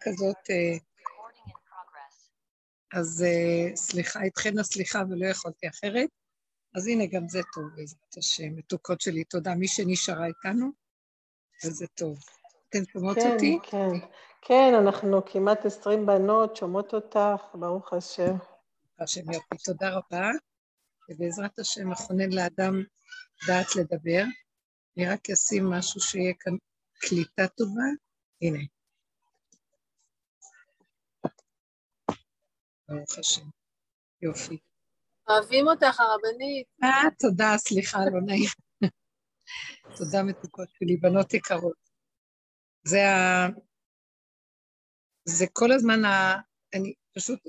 כזאת, 0.00 0.50
אה, 0.50 0.76
אז 2.92 3.24
אה, 3.26 3.76
סליחה, 3.76 4.22
איתכן 4.22 4.58
הסליחה 4.58 5.02
ולא 5.10 5.26
יכולתי 5.26 5.68
אחרת. 5.68 6.08
אז 6.76 6.86
הנה, 6.86 7.06
גם 7.06 7.28
זה 7.28 7.40
טוב, 7.54 7.64
בעזרת 7.76 8.16
השם. 8.18 8.56
מתוקות 8.56 9.00
שלי, 9.00 9.24
תודה. 9.24 9.54
מי 9.54 9.68
שנשארה 9.68 10.26
איתנו, 10.26 10.70
וזה 11.64 11.86
טוב. 11.86 12.18
אתן 12.68 12.84
שומעות 12.92 13.16
כן, 13.16 13.32
אותי? 13.32 13.58
כן, 13.62 13.88
כן, 14.42 14.74
אנחנו 14.78 15.24
כמעט 15.24 15.66
עשרים 15.66 16.06
בנות, 16.06 16.56
שומעות 16.56 16.94
אותך, 16.94 17.42
ברוך 17.54 17.92
השם. 17.92 18.36
השם 18.98 19.32
יופי, 19.32 19.56
תודה 19.64 19.90
רבה. 19.90 20.30
ובעזרת 21.08 21.58
השם 21.58 21.90
מכונן 21.90 22.32
לאדם 22.32 22.82
דעת 23.46 23.76
לדבר. 23.76 24.22
אני 24.96 25.06
רק 25.06 25.30
אשים 25.30 25.70
משהו 25.70 26.00
שיהיה 26.00 26.32
כאן 26.40 26.52
קליטה 27.00 27.48
טובה. 27.48 27.82
הנה. 28.42 28.58
ברוך 32.88 33.18
השם. 33.18 33.48
יופי. 34.22 34.58
אוהבים 35.28 35.68
אותך, 35.68 36.00
הרבנית. 36.00 36.66
אה, 36.82 37.10
תודה, 37.18 37.54
סליחה, 37.58 37.98
לא 37.98 38.20
נעים. 38.26 38.50
תודה 39.98 40.22
מתוקות 40.22 40.68
שלי, 40.78 40.96
בנות 40.96 41.34
יקרות. 41.34 41.86
זה 42.84 43.08
ה... 43.08 43.46
זה 45.24 45.46
כל 45.52 45.72
הזמן 45.72 46.04
ה... 46.04 46.36
אני 46.74 46.94
פשוט 47.14 47.40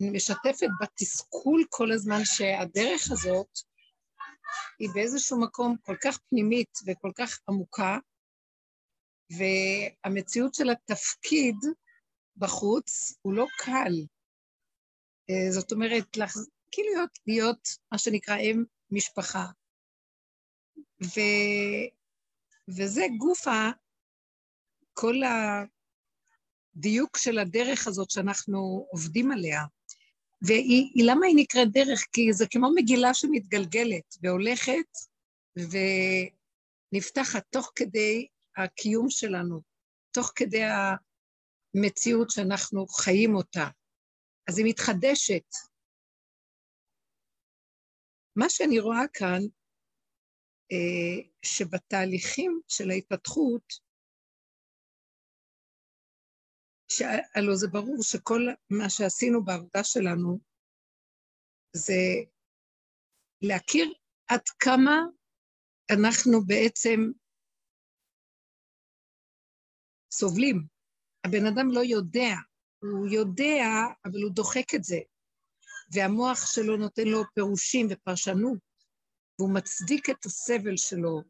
משתפת 0.00 0.68
בתסכול 0.80 1.64
כל 1.68 1.92
הזמן 1.92 2.20
שהדרך 2.24 3.10
הזאת 3.12 3.58
היא 4.78 4.88
באיזשהו 4.94 5.40
מקום 5.40 5.76
כל 5.82 5.96
כך 6.02 6.18
פנימית 6.18 6.78
וכל 6.86 7.10
כך 7.14 7.40
עמוקה, 7.48 7.98
והמציאות 9.30 10.54
של 10.54 10.70
התפקיד 10.70 11.56
בחוץ 12.36 13.18
הוא 13.22 13.34
לא 13.34 13.46
קל. 13.58 13.92
אה, 15.30 15.52
זאת 15.52 15.72
אומרת, 15.72 16.16
לח... 16.16 16.34
כאילו 16.70 16.88
להיות, 16.94 17.10
להיות 17.26 17.68
מה 17.92 17.98
שנקרא 17.98 18.36
אם 18.36 18.64
משפחה. 18.90 19.46
ו... 21.02 21.20
וזה 22.68 23.06
גופה, 23.18 23.68
כל 24.92 25.14
הדיוק 26.76 27.16
של 27.16 27.38
הדרך 27.38 27.86
הזאת 27.86 28.10
שאנחנו 28.10 28.86
עובדים 28.90 29.32
עליה. 29.32 29.62
ולמה 30.42 31.26
היא 31.26 31.36
נקראת 31.36 31.72
דרך? 31.72 32.06
כי 32.12 32.32
זה 32.32 32.46
כמו 32.50 32.68
מגילה 32.74 33.14
שמתגלגלת 33.14 34.14
והולכת 34.22 34.90
ונפתחת 36.92 37.44
תוך 37.50 37.72
כדי 37.74 38.26
הקיום 38.56 39.10
שלנו, 39.10 39.60
תוך 40.10 40.32
כדי 40.36 40.62
המציאות 41.74 42.30
שאנחנו 42.30 42.86
חיים 42.86 43.34
אותה. 43.34 43.68
אז 44.48 44.58
היא 44.58 44.66
מתחדשת. 44.68 45.48
מה 48.36 48.46
שאני 48.48 48.80
רואה 48.80 49.08
כאן, 49.12 49.42
אה, 50.72 51.30
שבתהליכים 51.42 52.60
של 52.68 52.90
ההתפתחות, 52.90 53.66
שהלוא 56.92 57.54
זה 57.54 57.66
ברור 57.72 58.02
שכל 58.02 58.40
מה 58.70 58.90
שעשינו 58.90 59.44
בעבודה 59.44 59.84
שלנו 59.84 60.38
זה 61.72 62.00
להכיר 63.42 63.94
עד 64.28 64.44
כמה 64.58 64.96
אנחנו 65.94 66.40
בעצם 66.46 67.00
סובלים. 70.10 70.66
הבן 71.26 71.46
אדם 71.46 71.68
לא 71.72 71.80
יודע, 71.80 72.34
הוא 72.92 73.06
יודע, 73.08 73.64
אבל 74.04 74.22
הוא 74.22 74.32
דוחק 74.32 74.74
את 74.74 74.84
זה, 74.84 74.98
והמוח 75.92 76.46
שלו 76.46 76.76
נותן 76.76 77.08
לו 77.08 77.22
פירושים 77.34 77.86
ופרשנות, 77.90 78.58
והוא 79.38 79.54
מצדיק 79.54 80.10
את 80.10 80.26
הסבל 80.26 80.76
שלו 80.76 81.22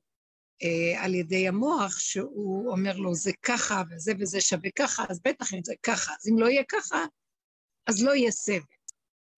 אה, 0.63 1.05
על 1.05 1.15
ידי 1.15 1.49
המוח, 1.49 1.99
שהוא 1.99 2.71
אומר 2.71 2.97
לו, 2.97 3.15
זה 3.15 3.33
ככה 3.43 3.83
וזה 3.91 4.13
וזה 4.21 4.41
שווה 4.41 4.71
ככה, 4.79 5.05
אז 5.09 5.21
בטח 5.25 5.55
אם 5.55 5.61
זה 5.65 5.75
ככה, 5.83 6.13
אז 6.13 6.29
אם 6.29 6.39
לא 6.39 6.47
יהיה 6.47 6.63
ככה, 6.69 7.05
אז 7.87 8.03
לא 8.03 8.15
יהיה 8.15 8.31
סבל. 8.31 8.61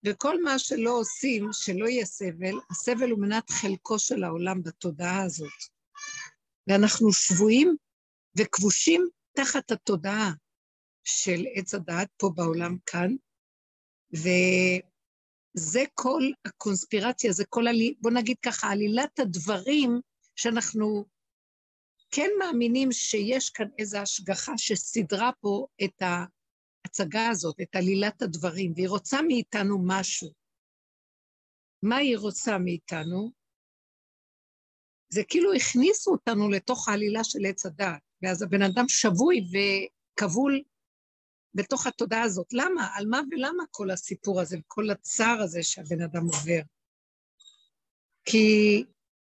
וכל 0.06 0.42
מה 0.42 0.58
שלא 0.58 0.90
עושים, 0.90 1.48
שלא 1.52 1.86
יהיה 1.88 2.06
סבל, 2.06 2.54
הסבל 2.70 3.10
הוא 3.10 3.20
מנת 3.20 3.50
חלקו 3.50 3.98
של 3.98 4.24
העולם 4.24 4.62
בתודעה 4.62 5.22
הזאת. 5.22 5.58
ואנחנו 6.66 7.12
שבויים 7.12 7.76
וכבושים 8.38 9.08
תחת 9.32 9.70
התודעה 9.70 10.32
של 11.08 11.44
עץ 11.54 11.74
הדעת 11.74 12.08
פה 12.16 12.30
בעולם 12.34 12.76
כאן, 12.86 13.14
וזה 14.12 15.82
כל 15.94 16.22
הקונספירציה, 16.44 17.32
זה 17.32 17.44
כל, 17.48 17.68
עלי, 17.68 17.94
בוא 18.00 18.10
נגיד 18.10 18.36
ככה, 18.42 18.66
עלילת 18.70 19.18
הדברים 19.18 20.00
שאנחנו 20.36 21.04
כן 22.10 22.30
מאמינים 22.38 22.92
שיש 22.92 23.50
כאן 23.50 23.68
איזו 23.78 23.98
השגחה 23.98 24.52
שסידרה 24.56 25.30
פה 25.40 25.66
את 25.84 26.02
ההצגה 26.02 27.28
הזאת, 27.28 27.60
את 27.62 27.76
עלילת 27.76 28.22
הדברים, 28.22 28.72
והיא 28.76 28.88
רוצה 28.88 29.22
מאיתנו 29.22 29.78
משהו. 29.86 30.28
מה 31.82 31.96
היא 31.96 32.18
רוצה 32.18 32.58
מאיתנו? 32.58 33.30
זה 35.08 35.22
כאילו 35.28 35.52
הכניסו 35.52 36.10
אותנו 36.10 36.50
לתוך 36.50 36.88
העלילה 36.88 37.24
של 37.24 37.38
עץ 37.48 37.66
הדעת, 37.66 38.02
ואז 38.22 38.42
הבן 38.42 38.62
אדם 38.62 38.84
שבוי 38.88 39.40
וכבול 39.40 40.62
בתוך 41.54 41.86
התודעה 41.86 42.22
הזאת. 42.22 42.52
למה? 42.52 42.88
על 42.94 43.06
מה 43.06 43.20
ולמה 43.30 43.62
כל 43.70 43.90
הסיפור 43.90 44.40
הזה 44.40 44.58
וכל 44.58 44.90
הצער 44.90 45.40
הזה 45.42 45.62
שהבן 45.62 46.02
אדם 46.02 46.24
עובר? 46.24 46.60
כי 48.24 48.84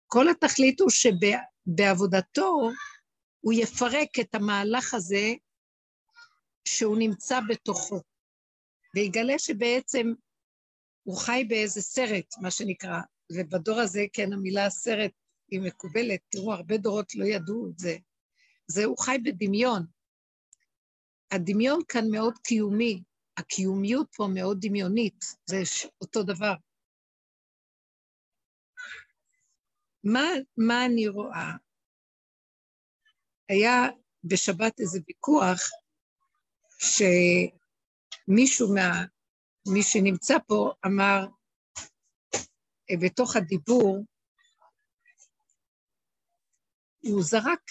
כל 0.07 0.29
התכלית 0.29 0.79
הוא 0.79 0.89
שבעבודתו 0.89 2.69
הוא 3.41 3.53
יפרק 3.53 4.19
את 4.19 4.35
המהלך 4.35 4.93
הזה 4.93 5.33
שהוא 6.67 6.97
נמצא 6.97 7.39
בתוכו, 7.49 8.01
ויגלה 8.95 9.39
שבעצם 9.39 10.13
הוא 11.03 11.17
חי 11.17 11.45
באיזה 11.47 11.81
סרט, 11.81 12.25
מה 12.41 12.51
שנקרא, 12.51 12.99
ובדור 13.31 13.79
הזה, 13.79 14.05
כן, 14.13 14.33
המילה 14.33 14.69
סרט 14.69 15.11
היא 15.51 15.61
מקובלת, 15.61 16.19
תראו, 16.29 16.53
הרבה 16.53 16.77
דורות 16.77 17.15
לא 17.15 17.25
ידעו 17.25 17.69
את 17.69 17.79
זה. 17.79 17.97
זה, 18.67 18.85
הוא 18.85 18.97
חי 18.97 19.17
בדמיון. 19.23 19.85
הדמיון 21.31 21.79
כאן 21.87 22.05
מאוד 22.11 22.37
קיומי, 22.37 23.03
הקיומיות 23.37 24.07
פה 24.15 24.27
מאוד 24.33 24.57
דמיונית, 24.61 25.25
זה 25.45 25.57
אותו 26.01 26.23
דבר. 26.23 26.53
מה, 30.03 30.23
מה 30.57 30.85
אני 30.85 31.07
רואה? 31.07 31.51
היה 33.49 33.87
בשבת 34.23 34.79
איזה 34.79 34.99
ויכוח 35.07 35.59
שמישהו 38.27 38.73
מה... 38.75 39.05
מי 39.73 39.83
שנמצא 39.83 40.33
פה 40.47 40.71
אמר 40.85 41.25
אה, 42.91 42.95
בתוך 43.01 43.35
הדיבור, 43.35 44.05
הוא 47.03 47.23
זרק 47.23 47.61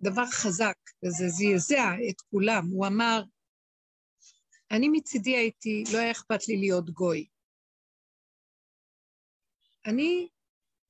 דבר 0.00 0.26
חזק, 0.26 0.89
וזה 1.04 1.28
זעזע 1.28 1.88
את 2.10 2.20
כולם. 2.20 2.66
הוא 2.72 2.86
אמר, 2.86 3.22
אני 4.70 4.88
מצידי 4.88 5.36
הייתי, 5.36 5.84
לא 5.92 5.98
היה 5.98 6.10
אכפת 6.10 6.48
לי 6.48 6.56
להיות 6.56 6.90
גוי. 6.90 7.26
אני 9.86 10.28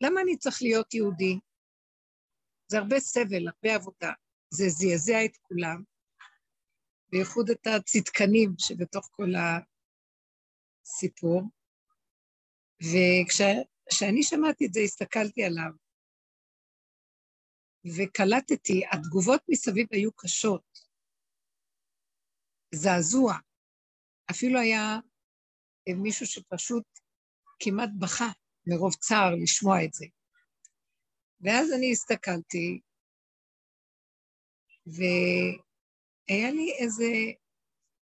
למה 0.01 0.21
אני 0.21 0.37
צריך 0.37 0.63
להיות 0.63 0.95
יהודי? 0.95 1.39
זה 2.69 2.79
הרבה 2.79 3.01
סבל, 3.01 3.49
הרבה 3.49 3.75
עבודה. 3.75 4.13
זה 4.51 4.65
זעזע 4.69 5.25
את 5.25 5.37
כולם, 5.43 5.83
בייחוד 7.09 7.51
את 7.51 7.67
הצדקנים 7.67 8.55
שבתוך 8.59 9.09
כל 9.13 9.31
הסיפור. 10.85 11.43
וכשאני 12.81 14.23
שמעתי 14.23 14.67
את 14.67 14.73
זה, 14.73 14.81
הסתכלתי 14.81 15.45
עליו, 15.45 15.71
וקלטתי, 17.85 18.83
התגובות 18.93 19.43
מסביב 19.49 19.87
היו 19.91 20.13
קשות. 20.13 20.79
זעזוע. 22.75 23.35
אפילו 24.31 24.61
היה 24.61 24.99
מישהו 25.97 26.27
שפשוט 26.27 26.85
כמעט 27.59 27.91
בכה. 27.99 28.29
מרוב 28.67 28.95
צער 28.95 29.35
לשמוע 29.43 29.85
את 29.85 29.93
זה. 29.93 30.07
ואז 31.41 31.73
אני 31.73 31.93
הסתכלתי, 31.93 32.81
והיה 34.87 36.51
לי 36.51 36.73
איזה 36.79 37.05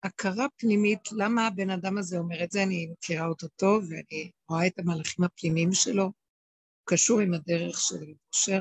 הכרה 0.03 0.47
פנימית 0.57 1.01
למה 1.13 1.47
הבן 1.47 1.71
אדם 1.71 1.99
הזה 1.99 2.19
אומר 2.19 2.45
את 2.45 2.51
זה, 2.51 2.63
אני 2.63 2.87
מכירה 2.93 3.27
אותו 3.27 3.49
טוב, 3.49 3.85
ואני 3.85 4.31
רואה 4.49 4.67
את 4.67 4.79
המהלכים 4.79 5.25
הפנימיים 5.25 5.73
שלו, 5.73 6.13
קשור 6.85 7.21
עם 7.21 7.35
הדרך 7.35 7.81
של 7.81 8.15
אושר. 8.33 8.61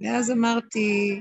ואז 0.00 0.30
אמרתי, 0.30 1.20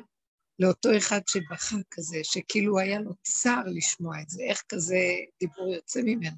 לאותו 0.59 0.89
אחד 0.97 1.21
שבכה 1.27 1.75
כזה, 1.91 2.17
שכאילו 2.23 2.79
היה 2.79 2.99
לו 2.99 3.11
צער 3.21 3.63
לשמוע 3.65 4.21
את 4.21 4.29
זה, 4.29 4.43
איך 4.43 4.63
כזה 4.69 4.99
דיבור 5.39 5.73
יוצא 5.73 5.99
ממנו. 6.03 6.37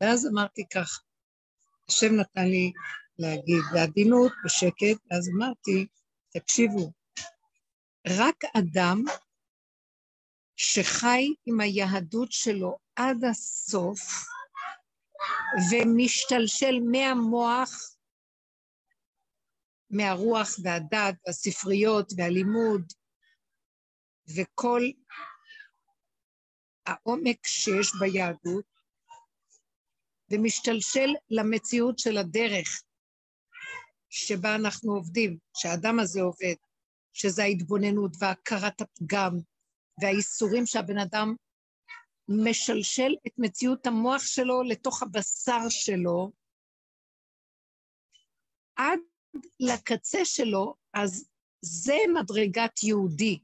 ואז 0.00 0.26
אמרתי 0.26 0.62
כך, 0.74 1.02
השם 1.88 2.14
נתן 2.14 2.44
לי 2.44 2.72
להגיד, 3.18 3.62
בעדינות, 3.72 4.32
בשקט, 4.44 5.02
ואז 5.10 5.28
אמרתי, 5.36 5.86
תקשיבו, 6.32 6.92
רק 8.08 8.44
אדם 8.56 9.02
שחי 10.56 11.34
עם 11.46 11.60
היהדות 11.60 12.32
שלו 12.32 12.78
עד 12.96 13.24
הסוף 13.24 14.00
ומשתלשל 15.70 16.80
מהמוח, 16.90 17.95
מהרוח 19.90 20.48
והדת 20.62 21.14
והספריות 21.26 22.12
והלימוד 22.16 22.92
וכל 24.36 24.82
העומק 26.86 27.46
שיש 27.46 27.92
ביהדות, 28.00 28.64
ומשתלשל 30.32 31.10
למציאות 31.30 31.98
של 31.98 32.18
הדרך 32.18 32.82
שבה 34.10 34.54
אנחנו 34.54 34.92
עובדים, 34.92 35.38
שהאדם 35.54 36.00
הזה 36.00 36.20
עובד, 36.22 36.54
שזה 37.12 37.42
ההתבוננות 37.42 38.12
והכרת 38.20 38.80
הפגם 38.80 39.32
והאיסורים 40.02 40.66
שהבן 40.66 40.98
אדם 40.98 41.34
משלשל 42.28 43.14
את 43.26 43.32
מציאות 43.38 43.86
המוח 43.86 44.22
שלו 44.22 44.62
לתוך 44.62 45.02
הבשר 45.02 45.68
שלו, 45.68 46.32
עד 48.76 48.98
לקצה 49.60 50.24
שלו, 50.24 50.74
אז 50.94 51.28
זה 51.62 51.96
מדרגת 52.14 52.82
יהודי. 52.82 53.38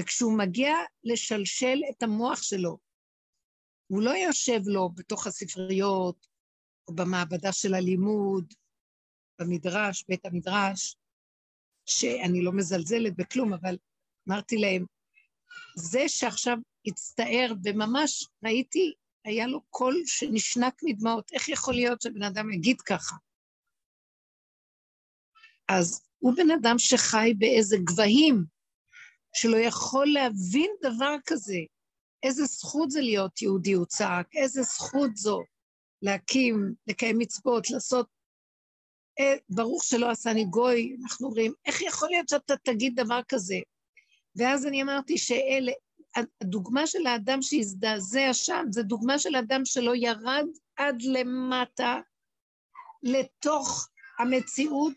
וכשהוא 0.00 0.38
מגיע 0.38 0.74
לשלשל 1.04 1.80
את 1.90 2.02
המוח 2.02 2.42
שלו, 2.42 2.78
הוא 3.86 4.02
לא 4.02 4.10
יושב 4.10 4.60
לו 4.64 4.88
בתוך 4.88 5.26
הספריות, 5.26 6.26
או 6.88 6.94
במעבדה 6.94 7.52
של 7.52 7.74
הלימוד, 7.74 8.54
במדרש, 9.40 10.04
בית 10.08 10.26
המדרש, 10.26 10.96
שאני 11.86 12.44
לא 12.44 12.52
מזלזלת 12.52 13.16
בכלום, 13.16 13.52
אבל 13.54 13.76
אמרתי 14.28 14.56
להם, 14.56 14.86
זה 15.76 16.08
שעכשיו 16.08 16.56
הצטער, 16.86 17.52
וממש 17.64 18.28
ראיתי, 18.44 18.94
היה 19.24 19.46
לו 19.46 19.62
קול 19.70 20.02
שנשנק 20.06 20.80
מדמעות, 20.82 21.32
איך 21.32 21.48
יכול 21.48 21.74
להיות 21.74 22.00
שבן 22.00 22.22
אדם 22.22 22.52
יגיד 22.52 22.80
ככה? 22.80 23.16
אז 25.68 26.02
הוא 26.18 26.34
בן 26.36 26.50
אדם 26.50 26.78
שחי 26.78 27.34
באיזה 27.38 27.76
גבהים, 27.84 28.44
שלא 29.34 29.56
יכול 29.56 30.06
להבין 30.06 30.70
דבר 30.82 31.16
כזה. 31.26 31.58
איזה 32.22 32.44
זכות 32.44 32.90
זה 32.90 33.00
להיות 33.00 33.42
יהודי, 33.42 33.72
הוא 33.72 33.86
צעק, 33.86 34.26
איזה 34.34 34.62
זכות 34.62 35.16
זו 35.16 35.42
להקים, 36.02 36.74
לקיים 36.86 37.18
מצוות, 37.18 37.70
לעשות... 37.70 38.08
אה, 39.20 39.34
ברוך 39.48 39.84
שלא 39.84 40.10
עשני 40.10 40.44
גוי, 40.44 40.96
אנחנו 41.02 41.26
אומרים, 41.26 41.52
איך 41.66 41.82
יכול 41.82 42.08
להיות 42.08 42.28
שאתה 42.28 42.54
תגיד 42.56 43.00
דבר 43.00 43.20
כזה? 43.28 43.56
ואז 44.36 44.66
אני 44.66 44.82
אמרתי 44.82 45.18
שאלה, 45.18 45.72
הדוגמה 46.40 46.86
של 46.86 47.06
האדם 47.06 47.42
שהזדעזע 47.42 48.32
שם, 48.32 48.64
זה 48.70 48.82
דוגמה 48.82 49.18
של 49.18 49.36
אדם 49.36 49.64
שלא 49.64 49.96
ירד 49.96 50.46
עד 50.76 51.02
למטה, 51.02 52.00
לתוך 53.02 53.88
המציאות 54.18 54.92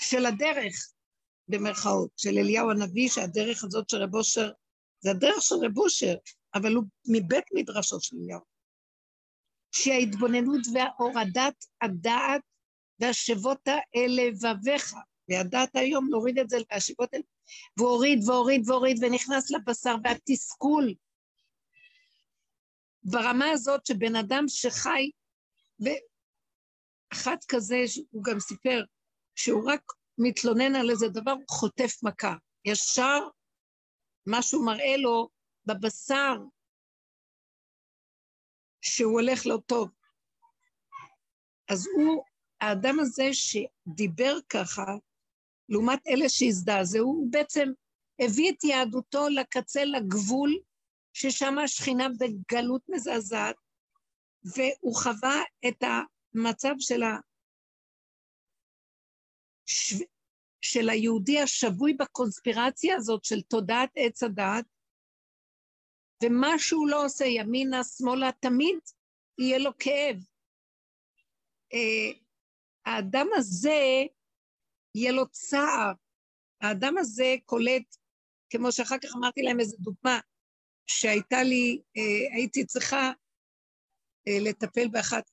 של 0.00 0.26
הדרך, 0.26 0.92
במרכאות, 1.48 2.10
של 2.16 2.38
אליהו 2.38 2.70
הנביא, 2.70 3.08
שהדרך 3.08 3.64
הזאת 3.64 3.88
של 3.88 3.96
רב 3.96 4.14
אושר, 4.14 4.50
זה 5.00 5.10
הדרך 5.10 5.42
של 5.42 5.54
רב 5.54 5.78
אושר, 5.78 6.14
אבל 6.54 6.74
הוא 6.74 6.84
מבית 7.08 7.44
מדרשו 7.54 8.00
של 8.00 8.16
אליהו. 8.16 8.40
שההתבוננות 9.72 10.60
וההורדת 10.74 11.64
הדעת 11.80 12.42
והשבות 12.98 13.68
אל 13.68 14.10
לבביך, 14.16 14.94
וידעת 15.28 15.76
היום 15.76 16.08
להוריד 16.10 16.38
את 16.38 16.50
זה 16.50 16.56
והשבות 16.70 17.14
אל... 17.14 17.20
והוא 17.76 17.90
הוריד 17.90 18.18
והוריד 18.26 18.68
והוריד 18.68 18.96
ונכנס 19.02 19.50
לבשר 19.50 19.94
והתסכול. 20.04 20.94
ברמה 23.02 23.50
הזאת 23.50 23.86
שבן 23.86 24.16
אדם 24.16 24.44
שחי, 24.48 25.10
ואחד 25.80 27.36
כזה, 27.48 27.84
הוא 28.10 28.24
גם 28.24 28.40
סיפר, 28.40 28.82
שהוא 29.42 29.70
רק 29.72 29.82
מתלונן 30.18 30.74
על 30.74 30.90
איזה 30.90 31.08
דבר, 31.08 31.32
הוא 31.32 31.44
חוטף 31.48 32.02
מכה. 32.02 32.34
ישר 32.64 33.18
משהו 34.26 34.64
מראה 34.64 34.96
לו 34.96 35.28
בבשר 35.66 36.36
שהוא 38.80 39.20
הולך 39.20 39.46
לא 39.46 39.58
טוב. 39.66 39.90
אז 41.70 41.86
הוא, 41.86 42.24
האדם 42.60 43.00
הזה 43.00 43.28
שדיבר 43.32 44.36
ככה, 44.48 44.84
לעומת 45.68 46.06
אלה 46.06 46.28
שהזדעזעו, 46.28 47.04
הוא 47.04 47.32
בעצם 47.32 47.68
הביא 48.20 48.52
את 48.52 48.64
יהדותו 48.64 49.28
לקצה, 49.28 49.84
לגבול, 49.84 50.58
ששם 51.12 51.58
השכינה 51.58 52.08
בגלות 52.08 52.82
מזעזעת, 52.88 53.56
והוא 54.44 54.96
חווה 54.96 55.42
את 55.68 55.82
המצב 55.82 56.74
של, 56.78 57.02
ה... 57.02 57.18
ש... 59.70 59.94
של 60.60 60.88
היהודי 60.88 61.40
השבוי 61.40 61.92
בקונספירציה 61.92 62.96
הזאת 62.96 63.24
של 63.24 63.42
תודעת 63.42 63.90
עץ 63.96 64.22
הדעת, 64.22 64.64
ומה 66.22 66.58
שהוא 66.58 66.88
לא 66.88 67.04
עושה, 67.04 67.24
ימינה, 67.24 67.84
שמאלה, 67.84 68.30
תמיד 68.40 68.78
יהיה 69.38 69.58
לו 69.58 69.70
כאב. 69.78 70.16
Uh, 71.74 72.18
האדם 72.86 73.26
הזה, 73.36 74.04
יהיה 74.94 75.12
לו 75.12 75.28
צער. 75.28 75.92
האדם 76.60 76.94
הזה 76.98 77.34
קולט, 77.44 77.96
כמו 78.50 78.72
שאחר 78.72 78.98
כך 78.98 79.08
אמרתי 79.16 79.42
להם 79.42 79.60
איזו 79.60 79.76
דוגמה, 79.80 80.20
שהייתה 80.86 81.42
לי, 81.42 81.80
uh, 81.98 82.34
הייתי 82.34 82.66
צריכה 82.66 83.10
uh, 84.28 84.48
לטפל 84.48 84.88
באחת, 84.88 85.30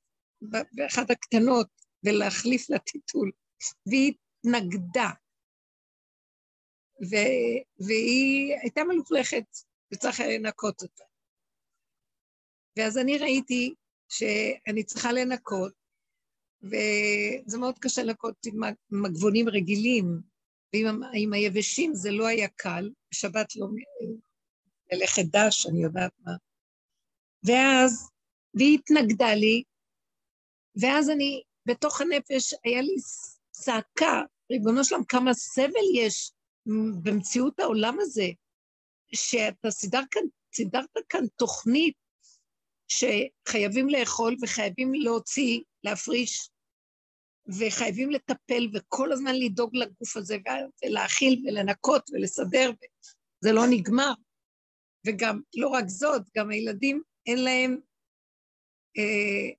באחת 0.71 1.11
הקטנות 1.11 1.67
ולהחליף 2.03 2.69
לה 2.69 2.79
טיטול, 2.79 3.31
והיא 3.85 4.13
התנגדה. 4.39 5.09
ו, 7.01 7.15
והיא 7.79 8.55
הייתה 8.61 8.83
מלוכלכת, 8.83 9.45
וצריך 9.93 10.19
לנקות 10.19 10.81
אותה. 10.81 11.03
ואז 12.77 12.97
אני 12.97 13.17
ראיתי 13.17 13.73
שאני 14.09 14.83
צריכה 14.83 15.11
לנקות, 15.11 15.73
וזה 16.61 17.57
מאוד 17.57 17.79
קשה 17.79 18.03
לנקות 18.03 18.35
עם 18.45 18.61
מגבונים 18.89 19.49
רגילים, 19.49 20.21
ועם 20.73 21.33
היבשים 21.33 21.95
זה 21.95 22.11
לא 22.11 22.27
היה 22.27 22.47
קל, 22.55 22.89
בשבת 23.11 23.55
לא 23.55 23.67
ללכת 24.91 25.21
דש, 25.31 25.67
אני 25.67 25.83
יודעת 25.83 26.11
מה. 26.19 26.31
ואז, 27.43 28.09
והיא 28.53 28.79
התנגדה 28.79 29.33
לי, 29.33 29.63
ואז 30.81 31.09
אני, 31.09 31.41
בתוך 31.65 32.01
הנפש, 32.01 32.53
היה 32.63 32.81
לי 32.81 32.95
צעקה, 33.61 34.21
ריבונו 34.51 34.83
שלם, 34.83 35.03
כמה 35.03 35.33
סבל 35.33 35.87
יש 35.95 36.31
במציאות 37.03 37.59
העולם 37.59 37.97
הזה, 37.99 38.27
שאתה 39.15 39.71
סידר 39.71 40.01
כאן, 40.11 40.21
סידרת 40.55 40.89
כאן 41.09 41.27
תוכנית 41.35 41.95
שחייבים 42.87 43.89
לאכול 43.89 44.35
וחייבים 44.41 44.93
להוציא, 44.93 45.61
להפריש, 45.83 46.49
וחייבים 47.59 48.11
לטפל 48.11 48.69
וכל 48.73 49.11
הזמן 49.11 49.35
לדאוג 49.35 49.75
לגוף 49.75 50.17
הזה 50.17 50.37
ולהאכיל 50.85 51.43
ולנקות 51.47 52.09
ולסדר, 52.13 52.71
זה 53.41 53.51
לא 53.51 53.61
נגמר. 53.69 54.13
וגם, 55.07 55.41
לא 55.55 55.67
רק 55.67 55.87
זאת, 55.87 56.21
גם 56.37 56.49
הילדים, 56.49 57.01
אין 57.25 57.43
להם, 57.43 57.79
אה, 58.97 59.53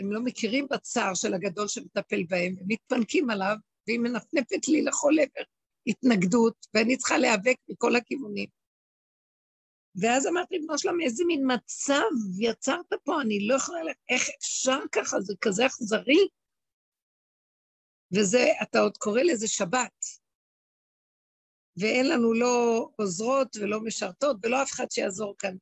הם 0.00 0.12
לא 0.12 0.20
מכירים 0.20 0.66
בצער 0.70 1.14
של 1.14 1.34
הגדול 1.34 1.68
שמטפל 1.68 2.24
בהם, 2.28 2.54
הם 2.60 2.66
מתפנקים 2.68 3.30
עליו, 3.30 3.56
והיא 3.86 3.98
מנפנפת 3.98 4.68
לי 4.68 4.82
לכל 4.82 5.12
עבר 5.22 5.44
התנגדות, 5.86 6.66
ואני 6.74 6.96
צריכה 6.96 7.18
להיאבק 7.18 7.56
מכל 7.68 7.96
הכיוונים. 7.96 8.48
ואז 10.00 10.26
אמרתי 10.26 10.58
לבנו 10.58 10.78
שלום, 10.78 11.00
איזה 11.00 11.24
מין 11.24 11.52
מצב 11.54 12.02
יצרת 12.38 12.92
פה, 13.04 13.20
אני 13.20 13.46
לא 13.46 13.54
יכולה, 13.54 13.92
איך 14.08 14.22
אפשר 14.38 14.78
ככה, 14.92 15.20
זה 15.20 15.34
כזה 15.40 15.66
אכזרי. 15.66 16.28
וזה, 18.14 18.44
אתה 18.62 18.78
עוד 18.78 18.96
קורא 18.96 19.22
לזה 19.22 19.48
שבת. 19.48 20.04
ואין 21.76 22.08
לנו 22.08 22.34
לא 22.34 22.88
עוזרות 22.96 23.56
ולא 23.56 23.80
משרתות 23.80 24.36
ולא 24.42 24.62
אף 24.62 24.72
אחד 24.72 24.90
שיעזור 24.90 25.34
כאן. 25.38 25.56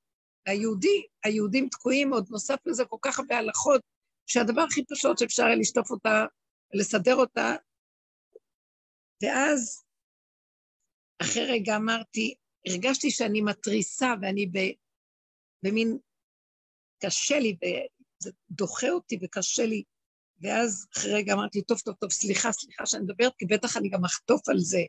היהודי, 0.46 1.06
היהודים 1.24 1.68
תקועים 1.68 2.12
עוד 2.12 2.26
נוסף 2.30 2.66
לזה 2.66 2.84
כל 2.84 2.96
כך 3.02 3.18
הרבה 3.18 3.38
הלכות, 3.38 3.80
שהדבר 4.26 4.60
הכי 4.60 4.84
פשוט 4.90 5.18
שאפשר 5.18 5.44
היה 5.44 5.56
לשטוף 5.56 5.90
אותה, 5.90 6.24
לסדר 6.74 7.14
אותה, 7.14 7.56
ואז 9.22 9.84
אחרי 11.22 11.44
רגע 11.44 11.76
אמרתי, 11.76 12.34
הרגשתי 12.66 13.10
שאני 13.10 13.40
מתריסה 13.40 14.14
ואני 14.22 14.50
במין, 15.62 15.98
קשה 17.02 17.38
לי, 17.38 17.56
זה 18.18 18.30
דוחה 18.50 18.90
אותי 18.90 19.18
וקשה 19.22 19.66
לי. 19.66 19.82
ואז 20.40 20.86
אחרי 20.96 21.14
רגע 21.14 21.32
אמרתי, 21.32 21.62
טוב, 21.62 21.80
טוב, 21.80 21.94
טוב, 21.94 22.12
סליחה, 22.12 22.52
סליחה 22.52 22.86
שאני 22.86 23.02
מדברת, 23.02 23.32
כי 23.38 23.46
בטח 23.46 23.76
אני 23.76 23.88
גם 23.88 24.04
אחטוף 24.04 24.48
על 24.48 24.58
זה. 24.58 24.82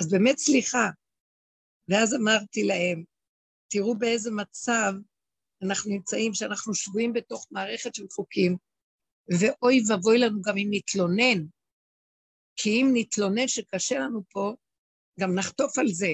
אז 0.00 0.10
באמת 0.10 0.38
סליחה. 0.38 0.90
ואז 1.88 2.14
אמרתי 2.14 2.62
להם, 2.64 3.04
תראו 3.68 3.98
באיזה 3.98 4.30
מצב 4.30 4.92
אנחנו 5.62 5.90
נמצאים, 5.90 6.34
שאנחנו 6.34 6.74
שבויים 6.74 7.12
בתוך 7.12 7.46
מערכת 7.50 7.94
של 7.94 8.06
חוקים, 8.10 8.56
ואוי 9.28 9.82
ואבוי 9.88 10.18
לנו 10.18 10.42
גם 10.42 10.56
אם 10.56 10.68
נתלונן, 10.70 11.46
כי 12.56 12.70
אם 12.70 12.86
נתלונן 12.92 13.48
שקשה 13.48 13.98
לנו 13.98 14.22
פה, 14.30 14.54
גם 15.20 15.34
נחטוף 15.34 15.78
על 15.78 15.88
זה. 15.88 16.12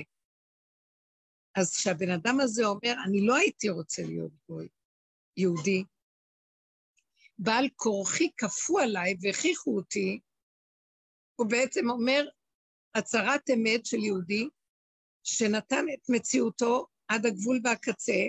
אז 1.57 1.77
כשהבן 1.77 2.11
אדם 2.11 2.41
הזה 2.41 2.67
אומר, 2.67 2.95
אני 3.07 3.27
לא 3.27 3.37
הייתי 3.37 3.69
רוצה 3.69 4.03
להיות 4.03 4.33
גוי, 4.49 4.69
יהודי, 5.37 5.85
בעל 7.39 7.69
כורחי 7.77 8.31
כפו 8.37 8.79
עליי 8.79 9.17
והכריחו 9.21 9.77
אותי, 9.77 10.21
הוא 11.37 11.51
בעצם 11.51 11.91
אומר 11.91 12.29
הצהרת 12.95 13.51
אמת 13.51 13.87
של 13.87 13.97
יהודי, 13.97 14.49
שנתן 15.25 15.85
את 15.95 16.01
מציאותו 16.09 16.87
עד 17.09 17.27
הגבול 17.27 17.61
והקצה, 17.65 18.23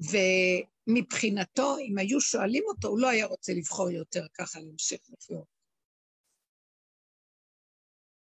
ומבחינתו, 0.00 1.76
אם 1.78 1.98
היו 1.98 2.20
שואלים 2.20 2.62
אותו, 2.66 2.88
הוא 2.88 3.00
לא 3.00 3.08
היה 3.08 3.26
רוצה 3.26 3.52
לבחור 3.52 3.90
יותר 3.90 4.26
ככה 4.34 4.60
להמשך 4.60 4.98
לחיות. 5.08 5.46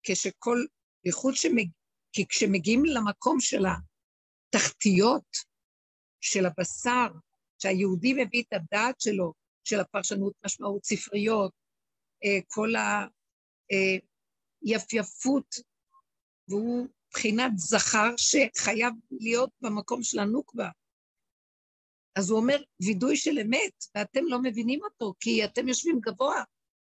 כשכל, 0.04 0.58
בייחוד 1.04 1.36
שמג... 1.36 1.70
כי 2.14 2.28
כשמגיעים 2.28 2.86
למקום 2.86 3.40
של 3.40 3.66
התחתיות, 3.66 5.38
של 6.22 6.46
הבשר, 6.46 7.08
שהיהודי 7.60 8.14
מביא 8.14 8.44
את 8.44 8.54
הדעת 8.54 9.02
שלו, 9.02 9.34
של 9.64 9.80
הפרשנות, 9.80 10.34
משמעות 10.46 10.86
ספריות, 10.86 11.52
אה, 12.24 12.40
כל 12.48 12.74
היפייפות, 14.62 15.56
אה, 15.58 15.64
והוא 16.50 16.88
מבחינת 17.08 17.52
זכר 17.56 18.10
שחייב 18.18 18.94
להיות 19.12 19.50
במקום 19.62 20.04
של 20.04 20.20
הנוקבה. 20.20 20.70
אז 22.16 22.30
הוא 22.30 22.40
אומר, 22.40 22.58
וידוי 22.82 23.18
של 23.18 23.40
אמת, 23.40 23.86
ואתם 23.96 24.26
לא 24.26 24.42
מבינים 24.42 24.80
אותו, 24.84 25.14
כי 25.20 25.46
אתם 25.46 25.68
יושבים 25.68 26.00
גבוה 26.00 26.44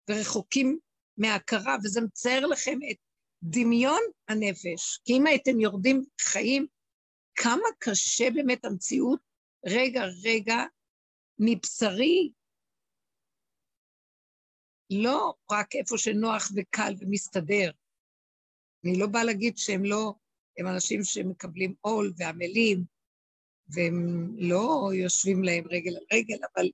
ורחוקים 0.10 0.80
מהכרה, 1.18 1.76
וזה 1.84 2.02
מצייר 2.02 2.46
לכם 2.46 2.80
את 2.92 2.98
דמיון 3.44 4.02
הנפש. 4.28 5.00
כי 5.06 5.14
אם 5.14 5.28
הייתם 5.28 5.60
יורדים 5.60 6.04
חיים, 6.22 6.68
כמה 7.36 7.68
קשה 7.80 8.30
באמת 8.36 8.66
המציאות, 8.66 9.20
רגע, 9.66 10.02
רגע, 10.24 10.56
מבשרי, 11.40 12.32
לא 14.90 15.34
רק 15.52 15.76
איפה 15.76 15.98
שנוח 15.98 16.52
וקל 16.56 16.94
ומסתדר. 17.00 17.72
אני 18.86 19.00
לא 19.00 19.08
באה 19.08 19.24
להגיד 19.24 19.58
שהם 19.58 19.86
לא, 19.86 20.14
הם 20.58 20.68
אנשים 20.68 21.04
שמקבלים 21.04 21.76
עול 21.82 22.14
ועמלים, 22.18 22.84
והם 23.70 24.28
לא 24.38 24.90
יושבים 24.94 25.44
להם 25.44 25.64
רגל 25.70 25.96
על 25.96 26.04
רגל, 26.14 26.38
אבל 26.56 26.70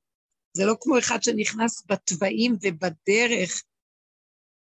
זה 0.58 0.66
לא 0.66 0.76
כמו 0.82 1.00
אחד 1.00 1.24
שנכנס 1.24 1.84
בתוואים 1.90 2.54
ובדרך. 2.62 3.64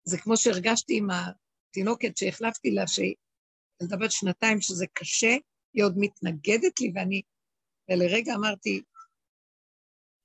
זה 0.04 0.18
כמו 0.18 0.36
שהרגשתי 0.36 0.98
עם 0.98 1.08
התינוקת 1.10 2.16
שהחלפתי 2.16 2.70
לה, 2.70 2.86
שהיא 2.86 3.14
ילדה 3.82 3.96
בת 3.96 4.12
שנתיים, 4.12 4.60
שזה 4.60 4.86
קשה, 4.92 5.36
היא 5.74 5.84
עוד 5.84 5.94
מתנגדת 5.96 6.80
לי, 6.80 6.92
ואני, 6.94 7.22
ולרגע 7.90 8.34
אמרתי, 8.34 8.82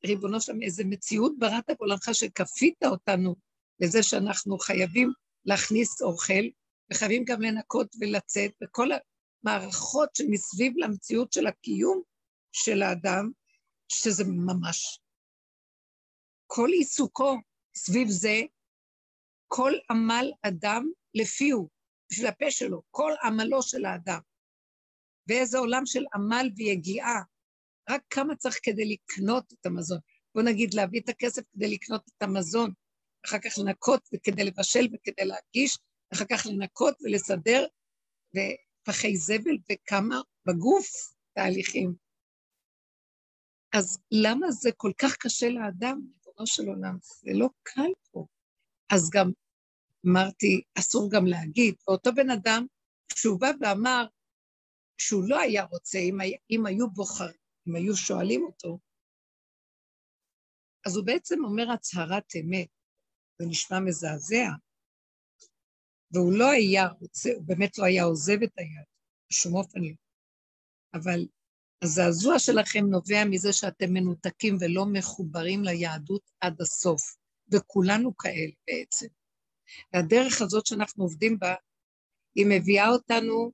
ריבונו 0.06 0.42
שם, 0.42 0.62
איזה 0.62 0.84
מציאות 0.86 1.34
בראת 1.40 1.70
בעולמך 1.80 2.10
שכפית 2.14 2.84
אותנו 2.86 3.36
לזה 3.80 4.04
שאנחנו 4.04 4.58
חייבים 4.58 5.12
להכניס 5.46 6.02
אוכל, 6.02 6.44
וחייבים 6.92 7.24
גם 7.26 7.42
לנקות 7.42 7.96
ולצאת, 8.00 8.52
וכל 8.64 8.90
המערכות 9.44 10.16
שמסביב 10.16 10.74
למציאות 10.78 11.34
של 11.34 11.48
הקיום 11.48 12.02
של 12.52 12.82
האדם, 12.82 13.32
שזה 13.92 14.24
ממש... 14.28 15.00
כל 16.48 16.70
עיסוקו 16.72 17.38
סביב 17.76 18.08
זה, 18.08 18.42
כל 19.48 19.74
עמל 19.92 20.32
אדם 20.42 20.90
לפיהו, 21.14 21.70
בשביל 22.12 22.28
הפה 22.28 22.52
שלו, 22.52 22.82
כל 22.92 23.12
עמלו 23.24 23.62
של 23.62 23.86
האדם. 23.86 24.20
ואיזה 25.28 25.58
עולם 25.58 25.86
של 25.86 26.04
עמל 26.14 26.50
ויגיעה. 26.56 27.22
רק 27.90 28.02
כמה 28.10 28.36
צריך 28.36 28.60
כדי 28.64 28.86
לקנות 28.86 29.54
את 29.54 29.66
המזון. 29.66 30.00
בוא 30.36 30.44
נגיד, 30.44 30.74
להביא 30.74 31.02
את 31.02 31.10
הכסף 31.10 31.42
כדי 31.54 31.74
לקנות 31.74 32.10
את 32.10 32.24
המזון, 32.24 32.72
אחר 33.26 33.38
כך 33.40 33.58
לנקות 33.58 34.10
וכדי 34.14 34.44
לבשל 34.44 34.88
וכדי 34.94 35.26
להגיש, 35.26 35.78
אחר 36.14 36.26
כך 36.32 36.46
לנקות 36.46 36.96
ולסדר, 37.02 37.66
ופחי 38.82 39.18
זבל 39.18 39.58
וכמה 39.72 40.22
בגוף 40.46 40.86
תהליכים. 41.34 41.94
אז 43.74 44.00
למה 44.12 44.52
זה 44.52 44.70
כל 44.78 44.92
כך 44.98 45.16
קשה 45.20 45.50
לאדם, 45.50 46.02
ריבונו 46.26 46.48
של 46.48 46.68
עולם? 46.68 46.98
זה 47.02 47.32
לא 47.34 47.50
קל 47.64 47.92
פה. 48.12 48.26
אז 48.94 49.10
גם 49.14 49.32
אמרתי, 50.08 50.62
אסור 50.80 51.10
גם 51.12 51.26
להגיד, 51.26 51.76
ואותו 51.88 52.12
בן 52.16 52.30
אדם, 52.30 52.66
כשהוא 53.14 53.40
בא 53.40 53.52
ואמר 53.62 54.06
שהוא 54.98 55.24
לא 55.28 55.40
היה 55.40 55.64
רוצה, 55.64 55.98
אם, 55.98 56.18
אם 56.52 56.66
היו 56.66 56.90
בוחרים, 56.90 57.40
אם 57.68 57.76
היו 57.76 57.96
שואלים 57.96 58.44
אותו, 58.44 58.80
אז 60.86 60.96
הוא 60.96 61.06
בעצם 61.06 61.46
אומר 61.46 61.72
הצהרת 61.72 62.36
אמת, 62.36 62.68
זה 63.40 63.46
נשמע 63.50 63.80
מזעזע, 63.80 64.48
והוא 66.12 66.34
לא 66.34 66.50
היה 66.50 66.88
רוצה, 66.88 67.30
הוא 67.36 67.44
באמת 67.46 67.78
לא 67.78 67.86
היה 67.86 68.04
עוזב 68.04 68.44
את 68.44 68.52
היד, 68.58 68.86
בשום 69.32 69.56
אופן 69.56 69.80
לא. 69.82 69.94
אבל 70.94 71.28
הזעזוע 71.82 72.40
שלכם 72.40 72.86
נובע 72.86 73.26
מזה 73.26 73.54
שאתם 73.54 73.94
מנותקים 73.94 74.58
ולא 74.60 74.86
מחוברים 74.86 75.64
ליהדות 75.64 76.22
עד 76.42 76.62
הסוף, 76.62 77.02
וכולנו 77.52 78.18
כאלה 78.18 78.52
בעצם. 78.68 79.08
והדרך 79.94 80.42
הזאת 80.42 80.66
שאנחנו 80.66 81.04
עובדים 81.04 81.40
בה, 81.40 81.56
היא 82.36 82.46
מביאה 82.50 82.90
אותנו 82.90 83.52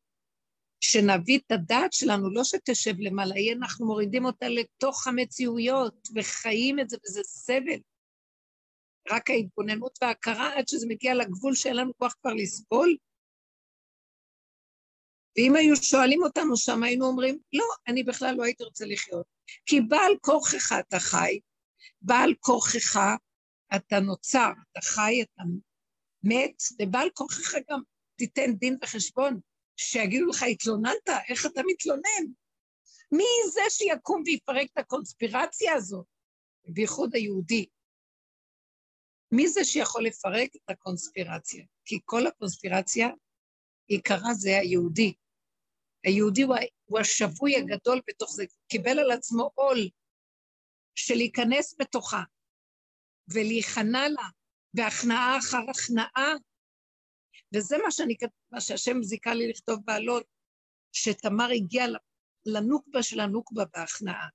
שנביא 0.79 1.39
את 1.39 1.51
הדעת 1.51 1.93
שלנו, 1.93 2.33
לא 2.33 2.43
שתשב 2.43 2.93
למעלה, 2.99 3.35
אנחנו 3.57 3.85
מורידים 3.85 4.25
אותה 4.25 4.49
לתוך 4.49 5.07
המציאויות 5.07 6.07
וחיים 6.15 6.79
את 6.79 6.89
זה, 6.89 6.97
וזה 7.05 7.21
סבל. 7.23 7.79
רק 9.09 9.29
ההתבוננות 9.29 9.97
וההכרה 10.01 10.57
עד 10.57 10.67
שזה 10.67 10.87
מגיע 10.89 11.13
לגבול 11.13 11.55
שאין 11.55 11.75
לנו 11.75 11.91
כוח 11.97 12.15
כבר 12.21 12.33
לסבול. 12.33 12.97
ואם 15.37 15.55
היו 15.55 15.75
שואלים 15.75 16.23
אותנו 16.23 16.57
שם, 16.57 16.83
היינו 16.83 17.05
אומרים, 17.05 17.39
לא, 17.53 17.65
אני 17.87 18.03
בכלל 18.03 18.35
לא 18.35 18.43
הייתי 18.43 18.63
רוצה 18.63 18.85
לחיות. 18.85 19.25
כי 19.65 19.81
בעל 19.81 20.11
כורכך 20.21 20.71
אתה 20.79 20.99
חי, 20.99 21.39
בעל 22.01 22.33
כורכך 22.39 22.99
אתה 23.75 23.99
נוצר, 23.99 24.51
אתה 24.71 24.81
חי, 24.81 25.21
אתה 25.21 25.43
מת, 26.23 26.55
ובעל 26.81 27.09
כורכך 27.13 27.55
גם 27.69 27.81
תיתן 28.15 28.53
דין 28.53 28.77
וחשבון, 28.83 29.39
שיגידו 29.77 30.25
לך, 30.25 30.43
התלוננת, 30.43 31.09
איך 31.29 31.45
אתה 31.45 31.61
מתלונן? 31.67 32.25
מי 33.11 33.23
זה 33.53 33.61
שיקום 33.69 34.23
ויפרק 34.25 34.67
את 34.73 34.77
הקונספירציה 34.77 35.73
הזאת, 35.73 36.05
בייחוד 36.67 37.15
היהודי? 37.15 37.65
מי 39.31 39.47
זה 39.47 39.65
שיכול 39.65 40.03
לפרק 40.03 40.49
את 40.55 40.69
הקונספירציה? 40.69 41.65
כי 41.85 41.99
כל 42.05 42.27
הקונספירציה, 42.27 43.07
עיקרה 43.87 44.33
זה 44.33 44.49
היהודי. 44.59 45.13
היהודי 46.03 46.41
הוא, 46.41 46.55
הוא 46.85 46.99
השבוי 46.99 47.55
הגדול 47.55 48.01
בתוך 48.07 48.31
זה, 48.31 48.45
קיבל 48.67 48.99
על 48.99 49.11
עצמו 49.11 49.51
עול 49.55 49.89
של 50.95 51.15
להיכנס 51.15 51.75
בתוכה 51.79 52.23
ולהיכנע 53.33 54.09
לה, 54.09 54.29
והכנעה 54.73 55.37
אחר 55.37 55.69
הכנעה. 55.69 56.33
וזה 57.55 57.77
מה, 57.77 57.91
שאני, 57.91 58.15
מה 58.51 58.61
שהשם 58.61 59.03
זיכה 59.03 59.33
לי 59.33 59.49
לכתוב 59.49 59.79
בעלון, 59.85 60.21
שתמר 60.91 61.47
הגיעה 61.55 61.87
לנוקבה 62.45 63.03
של 63.03 63.19
הנוקבה 63.19 63.63
בהכנעה. 63.73 64.27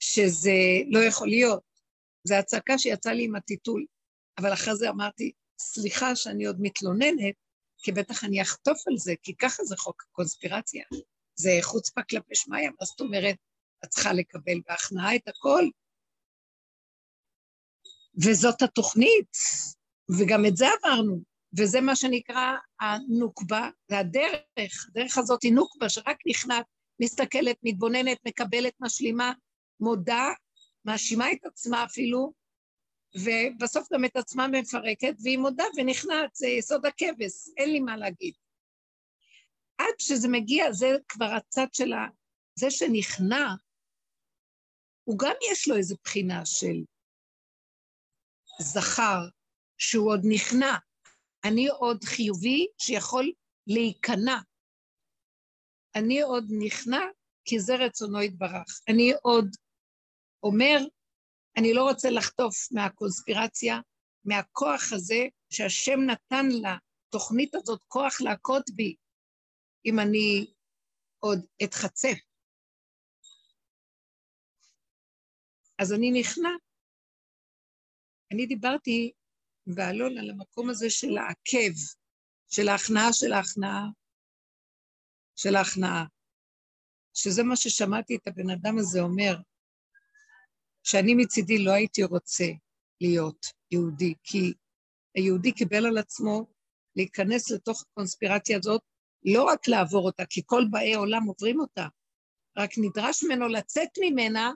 שזה 0.00 0.50
לא 0.90 0.98
יכול 1.08 1.28
להיות. 1.28 1.73
זו 2.24 2.34
הצעקה 2.34 2.78
שיצאה 2.78 3.12
לי 3.12 3.24
עם 3.24 3.36
הטיטול, 3.36 3.84
אבל 4.38 4.52
אחרי 4.52 4.76
זה 4.76 4.90
אמרתי, 4.90 5.32
סליחה 5.58 6.16
שאני 6.16 6.46
עוד 6.46 6.56
מתלוננת, 6.60 7.34
כי 7.78 7.92
בטח 7.92 8.24
אני 8.24 8.42
אחטוף 8.42 8.88
על 8.88 8.96
זה, 8.96 9.14
כי 9.22 9.36
ככה 9.36 9.64
זה 9.64 9.76
חוק 9.76 10.02
הקונספירציה. 10.10 10.84
זה 11.36 11.50
חוצפה 11.62 12.00
כלפי 12.10 12.34
שמיא, 12.34 12.68
מה 12.80 12.86
זאת 12.86 13.00
אומרת, 13.00 13.36
את 13.84 13.88
צריכה 13.88 14.12
לקבל 14.12 14.60
בהכנעה 14.68 15.16
את 15.16 15.28
הכל. 15.28 15.64
וזאת 18.24 18.62
התוכנית, 18.62 19.36
וגם 20.18 20.46
את 20.46 20.56
זה 20.56 20.66
עברנו, 20.78 21.20
וזה 21.58 21.80
מה 21.80 21.96
שנקרא 21.96 22.52
הנוקבה, 22.80 23.70
זה 23.90 23.98
הדרך, 23.98 24.86
הדרך 24.88 25.18
הזאת 25.18 25.42
היא 25.42 25.52
נוקבה, 25.52 25.88
שרק 25.88 26.16
נכנעת, 26.26 26.66
מסתכלת, 27.00 27.56
מתבוננת, 27.62 28.18
מקבלת, 28.26 28.74
משלימה, 28.80 29.32
מודה, 29.80 30.28
מאשימה 30.84 31.32
את 31.32 31.44
עצמה 31.44 31.84
אפילו, 31.84 32.32
ובסוף 33.14 33.92
גם 33.92 34.04
את 34.04 34.16
עצמה 34.16 34.48
מפרקת, 34.48 35.14
והיא 35.22 35.38
מודה 35.38 35.64
ונכנעת, 35.76 36.34
זה 36.34 36.46
יסוד 36.46 36.86
הכבש, 36.86 37.48
אין 37.56 37.70
לי 37.70 37.80
מה 37.80 37.96
להגיד. 37.96 38.34
עד 39.78 39.94
שזה 39.98 40.28
מגיע, 40.28 40.72
זה 40.72 40.86
כבר 41.08 41.30
הצד 41.36 41.66
של 41.72 41.92
ה... 41.92 42.06
זה 42.58 42.70
שנכנע, 42.70 43.54
הוא 45.04 45.18
גם 45.18 45.34
יש 45.52 45.68
לו 45.68 45.76
איזו 45.76 45.96
בחינה 46.04 46.46
של 46.46 46.84
זכר, 48.60 49.28
שהוא 49.78 50.10
עוד 50.10 50.20
נכנע. 50.28 50.76
אני 51.44 51.68
עוד 51.68 52.04
חיובי 52.04 52.66
שיכול 52.78 53.32
להיכנע. 53.66 54.38
אני 55.94 56.22
עוד 56.22 56.44
נכנע 56.58 57.00
כי 57.44 57.60
זה 57.60 57.76
רצונו 57.76 58.22
יתברך. 58.22 58.80
אני 58.88 59.12
עוד 59.22 59.56
אומר, 60.44 60.78
אני 61.56 61.74
לא 61.74 61.82
רוצה 61.90 62.10
לחטוף 62.10 62.72
מהקונספירציה, 62.72 63.80
מהכוח 64.24 64.92
הזה 64.92 65.24
שהשם 65.50 66.00
נתן 66.06 66.46
לתוכנית 66.62 67.54
הזאת 67.54 67.84
כוח 67.88 68.20
להכות 68.20 68.64
בי, 68.74 68.94
אם 69.86 69.98
אני 69.98 70.52
עוד 71.18 71.46
אתחצף. 71.64 72.18
אז 75.78 75.92
אני 75.92 76.20
נכנע. 76.20 76.48
אני 78.32 78.46
דיברתי 78.46 79.12
באלון 79.66 80.18
על 80.18 80.30
המקום 80.30 80.70
הזה 80.70 80.90
של 80.90 81.18
העקב, 81.18 81.74
של 82.48 82.68
ההכנעה 82.68 83.12
של 83.12 83.32
ההכנעה, 83.32 83.84
של 85.36 85.56
ההכנעה, 85.56 86.04
שזה 87.14 87.42
מה 87.42 87.56
ששמעתי 87.56 88.16
את 88.16 88.26
הבן 88.26 88.50
אדם 88.50 88.78
הזה 88.78 89.00
אומר, 89.00 89.34
שאני 90.84 91.14
מצידי 91.14 91.58
לא 91.58 91.72
הייתי 91.72 92.02
רוצה 92.02 92.44
להיות 93.00 93.46
יהודי, 93.70 94.14
כי 94.22 94.52
היהודי 95.14 95.52
קיבל 95.52 95.86
על 95.86 95.98
עצמו 95.98 96.46
להיכנס 96.96 97.50
לתוך 97.50 97.82
הקונספירציה 97.82 98.58
הזאת, 98.58 98.80
לא 99.24 99.42
רק 99.42 99.68
לעבור 99.68 100.06
אותה, 100.06 100.26
כי 100.30 100.42
כל 100.46 100.62
באי 100.70 100.94
עולם 100.94 101.24
עוברים 101.24 101.60
אותה, 101.60 101.86
רק 102.58 102.70
נדרש 102.78 103.24
ממנו 103.24 103.48
לצאת 103.48 103.88
ממנה, 104.00 104.52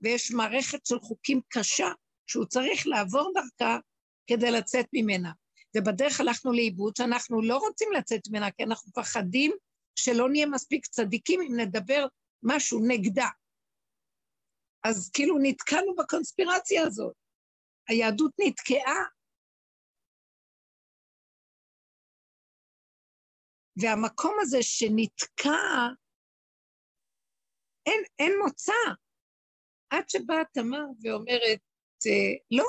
ויש 0.00 0.30
מערכת 0.30 0.86
של 0.86 0.98
חוקים 1.00 1.40
קשה 1.48 1.88
שהוא 2.26 2.44
צריך 2.44 2.86
לעבור 2.86 3.32
דרכה 3.34 3.78
כדי 4.26 4.50
לצאת 4.50 4.86
ממנה. 4.92 5.32
ובדרך 5.76 6.20
הלכנו 6.20 6.52
לאיבוד 6.52 6.96
שאנחנו 6.96 7.42
לא 7.42 7.56
רוצים 7.56 7.88
לצאת 7.92 8.20
ממנה, 8.30 8.50
כי 8.50 8.64
אנחנו 8.64 8.88
מפחדים 8.88 9.52
שלא 9.98 10.30
נהיה 10.30 10.46
מספיק 10.46 10.86
צדיקים 10.86 11.40
אם 11.40 11.60
נדבר 11.60 12.06
משהו 12.42 12.80
נגדה. 12.88 13.28
אז 14.84 15.10
כאילו 15.14 15.38
נתקענו 15.42 15.94
בקונספירציה 15.94 16.82
הזאת. 16.86 17.16
היהדות 17.88 18.32
נתקעה. 18.46 19.04
והמקום 23.82 24.36
הזה 24.40 24.58
שנתקע, 24.62 25.88
אין, 27.86 28.02
אין 28.18 28.32
מוצא. 28.44 28.72
עד 29.90 30.08
שבאה 30.08 30.44
תמר 30.52 30.84
ואומרת, 31.02 31.60
אה, 32.06 32.34
לא, 32.50 32.64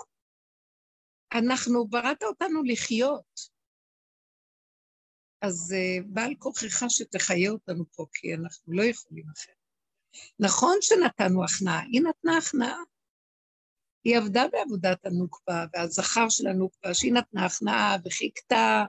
אנחנו, 1.34 1.88
בראת 1.88 2.24
אותנו 2.24 2.64
לחיות. 2.64 3.56
אז 5.42 5.74
uh, 5.74 6.04
בעל 6.14 6.36
כוחך 6.40 6.84
שתחיה 6.90 7.50
אותנו 7.52 7.86
פה, 7.96 8.06
כי 8.14 8.34
אנחנו 8.34 8.74
לא 8.74 8.84
יכולים 8.84 9.26
אחרת. 9.36 9.55
נכון 10.40 10.78
שנתנו 10.82 11.44
הכנעה, 11.44 11.82
היא 11.82 12.02
נתנה 12.02 12.38
הכנעה. 12.38 12.80
היא 14.04 14.18
עבדה 14.18 14.48
בעבודת 14.52 15.06
הנוקבה, 15.06 15.66
והזכר 15.74 16.30
של 16.30 16.48
הנוקבה, 16.48 16.94
שהיא 16.94 17.14
נתנה 17.14 17.46
הכנעה 17.46 17.96
וחיכתה, 18.06 18.86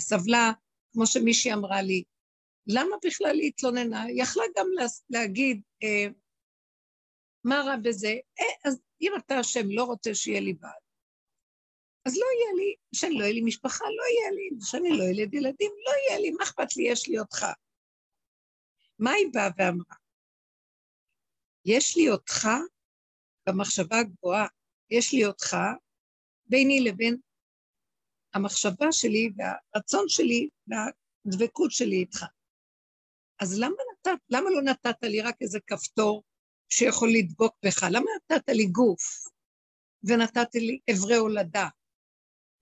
סבלה, 0.00 0.52
כמו 0.92 1.06
שמישהי 1.06 1.52
אמרה 1.52 1.82
לי, 1.82 2.04
למה 2.66 2.96
בכלל 3.04 3.38
היא 3.40 3.48
התלוננה? 3.48 4.02
היא 4.02 4.22
יכלה 4.22 4.44
גם 4.56 4.66
להגיד, 5.10 5.62
אה, 5.82 6.06
מה 7.44 7.62
רע 7.66 7.76
בזה? 7.76 8.14
אה, 8.40 8.70
אז 8.70 8.80
אם 9.00 9.12
אתה 9.18 9.38
השם 9.38 9.70
לא 9.70 9.84
רוצה 9.84 10.14
שיהיה 10.14 10.40
לי 10.40 10.52
בעל, 10.52 10.80
אז 12.06 12.16
לא 12.16 12.26
יהיה 12.36 12.54
לי, 12.56 12.74
שאני 12.94 13.14
לא 13.14 13.24
יהיה 13.24 13.34
לי 13.34 13.40
משפחה, 13.40 13.84
לא 13.84 14.02
יהיה 14.12 14.30
לי, 14.30 14.64
שאני 14.64 14.98
לא 14.98 15.04
ילד 15.04 15.34
ילדים, 15.34 15.70
לא 15.86 15.92
יהיה 15.92 16.20
לי, 16.20 16.30
מה 16.30 16.44
אכפת 16.44 16.76
לי, 16.76 16.88
יש 16.88 17.08
לי 17.08 17.18
אותך. 17.18 17.46
מה 18.98 19.10
היא 19.10 19.26
באה 19.32 19.48
ואמרה? 19.58 19.96
יש 21.70 21.96
לי 21.96 22.10
אותך 22.10 22.48
במחשבה 23.48 23.98
הגבוהה, 23.98 24.46
יש 24.90 25.12
לי 25.12 25.24
אותך 25.24 25.56
ביני 26.46 26.80
לבין 26.80 27.16
המחשבה 28.34 28.86
שלי 28.92 29.30
והרצון 29.36 30.04
שלי 30.08 30.48
והדבקות 30.68 31.70
שלי 31.70 31.96
איתך. 31.96 32.24
אז 33.40 33.58
למה 33.58 33.74
נתת, 33.92 34.20
למה 34.28 34.50
לא 34.50 34.62
נתת 34.62 35.02
לי 35.02 35.20
רק 35.20 35.36
איזה 35.40 35.58
כפתור 35.66 36.24
שיכול 36.68 37.08
לדבוק 37.18 37.56
בך? 37.66 37.82
למה 37.82 38.06
נתת 38.16 38.48
לי 38.48 38.66
גוף 38.66 39.28
ונתת 40.02 40.54
לי 40.54 40.80
אברי 40.92 41.16
הולדה 41.16 41.68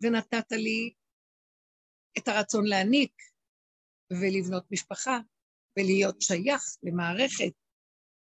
ונתת 0.02 0.52
לי 0.52 0.92
את 2.18 2.28
הרצון 2.28 2.66
להעניק 2.66 3.12
ולבנות 4.10 4.64
משפחה 4.70 5.18
ולהיות 5.78 6.22
שייך 6.22 6.62
למערכת, 6.82 7.52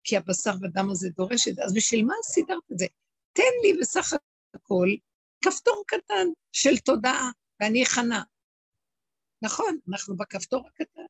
כי 0.04 0.16
הבשר 0.16 0.52
ודם 0.62 0.90
הזה 0.90 1.08
דורש 1.16 1.48
את 1.48 1.54
זה. 1.54 1.64
אז 1.64 1.74
בשביל 1.74 2.04
מה 2.04 2.14
סידרת 2.22 2.72
את 2.72 2.78
זה? 2.78 2.86
תן 3.32 3.52
לי 3.62 3.78
בסך 3.80 4.12
הכל 4.54 4.88
כפתור 5.44 5.84
קטן 5.86 6.26
של 6.52 6.78
תודעה, 6.78 7.30
ואני 7.60 7.82
אכנע. 7.82 8.22
נכון, 9.42 9.78
אנחנו 9.88 10.16
בכפתור 10.16 10.66
הקטן. 10.66 11.02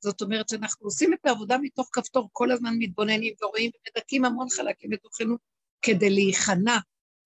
זאת 0.00 0.22
אומרת 0.22 0.48
שאנחנו 0.48 0.86
עושים 0.86 1.14
את 1.14 1.26
העבודה 1.26 1.58
מתוך 1.58 1.88
כפתור, 1.92 2.28
כל 2.32 2.50
הזמן 2.50 2.74
מתבוננים 2.78 3.34
ורואים 3.42 3.70
ומדכאים 3.74 4.24
המון 4.24 4.46
חלקים 4.50 4.90
בתוכנו 4.90 5.36
כדי 5.82 6.10
להיכנע, 6.10 6.78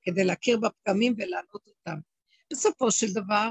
כדי 0.03 0.25
להכיר 0.25 0.59
בפגמים 0.61 1.15
ולהעלות 1.19 1.67
אותם. 1.67 1.99
בסופו 2.53 2.91
של 2.91 3.13
דבר, 3.13 3.51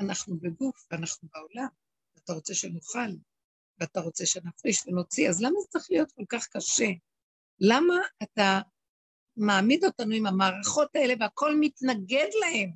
אנחנו 0.00 0.36
בגוף 0.40 0.86
ואנחנו 0.90 1.28
בעולם, 1.34 1.68
ואתה 2.16 2.32
רוצה 2.32 2.54
שנאכל, 2.54 3.12
ואתה 3.80 4.00
רוצה 4.00 4.26
שנפריש 4.26 4.86
ונוציא, 4.86 5.28
אז 5.28 5.42
למה 5.42 5.60
זה 5.60 5.68
צריך 5.68 5.86
להיות 5.90 6.12
כל 6.12 6.24
כך 6.28 6.48
קשה? 6.48 6.88
למה 7.60 7.94
אתה 8.22 8.60
מעמיד 9.36 9.84
אותנו 9.84 10.14
עם 10.14 10.26
המערכות 10.26 10.96
האלה 10.96 11.14
והכל 11.20 11.52
מתנגד 11.60 12.28
להם? 12.40 12.70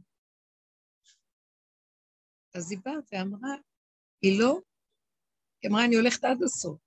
אז 2.54 2.70
היא 2.70 2.78
באה 2.84 2.94
ואמרה, 3.12 3.54
היא 4.22 4.40
לא, 4.40 4.60
היא 5.62 5.70
אמרה, 5.70 5.84
אני 5.84 5.96
הולכת 5.96 6.24
עד 6.24 6.42
הסוף. 6.42 6.80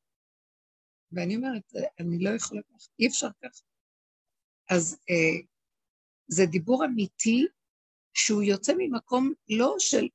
ואני 1.12 1.36
אומרת, 1.36 1.64
אני 2.00 2.24
לא 2.24 2.30
יכולה 2.30 2.62
ככה, 2.62 2.92
אי 3.00 3.08
אפשר 3.08 3.28
ככה. 3.44 3.64
אז 4.70 5.00
אה, 5.10 5.48
זה 6.28 6.44
דיבור 6.52 6.86
אמיתי 6.86 7.48
שהוא 8.14 8.44
יוצא 8.44 8.74
ממקום 8.78 9.34
לא 9.50 9.76
של 9.80 10.08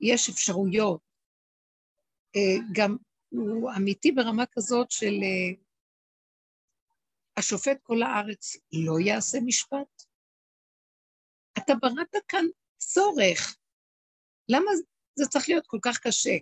יש 0.00 0.28
אפשרויות, 0.28 1.00
גם 2.72 2.96
הוא 3.28 3.70
אמיתי 3.76 4.12
ברמה 4.12 4.44
כזאת 4.52 4.90
של 4.90 5.14
אה, 5.22 5.62
השופט 7.36 7.78
כל 7.82 8.02
הארץ 8.02 8.56
לא 8.72 9.00
יעשה 9.00 9.38
משפט? 9.44 10.02
אתה 11.58 11.72
בראת 11.74 12.14
כאן 12.28 12.44
צורך. 12.78 13.56
למה 14.48 14.70
זה 15.14 15.26
צריך 15.26 15.48
להיות 15.48 15.66
כל 15.66 15.78
כך 15.82 15.98
קשה? 15.98 16.36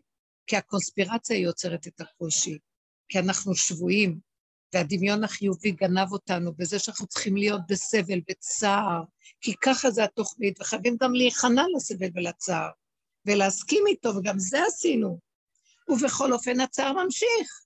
כי 0.47 0.57
הקונספירציה 0.57 1.37
יוצרת 1.37 1.87
את 1.87 2.01
הקושי, 2.01 2.59
כי 3.09 3.19
אנחנו 3.19 3.55
שבויים, 3.55 4.21
והדמיון 4.75 5.25
החיובי 5.25 5.71
גנב 5.71 6.13
אותנו 6.13 6.53
בזה 6.55 6.79
שאנחנו 6.79 7.07
צריכים 7.07 7.37
להיות 7.37 7.61
בסבל, 7.69 8.21
בצער, 8.29 9.03
כי 9.41 9.55
ככה 9.63 9.91
זה 9.91 10.05
התוכנית, 10.05 10.61
וחייבים 10.61 10.97
גם 11.01 11.15
להיכנע 11.15 11.63
לסבל 11.77 12.09
ולצער, 12.15 12.71
ולהסכים 13.27 13.85
איתו, 13.87 14.09
וגם 14.09 14.39
זה 14.39 14.59
עשינו. 14.67 15.32
ובכל 15.93 16.33
אופן 16.33 16.61
הצער 16.61 16.93
ממשיך. 16.93 17.65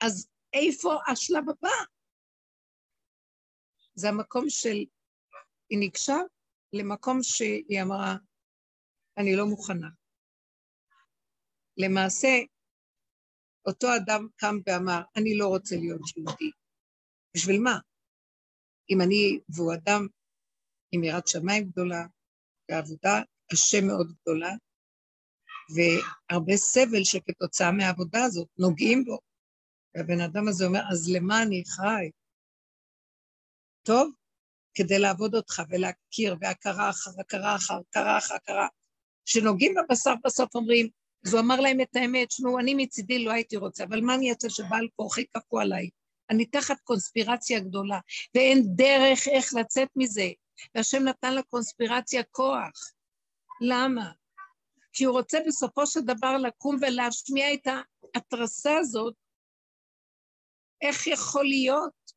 אז 0.00 0.28
איפה 0.52 0.94
השלב 1.12 1.50
הבא? 1.50 1.76
זה 3.94 4.08
המקום 4.08 4.44
של... 4.48 4.76
היא 5.70 5.78
ניגשה 5.78 6.16
למקום 6.72 7.22
שהיא 7.22 7.82
אמרה, 7.82 8.14
אני 9.18 9.36
לא 9.36 9.46
מוכנה. 9.46 9.88
למעשה, 11.76 12.28
אותו 13.66 13.86
אדם 13.96 14.28
קם 14.36 14.56
ואמר, 14.66 15.00
אני 15.16 15.38
לא 15.38 15.46
רוצה 15.48 15.76
להיות 15.76 16.00
יהודי. 16.16 16.50
בשביל 17.36 17.60
מה? 17.60 17.78
אם 18.90 18.98
אני, 19.00 19.40
והוא 19.48 19.74
אדם 19.74 20.06
עם 20.92 21.04
יראת 21.04 21.28
שמיים 21.28 21.64
גדולה, 21.64 22.06
בעבודה 22.68 23.22
קשה 23.50 23.80
מאוד 23.86 24.12
גדולה, 24.20 24.50
והרבה 25.74 26.56
סבל 26.56 27.04
שכתוצאה 27.04 27.72
מהעבודה 27.72 28.24
הזאת 28.24 28.48
נוגעים 28.58 29.04
בו. 29.04 29.18
והבן 29.94 30.20
אדם 30.20 30.48
הזה 30.48 30.66
אומר, 30.66 30.80
אז 30.92 31.10
למה 31.16 31.42
אני 31.42 31.62
חי? 31.66 32.10
טוב, 33.82 34.12
כדי 34.74 34.98
לעבוד 34.98 35.34
אותך 35.34 35.62
ולהכיר, 35.68 36.36
והכרה 36.40 36.90
אחר 36.90 37.10
הכרה 37.20 37.56
אחר 37.56 37.74
הכרה 37.88 38.18
אחר 38.18 38.34
הכרה, 38.34 38.68
שנוגעים 39.24 39.74
בבשר 39.74 40.14
בסוף 40.24 40.54
אומרים, 40.54 40.88
אז 41.26 41.34
הוא 41.34 41.40
אמר 41.40 41.60
להם 41.60 41.80
את 41.80 41.96
האמת, 41.96 42.30
שמעו, 42.30 42.58
אני 42.58 42.74
מצידי 42.74 43.24
לא 43.24 43.32
הייתי 43.32 43.56
רוצה, 43.56 43.84
אבל 43.84 44.00
מה 44.00 44.14
אני 44.14 44.30
אעשה 44.30 44.50
שבעל 44.50 44.88
כורחי 44.96 45.24
כפו 45.26 45.60
עליי? 45.60 45.90
אני 46.30 46.46
תחת 46.46 46.80
קונספירציה 46.80 47.60
גדולה, 47.60 47.98
ואין 48.34 48.62
דרך 48.76 49.28
איך 49.28 49.54
לצאת 49.54 49.88
מזה. 49.96 50.28
והשם 50.74 51.02
נתן 51.02 51.34
לקונספירציה 51.34 52.22
כוח. 52.30 52.92
למה? 53.60 54.12
כי 54.94 55.04
הוא 55.04 55.18
רוצה 55.18 55.38
בסופו 55.46 55.86
של 55.86 56.00
דבר 56.00 56.36
לקום 56.36 56.76
ולהשמיע 56.80 57.54
את 57.54 57.66
ההתרסה 57.66 58.76
הזאת. 58.78 59.14
איך 60.80 61.06
יכול 61.06 61.44
להיות 61.44 62.12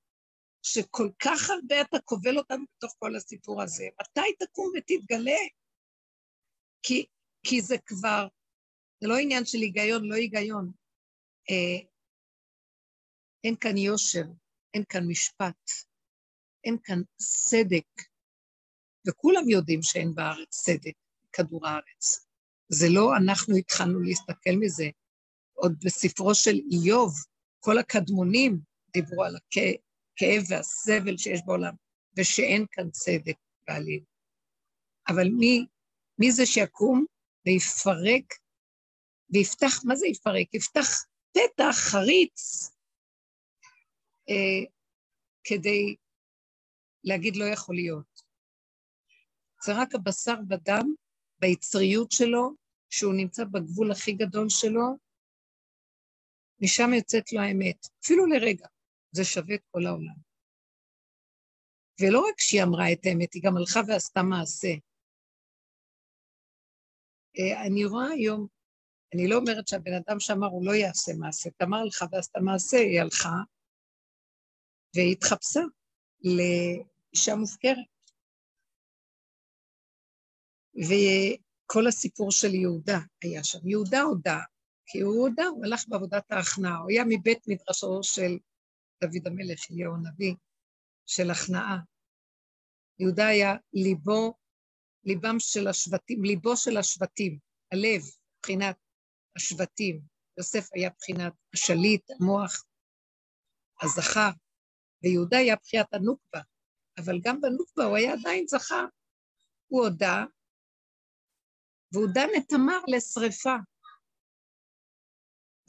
שכל 0.63 1.09
כך 1.19 1.49
הרבה 1.49 1.81
אתה 1.81 1.97
כובל 2.05 2.37
אותנו 2.37 2.65
בתוך 2.77 2.95
כל 2.99 3.15
הסיפור 3.15 3.61
הזה? 3.61 3.87
מתי 4.01 4.45
תקום 4.45 4.71
ותתגלה? 4.77 5.39
כי, 6.83 7.05
כי 7.43 7.61
זה 7.61 7.75
כבר, 7.85 8.27
זה 9.01 9.07
לא 9.07 9.17
עניין 9.17 9.45
של 9.45 9.57
היגיון, 9.57 10.05
לא 10.09 10.15
היגיון. 10.15 10.71
אה, 11.49 11.87
אין 13.43 13.55
כאן 13.59 13.77
יושר, 13.77 14.23
אין 14.73 14.83
כאן 14.89 15.03
משפט, 15.07 15.69
אין 16.63 16.77
כאן 16.83 17.01
צדק, 17.15 18.03
וכולם 19.07 19.49
יודעים 19.49 19.79
שאין 19.83 20.15
בארץ 20.15 20.49
צדק, 20.49 20.93
כדור 21.33 21.67
הארץ. 21.67 22.26
זה 22.69 22.85
לא 22.89 23.17
אנחנו 23.17 23.55
התחלנו 23.55 23.99
להסתכל 23.99 24.55
מזה. 24.59 24.89
עוד 25.53 25.73
בספרו 25.85 26.35
של 26.35 26.55
איוב, 26.71 27.13
כל 27.59 27.77
הקדמונים 27.77 28.59
דיברו 28.93 29.23
על 29.23 29.35
הכאב 29.35 30.43
והסבל 30.49 31.17
שיש 31.17 31.39
בעולם, 31.45 31.73
ושאין 32.17 32.65
כאן 32.71 32.89
צדק 32.91 33.37
בעליל. 33.67 34.03
אבל 35.07 35.29
מי, 35.39 35.65
מי 36.19 36.31
זה 36.31 36.45
שיקום 36.45 37.05
ויפרק, 37.45 38.33
ויפתח, 39.33 39.85
מה 39.85 39.95
זה 39.95 40.07
יפרק? 40.07 40.53
יפתח 40.53 41.05
פתח 41.31 41.75
חריץ 41.91 42.69
אה, 44.29 44.71
כדי 45.43 45.95
להגיד 47.03 47.35
לא 47.35 47.45
יכול 47.45 47.75
להיות. 47.75 48.21
זה 49.65 49.71
רק 49.75 49.95
הבשר 49.95 50.35
ודם 50.49 50.93
ביצריות 51.39 52.11
שלו, 52.11 52.53
שהוא 52.89 53.13
נמצא 53.13 53.43
בגבול 53.43 53.91
הכי 53.91 54.11
גדול 54.11 54.49
שלו, 54.49 54.97
משם 56.61 56.93
יוצאת 56.93 57.33
לו 57.33 57.41
האמת, 57.41 57.87
אפילו 58.03 58.25
לרגע, 58.25 58.67
זה 59.11 59.25
שווה 59.25 59.55
את 59.55 59.63
כל 59.71 59.85
העולם. 59.85 60.15
ולא 62.01 62.19
רק 62.19 62.39
שהיא 62.39 62.63
אמרה 62.63 62.91
את 62.93 62.99
האמת, 63.05 63.33
היא 63.33 63.43
גם 63.45 63.57
הלכה 63.57 63.79
ועשתה 63.87 64.23
מעשה. 64.23 64.73
אה, 67.39 67.65
אני 67.65 67.85
רואה 67.85 68.07
היום, 68.07 68.47
אני 69.13 69.27
לא 69.27 69.35
אומרת 69.35 69.67
שהבן 69.67 69.93
אדם 69.93 70.19
שאמר 70.19 70.47
הוא 70.47 70.65
לא 70.65 70.71
יעשה 70.71 71.11
מעשה, 71.19 71.49
תמר 71.57 71.77
הלכה 71.77 72.05
ועשתה 72.11 72.39
מעשה, 72.39 72.77
היא 72.77 73.01
הלכה 73.01 73.35
והיא 74.95 75.11
התחפשה 75.11 75.61
לאישה 76.23 77.35
מופקרת. 77.35 77.96
וכל 80.77 81.87
הסיפור 81.87 82.31
של 82.31 82.55
יהודה 82.55 82.99
היה 83.23 83.43
שם. 83.43 83.67
יהודה 83.67 84.01
הודה, 84.01 84.39
כי 84.85 85.01
הוא 85.01 85.27
הודה, 85.27 85.45
הוא 85.45 85.65
הלך 85.65 85.87
בעבודת 85.87 86.31
ההכנעה, 86.31 86.77
הוא 86.77 86.89
היה 86.89 87.03
מבית 87.09 87.47
מדרשו 87.47 88.03
של 88.03 88.37
דוד 89.03 89.27
המלך, 89.27 89.59
אליהו 89.71 89.93
הנביא, 89.95 90.35
של 91.05 91.31
הכנעה. 91.31 91.77
יהודה 92.99 93.27
היה 93.27 93.55
ליבו, 93.73 94.33
ליבם 95.03 95.39
של 95.39 95.67
השבטים, 95.67 96.23
ליבו 96.23 96.57
של 96.57 96.77
השבטים, 96.77 97.39
הלב, 97.71 98.01
מבחינת 98.37 98.77
השבטים. 99.35 100.01
יוסף 100.37 100.69
היה 100.73 100.89
מבחינת 100.89 101.33
השליט, 101.53 102.11
המוח, 102.11 102.65
הזכר, 103.81 104.29
ויהודה 105.03 105.37
היה 105.37 105.55
בחיית 105.55 105.93
הנוקבה, 105.93 106.41
אבל 106.97 107.19
גם 107.23 107.41
בנוקבה 107.41 107.83
הוא 107.83 107.97
היה 107.97 108.13
עדיין 108.13 108.47
זכר. 108.47 108.85
הוא 109.67 109.83
הודה, 109.83 110.25
והוא 111.91 112.07
דן 112.13 112.29
את 112.37 112.47
תמר 112.49 112.79
לשרפה. 112.87 113.55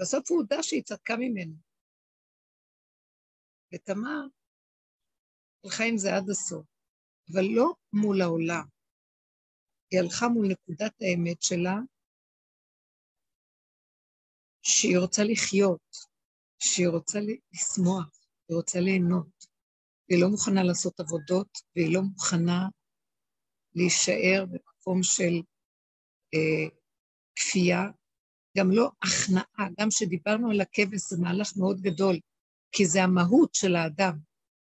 בסוף 0.00 0.30
הוא 0.30 0.38
הודה 0.38 0.62
שהיא 0.62 0.82
צדקה 0.82 1.14
ממנו. 1.16 1.54
ותמר 3.74 4.20
הלכה 5.64 5.84
עם 5.84 5.98
זה 5.98 6.08
עד 6.16 6.30
הסוף, 6.30 6.66
אבל 7.32 7.44
לא 7.56 7.72
מול 7.92 8.22
העולם. 8.22 8.66
היא 9.90 10.00
הלכה 10.00 10.28
מול 10.28 10.46
נקודת 10.52 10.94
האמת 11.00 11.42
שלה, 11.42 11.76
שהיא 14.62 14.98
רוצה 14.98 15.22
לחיות, 15.24 15.96
שהיא 16.58 16.88
רוצה 16.88 17.18
לשמוח, 17.52 18.20
היא 18.48 18.56
רוצה 18.56 18.80
ליהנות. 18.80 19.44
היא 20.08 20.22
לא 20.22 20.28
מוכנה 20.28 20.62
לעשות 20.62 21.00
עבודות, 21.00 21.48
והיא 21.76 21.94
לא 21.94 22.00
מוכנה 22.02 22.68
להישאר 23.74 24.44
במקום 24.50 25.02
של 25.02 25.34
אה, 26.34 26.68
כפייה, 27.36 27.82
גם 28.58 28.70
לא 28.70 28.90
הכנעה, 29.02 29.68
גם 29.80 29.88
כשדיברנו 29.88 30.50
על 30.50 30.60
הכבש 30.60 31.00
זה 31.10 31.16
מהלך 31.20 31.52
מאוד 31.56 31.80
גדול, 31.80 32.18
כי 32.72 32.86
זה 32.86 33.02
המהות 33.02 33.54
של 33.54 33.76
האדם, 33.76 34.18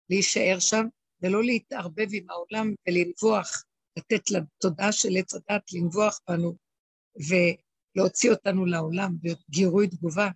להישאר 0.10 0.60
שם 0.60 0.86
ולא 1.22 1.44
להתערבב 1.44 2.08
עם 2.12 2.30
העולם 2.30 2.74
ולנבוח, 2.88 3.66
לתת 3.98 4.32
לתודעה 4.32 4.92
של 4.92 5.10
עץ 5.20 5.34
הדת 5.34 5.74
לנבוח 5.74 6.20
בנו 6.30 6.56
ולהוציא 7.28 8.32
אותנו 8.32 8.66
לעולם 8.66 9.16
בגירוי 9.22 9.88
תגובה. 9.88 10.30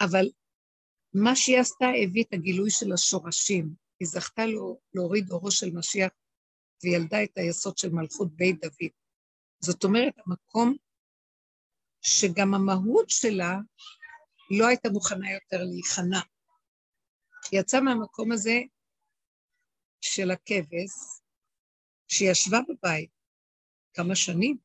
אבל 0.00 0.26
מה 1.14 1.36
שהיא 1.36 1.58
עשתה 1.58 1.86
הביא 2.02 2.24
את 2.24 2.32
הגילוי 2.32 2.70
של 2.70 2.92
השורשים. 2.92 3.74
היא 4.00 4.08
זכתה 4.08 4.46
לו, 4.46 4.80
להוריד 4.94 5.30
אורו 5.30 5.50
של 5.50 5.70
משיח 5.74 6.10
וילדה 6.84 7.22
את 7.22 7.38
היסוד 7.38 7.78
של 7.78 7.88
מלכות 7.88 8.36
בית 8.36 8.60
דוד. 8.60 9.03
זאת 9.64 9.84
אומרת, 9.84 10.14
המקום 10.26 10.76
שגם 12.00 12.54
המהות 12.54 13.10
שלה 13.10 13.56
לא 14.58 14.66
הייתה 14.66 14.88
מוכנה 14.88 15.32
יותר 15.32 15.64
להיכנע. 15.64 16.20
היא 17.50 17.60
יצאה 17.60 17.80
מהמקום 17.80 18.32
הזה 18.32 18.60
של 20.00 20.30
הכבש, 20.30 20.92
שישבה 22.08 22.58
בבית 22.68 23.10
כמה 23.94 24.16
שנים, 24.16 24.58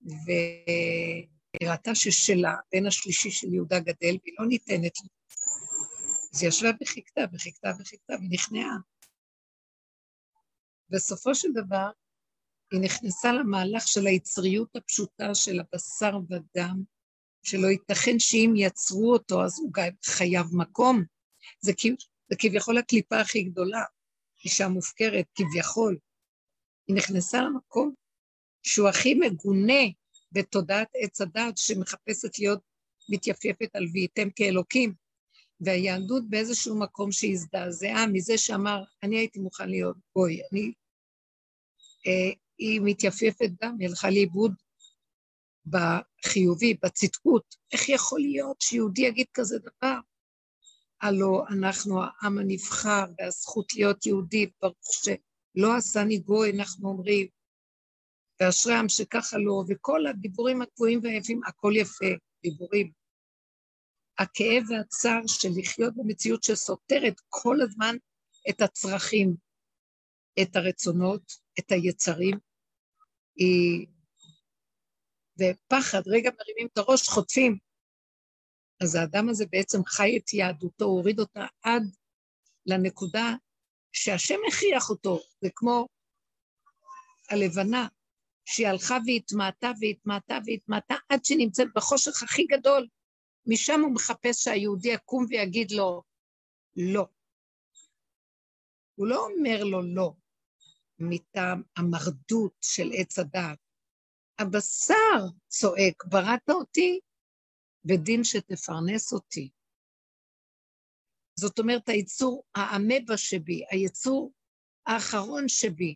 והיא 0.00 1.70
ראתה 1.70 1.94
ששלה, 1.94 2.54
בן 2.72 2.86
השלישי 2.86 3.30
של 3.30 3.54
יהודה 3.54 3.80
גדל, 3.80 4.16
והיא 4.22 4.34
לא 4.38 4.46
ניתנת 4.48 4.92
לה. 5.02 5.08
אז 6.34 6.42
היא 6.42 6.48
ישבה 6.48 6.68
וחיכתה 6.80 7.20
וחיכתה 7.32 7.68
וחיכתה 7.80 8.14
ונכנעה. 8.14 8.76
בסופו 10.90 11.34
של 11.34 11.48
דבר, 11.54 11.90
היא 12.72 12.80
נכנסה 12.80 13.32
למהלך 13.32 13.88
של 13.88 14.06
היצריות 14.06 14.76
הפשוטה 14.76 15.34
של 15.34 15.60
הבשר 15.60 16.18
ודם, 16.30 16.82
שלא 17.42 17.66
ייתכן 17.66 18.18
שאם 18.18 18.54
יצרו 18.56 19.12
אותו 19.12 19.44
אז 19.44 19.58
הוא 19.58 19.72
חייב 20.04 20.46
מקום. 20.52 21.04
זה, 21.60 21.72
זה 22.30 22.36
כביכול 22.38 22.78
הקליפה 22.78 23.20
הכי 23.20 23.42
גדולה, 23.42 23.82
אישה 24.44 24.68
מופקרת, 24.68 25.26
כביכול. 25.34 25.98
היא 26.88 26.96
נכנסה 26.96 27.42
למקום 27.42 27.94
שהוא 28.62 28.88
הכי 28.88 29.14
מגונה 29.14 29.82
בתודעת 30.32 30.88
עץ 30.94 31.20
הדת 31.20 31.58
שמחפשת 31.58 32.38
להיות 32.38 32.60
מתייפייפת 33.08 33.76
על 33.76 33.86
והייתם 33.92 34.28
כאלוקים. 34.36 34.94
והיהדות 35.60 36.30
באיזשהו 36.30 36.80
מקום 36.80 37.12
שהזדעזעה 37.12 38.06
מזה 38.06 38.38
שאמר, 38.38 38.84
אני 39.02 39.18
הייתי 39.18 39.38
מוכן 39.38 39.68
להיות 39.68 39.96
גוי, 40.16 40.40
אני... 40.52 40.72
אה, 42.06 42.45
היא 42.58 42.80
מתייפייפת 42.84 43.50
גם, 43.62 43.76
היא 43.78 43.88
הלכה 43.88 44.10
לאיבוד 44.10 44.52
בחיובי, 45.66 46.74
בצדקות. 46.82 47.54
איך 47.72 47.88
יכול 47.88 48.20
להיות 48.20 48.60
שיהודי 48.60 49.02
יגיד 49.02 49.26
כזה 49.34 49.58
דבר? 49.58 49.98
הלו 51.00 51.44
אנחנו 51.48 52.02
העם 52.02 52.38
הנבחר 52.38 53.04
והזכות 53.18 53.74
להיות 53.74 54.06
יהודי, 54.06 54.50
ברוך 54.62 54.76
שלא 54.92 55.76
עשני 55.76 56.18
גוי, 56.18 56.52
אנחנו 56.52 56.88
אומרים, 56.88 57.26
ואשרי 58.40 58.74
העם 58.74 58.88
שככה 58.88 59.38
לא, 59.38 59.64
וכל 59.68 60.06
הדיבורים 60.06 60.62
הקבועים 60.62 61.00
והיפים, 61.02 61.40
הכל 61.46 61.72
יפה, 61.76 62.06
דיבורים. 62.42 62.92
הכאב 64.18 64.62
והצער 64.70 65.20
של 65.26 65.48
לחיות 65.56 65.94
במציאות 65.96 66.42
שסותרת 66.42 67.20
כל 67.28 67.60
הזמן 67.60 67.96
את 68.50 68.60
הצרכים, 68.60 69.36
את 70.42 70.56
הרצונות, 70.56 71.45
את 71.58 71.72
היצרים, 71.72 72.38
היא... 73.36 73.86
ופחד, 75.38 76.02
רגע 76.06 76.30
מרימים 76.38 76.68
את 76.72 76.78
הראש, 76.78 77.08
חוטפים. 77.08 77.58
אז 78.82 78.94
האדם 78.94 79.28
הזה 79.28 79.46
בעצם 79.50 79.84
חי 79.84 80.16
את 80.16 80.32
יהדותו, 80.32 80.84
הוריד 80.84 81.20
אותה 81.20 81.46
עד 81.62 81.82
לנקודה 82.66 83.34
שהשם 83.92 84.38
הכריח 84.48 84.90
אותו, 84.90 85.18
זה 85.40 85.48
כמו 85.54 85.88
הלבנה, 87.30 87.88
שהיא 88.44 88.68
הלכה 88.68 88.98
והתמעטה 89.06 89.72
והתמעטה 89.80 90.38
והתמעטה 90.46 90.94
עד 91.08 91.24
שהיא 91.24 91.38
נמצאת 91.38 91.68
בחושך 91.74 92.22
הכי 92.22 92.46
גדול. 92.46 92.88
משם 93.46 93.80
הוא 93.80 93.94
מחפש 93.94 94.44
שהיהודי 94.44 94.88
יקום 94.88 95.26
ויגיד 95.28 95.70
לו, 95.70 96.02
לא. 96.76 97.06
הוא 98.94 99.06
לא 99.06 99.26
אומר 99.26 99.64
לו 99.64 99.82
לא, 99.82 100.12
מטעם 100.98 101.62
המרדות 101.76 102.52
של 102.60 102.90
עץ 102.94 103.18
הדעת. 103.18 103.58
הבשר 104.38 105.26
צועק, 105.48 106.04
בראת 106.04 106.50
אותי, 106.50 107.00
ודין 107.84 108.24
שתפרנס 108.24 109.12
אותי. 109.12 109.50
זאת 111.38 111.58
אומרת, 111.58 111.88
היצור 111.88 112.44
האמבה 112.54 113.16
שבי, 113.16 113.64
היצור 113.70 114.32
האחרון 114.86 115.48
שבי, 115.48 115.94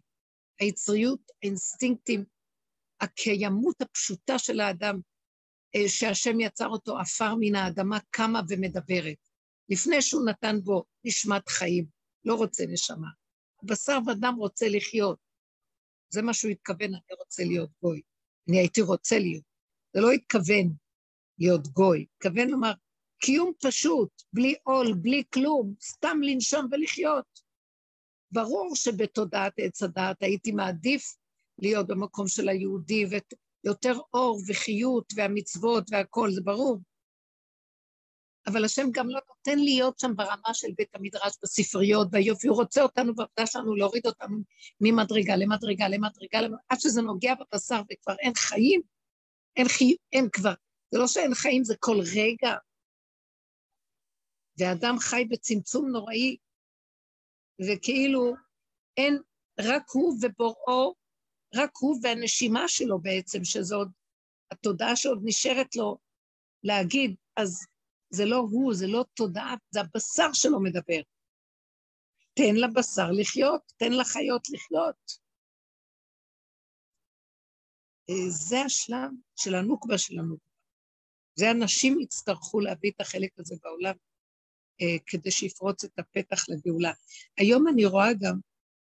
היצריות, 0.61 1.21
האינסטינקטים, 1.43 2.25
הקיימות 3.01 3.81
הפשוטה 3.81 4.39
של 4.39 4.61
האדם, 4.61 5.01
אה, 5.77 5.89
שהשם 5.89 6.41
יצר 6.41 6.69
אותו 6.69 6.99
עפר 6.99 7.35
מן 7.41 7.55
האדמה, 7.55 7.99
קמה 8.11 8.41
ומדברת. 8.49 9.17
לפני 9.69 10.03
שהוא 10.03 10.29
נתן 10.29 10.57
בו 10.65 10.85
נשמת 11.05 11.49
חיים, 11.49 11.87
לא 12.25 12.35
רוצה 12.35 12.65
נשמה. 12.69 13.09
בשר 13.62 13.99
ודם 14.07 14.35
רוצה 14.38 14.68
לחיות. 14.68 15.18
זה 16.11 16.23
מה 16.23 16.35
שהוא 16.35 16.51
התכוון, 16.51 16.94
אני 16.94 17.16
רוצה 17.18 17.44
להיות 17.44 17.70
גוי. 17.83 18.01
אני 18.49 18.59
הייתי 18.59 18.83
רוצה 18.83 19.18
להיות. 19.18 19.44
זה 19.94 20.01
לא 20.01 20.11
התכוון 20.11 20.73
להיות 21.38 21.68
גוי, 21.68 22.07
התכוון 22.16 22.49
לומר, 22.49 22.73
קיום 23.18 23.53
פשוט, 23.62 24.23
בלי 24.33 24.55
עול, 24.62 24.94
בלי 24.94 25.23
כלום, 25.35 25.75
סתם 25.81 26.18
לנשום 26.23 26.68
ולחיות. 26.70 27.40
ברור 28.33 28.77
שבתודעת 28.77 29.53
עץ 29.57 29.83
הדעת 29.83 30.23
הייתי 30.23 30.53
מעדיף 30.53 31.16
להיות 31.59 31.87
במקום 31.87 32.29
של 32.29 32.49
היהודי, 32.49 33.05
ויותר 33.64 33.99
אור 34.14 34.40
וחיות 34.49 35.12
והמצוות 35.16 35.85
והכול, 35.90 36.33
זה 36.33 36.40
ברור. 36.44 36.79
אבל 38.46 38.64
השם 38.64 38.87
גם 38.92 39.09
לא 39.09 39.20
נותן 39.29 39.59
להיות 39.59 39.98
שם 39.98 40.16
ברמה 40.16 40.55
של 40.55 40.68
בית 40.76 40.94
המדרש, 40.94 41.37
בספריות, 41.42 42.11
ביופי, 42.11 42.48
הוא 42.48 42.57
רוצה 42.57 42.83
אותנו 42.83 43.14
בעבודה 43.14 43.46
שלנו, 43.46 43.74
להוריד 43.76 44.07
אותנו 44.07 44.37
ממדרגה 44.81 45.37
למדרגה 45.37 45.88
למדרגה, 45.88 46.38
עד 46.68 46.81
שזה 46.81 47.03
נוגע 47.03 47.35
בבשר 47.35 47.81
וכבר 47.92 48.14
אין 48.20 48.35
חיים, 48.35 48.83
אין, 49.57 49.68
חי... 49.68 49.96
אין 50.12 50.29
כבר, 50.33 50.55
זה 50.90 50.98
לא 50.98 51.07
שאין 51.07 51.35
חיים, 51.35 51.64
זה 51.64 51.74
כל 51.79 51.96
רגע. 52.16 52.57
ואדם 54.59 54.98
חי 54.98 55.24
בצמצום 55.31 55.90
נוראי, 55.90 56.37
וכאילו 57.66 58.35
אין, 58.96 59.18
רק 59.61 59.83
הוא 59.92 60.16
ובוראו, 60.22 60.94
רק 61.55 61.70
הוא 61.81 61.98
והנשימה 62.03 62.68
שלו 62.68 62.98
בעצם, 62.98 63.44
שזו 63.44 63.76
עוד 63.76 63.90
התודעה 64.50 64.96
שעוד 64.96 65.20
נשארת 65.24 65.76
לו 65.76 65.98
להגיד, 66.64 67.14
אז 67.37 67.66
זה 68.11 68.25
לא 68.25 68.37
הוא, 68.37 68.75
זה 68.75 68.87
לא 68.87 69.05
תודעה, 69.14 69.55
זה 69.70 69.81
הבשר 69.81 70.33
שלו 70.33 70.62
מדבר. 70.62 71.01
תן 72.35 72.55
לבשר 72.55 73.11
לחיות, 73.11 73.73
תן 73.77 73.92
לחיות 73.92 74.51
לחיות. 74.51 75.12
אה, 78.11 78.31
זה 78.31 78.61
השלב 78.61 79.11
של 79.37 79.55
הנוקבה 79.55 79.99
של 79.99 80.18
הנוקבה. 80.18 80.51
זה 81.35 81.51
אנשים 81.51 82.01
יצטרכו 82.01 82.61
להביא 82.61 82.90
את 82.90 83.01
החלק 83.01 83.31
הזה 83.38 83.57
בעולם 83.62 83.94
אה, 84.81 84.96
כדי 85.07 85.31
שיפרוץ 85.31 85.85
את 85.85 85.99
הפתח 85.99 86.49
לגאולה. 86.49 86.92
היום 87.38 87.68
אני 87.68 87.85
רואה 87.85 88.12
גם 88.20 88.38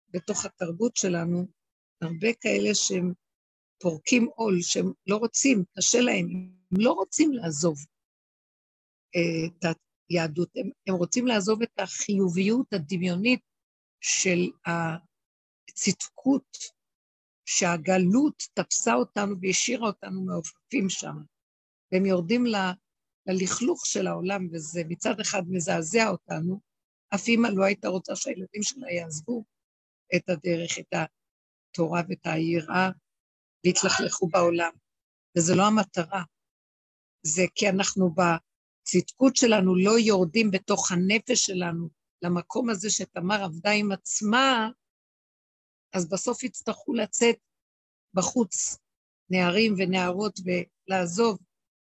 בתוך 0.09 0.45
התרבות 0.45 0.95
שלנו 0.95 1.45
הרבה 2.01 2.33
כאלה 2.41 2.75
שהם 2.75 3.13
פורקים 3.79 4.29
עול, 4.35 4.61
שהם 4.61 4.91
לא 5.07 5.15
רוצים, 5.15 5.63
קשה 5.77 6.01
להם, 6.01 6.27
הם 6.71 6.81
לא 6.81 6.91
רוצים 6.91 7.33
לעזוב 7.33 7.77
את 9.15 9.77
היהדות, 10.09 10.49
הם, 10.55 10.69
הם 10.87 10.95
רוצים 10.95 11.27
לעזוב 11.27 11.61
את 11.61 11.79
החיוביות 11.79 12.73
הדמיונית 12.73 13.41
של 14.01 14.49
הצדקות, 14.65 16.57
שהגלות 17.45 18.43
תפסה 18.53 18.93
אותנו 18.93 19.35
והשאירה 19.41 19.87
אותנו 19.87 20.25
מעופפים 20.25 20.89
שם. 20.89 21.15
והם 21.91 22.05
יורדים 22.05 22.45
ל, 22.45 22.55
ללכלוך 23.27 23.85
של 23.85 24.07
העולם, 24.07 24.47
וזה 24.53 24.81
מצד 24.87 25.19
אחד 25.19 25.41
מזעזע 25.49 26.09
אותנו, 26.09 26.59
אף 27.15 27.27
אימא 27.27 27.47
לא 27.47 27.63
הייתה 27.63 27.87
רוצה 27.87 28.15
שהילדים 28.15 28.63
שלה 28.63 28.91
יעזבו 28.91 29.43
את 30.15 30.29
הדרך, 30.29 30.79
את 30.79 30.93
התורה 30.93 32.01
ואת 32.09 32.25
היראה, 32.25 32.89
והתלכלכו 33.65 34.27
בעולם. 34.27 34.71
וזו 35.37 35.55
לא 35.55 35.63
המטרה. 35.67 36.23
זה 37.23 37.41
כי 37.55 37.69
אנחנו 37.69 38.13
בצדקות 38.95 39.35
שלנו 39.35 39.75
לא 39.75 39.99
יורדים 39.99 40.51
בתוך 40.51 40.91
הנפש 40.91 41.45
שלנו 41.45 41.89
למקום 42.21 42.69
הזה 42.69 42.89
שתמר 42.89 43.43
עבדה 43.43 43.71
עם 43.71 43.91
עצמה, 43.91 44.69
אז 45.93 46.09
בסוף 46.09 46.43
יצטרכו 46.43 46.93
לצאת 46.93 47.35
בחוץ, 48.13 48.77
נערים 49.29 49.73
ונערות, 49.77 50.39
ולעזוב. 50.45 51.39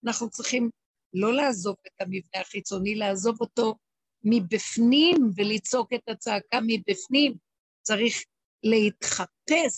אנחנו 0.06 0.30
צריכים 0.30 0.70
לא 1.14 1.34
לעזוב 1.34 1.76
את 1.88 2.02
המבנה 2.02 2.42
החיצוני, 2.42 2.96
לעזוב 2.96 3.42
אותו 3.42 3.76
מבפנים 4.24 5.16
ולצעוק 5.36 5.94
את 5.94 6.10
הצעקה 6.10 6.60
מבפנים. 6.68 7.38
צריך 7.82 8.24
להתחפש, 8.64 9.78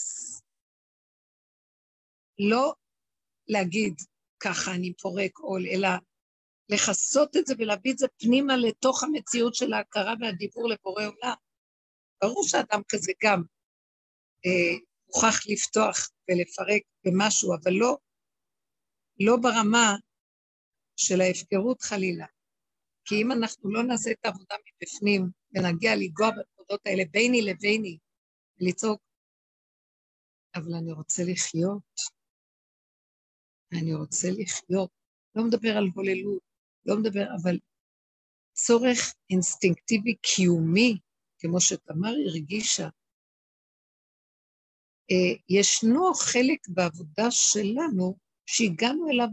לא 2.39 2.73
להגיד 3.47 3.93
ככה 4.39 4.75
אני 4.75 4.93
פורק 4.93 5.37
עול, 5.39 5.65
אלא 5.65 5.89
לכסות 6.69 7.37
את 7.37 7.47
זה 7.47 7.53
ולהביא 7.57 7.93
את 7.93 7.97
זה 7.97 8.07
פנימה 8.17 8.57
לתוך 8.57 9.03
המציאות 9.03 9.55
של 9.55 9.73
ההכרה 9.73 10.13
והדיבור 10.21 10.69
לבורא 10.69 11.03
עולם. 11.05 11.35
ברור 12.23 12.43
שאדם 12.47 12.81
כזה 12.89 13.11
גם 13.23 13.43
אה, 14.45 14.77
מוכרח 15.07 15.47
לפתוח 15.47 16.09
ולפרק 16.29 16.81
במשהו, 17.05 17.55
אבל 17.55 17.71
לא, 17.71 17.97
לא 19.19 19.37
ברמה 19.41 19.95
של 20.95 21.21
ההפקרות 21.21 21.81
חלילה. 21.81 22.25
כי 23.05 23.15
אם 23.21 23.31
אנחנו 23.31 23.69
לא 23.71 23.83
נעשה 23.83 24.11
את 24.11 24.25
העבודה 24.25 24.55
מבפנים 24.65 25.29
ונגיע 25.51 25.95
לנגוע 25.95 26.29
בנקודות 26.31 26.81
האלה 26.85 27.03
ביני 27.11 27.41
לביני, 27.41 27.97
לצעוק, 28.59 29.01
אבל 30.55 30.73
אני 30.73 30.91
רוצה 30.91 31.23
לחיות, 31.25 31.93
אני 33.73 33.93
רוצה 33.93 34.27
לחיות. 34.31 34.89
לא 35.35 35.43
מדבר 35.43 35.77
על 35.77 35.87
הוללות, 35.95 36.46
לא 36.87 36.97
מדבר, 36.97 37.25
אבל 37.41 37.57
צורך 38.53 39.13
אינסטינקטיבי 39.29 40.15
קיומי, 40.15 40.97
כמו 41.39 41.61
שתמר 41.61 42.13
הרגישה. 42.27 42.89
אה, 45.11 45.39
ישנו 45.49 46.13
חלק 46.13 46.67
בעבודה 46.67 47.31
שלנו 47.31 48.17
שהגענו 48.45 49.09
אליו 49.09 49.27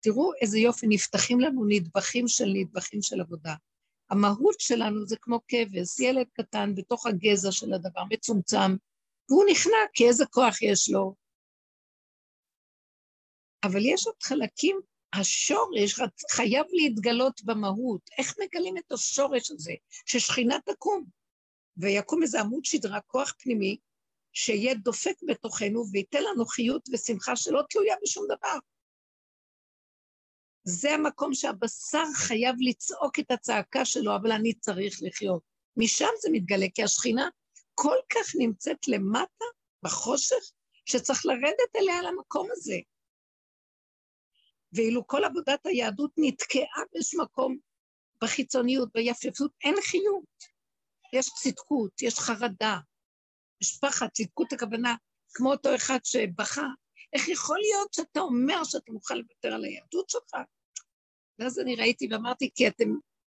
תראו 0.00 0.32
איזה 0.40 0.58
יופי, 0.58 0.86
נפתחים 0.88 1.40
לנו 1.40 1.64
נדבכים 1.68 2.28
של 2.28 2.48
נדבכים 2.54 3.02
של 3.02 3.20
עבודה. 3.20 3.54
המהות 4.10 4.60
שלנו 4.60 5.06
זה 5.06 5.16
כמו 5.20 5.40
כבש, 5.48 6.00
ילד 6.00 6.26
קטן 6.32 6.74
בתוך 6.74 7.06
הגזע 7.06 7.52
של 7.52 7.72
הדבר, 7.72 8.04
מצומצם, 8.10 8.76
והוא 9.28 9.44
נכנע, 9.50 9.76
כי 9.94 10.08
איזה 10.08 10.24
כוח 10.26 10.62
יש 10.62 10.90
לו. 10.90 11.14
אבל 13.64 13.80
יש 13.84 14.06
עוד 14.06 14.22
חלקים, 14.22 14.80
השורש 15.20 15.94
חייב 16.30 16.66
להתגלות 16.72 17.44
במהות. 17.44 18.00
איך 18.18 18.34
מגלים 18.38 18.78
את 18.78 18.92
השורש 18.92 19.50
הזה? 19.50 19.72
ששכינה 20.06 20.56
תקום, 20.64 21.04
ויקום 21.76 22.22
איזה 22.22 22.40
עמוד 22.40 22.64
שדרה, 22.64 23.00
כוח 23.00 23.34
פנימי, 23.38 23.76
שיהיה 24.32 24.74
דופק 24.74 25.14
בתוכנו 25.26 25.84
וייתן 25.92 26.22
לנו 26.22 26.46
חיות 26.46 26.88
ושמחה 26.92 27.36
שלא 27.36 27.62
תלויה 27.70 27.96
בשום 28.02 28.24
דבר. 28.24 28.58
זה 30.64 30.90
המקום 30.90 31.34
שהבשר 31.34 32.04
חייב 32.14 32.54
לצעוק 32.60 33.18
את 33.18 33.30
הצעקה 33.30 33.84
שלו, 33.84 34.16
אבל 34.16 34.32
אני 34.32 34.54
צריך 34.54 34.98
לחיות. 35.02 35.42
משם 35.76 36.08
זה 36.20 36.28
מתגלה, 36.32 36.66
כי 36.74 36.82
השכינה 36.82 37.28
כל 37.74 37.96
כך 38.10 38.26
נמצאת 38.38 38.88
למטה, 38.88 39.44
בחושך, 39.82 40.52
שצריך 40.84 41.26
לרדת 41.26 41.76
אליה 41.76 42.02
למקום 42.02 42.48
הזה. 42.52 42.76
ואילו 44.76 45.06
כל 45.06 45.24
עבודת 45.24 45.66
היהדות 45.66 46.10
נתקעה 46.16 46.82
באיזשהו 46.92 47.22
מקום 47.22 47.56
בחיצוניות, 48.22 48.88
ביפיפות, 48.94 49.50
אין 49.64 49.74
חיות. 49.82 50.56
יש 51.12 51.30
צדקות, 51.42 52.02
יש 52.02 52.18
חרדה, 52.18 52.78
משפחת, 53.62 54.12
צדקות 54.12 54.52
הכוונה, 54.52 54.94
כמו 55.34 55.50
אותו 55.50 55.74
אחד 55.74 55.98
שבכה, 56.04 56.66
איך 57.12 57.28
יכול 57.28 57.58
להיות 57.58 57.94
שאתה 57.94 58.20
אומר 58.20 58.64
שאתה 58.64 58.92
מוכן 58.92 59.18
לוותר 59.18 59.54
על 59.54 59.64
היהדות 59.64 60.10
שלך? 60.10 60.34
ואז 61.38 61.58
אני 61.58 61.76
ראיתי 61.76 62.08
ואמרתי, 62.10 62.50
כי 62.54 62.68
אתם, 62.68 62.88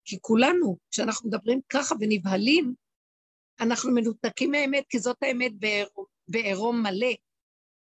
כי 0.05 0.17
כולנו, 0.21 0.77
כשאנחנו 0.91 1.29
מדברים 1.29 1.61
ככה 1.69 1.95
ונבהלים, 1.99 2.73
אנחנו 3.59 3.91
מנותקים 3.91 4.51
מהאמת, 4.51 4.83
כי 4.89 4.99
זאת 4.99 5.17
האמת 5.21 5.51
בעירום 6.27 6.81
מלא, 6.83 7.13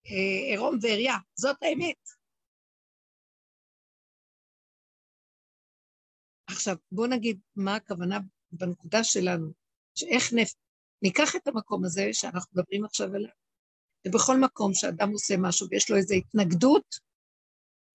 אה, 0.07 0.51
עירום 0.51 0.77
ועריה, 0.81 1.15
זאת 1.35 1.57
האמת. 1.61 2.16
עכשיו, 6.47 6.75
בואו 6.91 7.07
נגיד 7.07 7.39
מה 7.55 7.75
הכוונה 7.75 8.19
בנקודה 8.51 9.03
שלנו, 9.03 9.51
שאיך 9.95 10.33
נפ... 10.33 10.53
ניקח 11.01 11.35
את 11.35 11.47
המקום 11.47 11.85
הזה 11.85 12.09
שאנחנו 12.13 12.51
מדברים 12.55 12.85
עכשיו 12.85 13.15
עליו, 13.15 13.29
ובכל 14.07 14.39
מקום 14.39 14.73
שאדם 14.73 15.11
עושה 15.11 15.35
משהו 15.37 15.67
ויש 15.71 15.91
לו 15.91 15.97
איזו 15.97 16.15
התנגדות, 16.15 16.95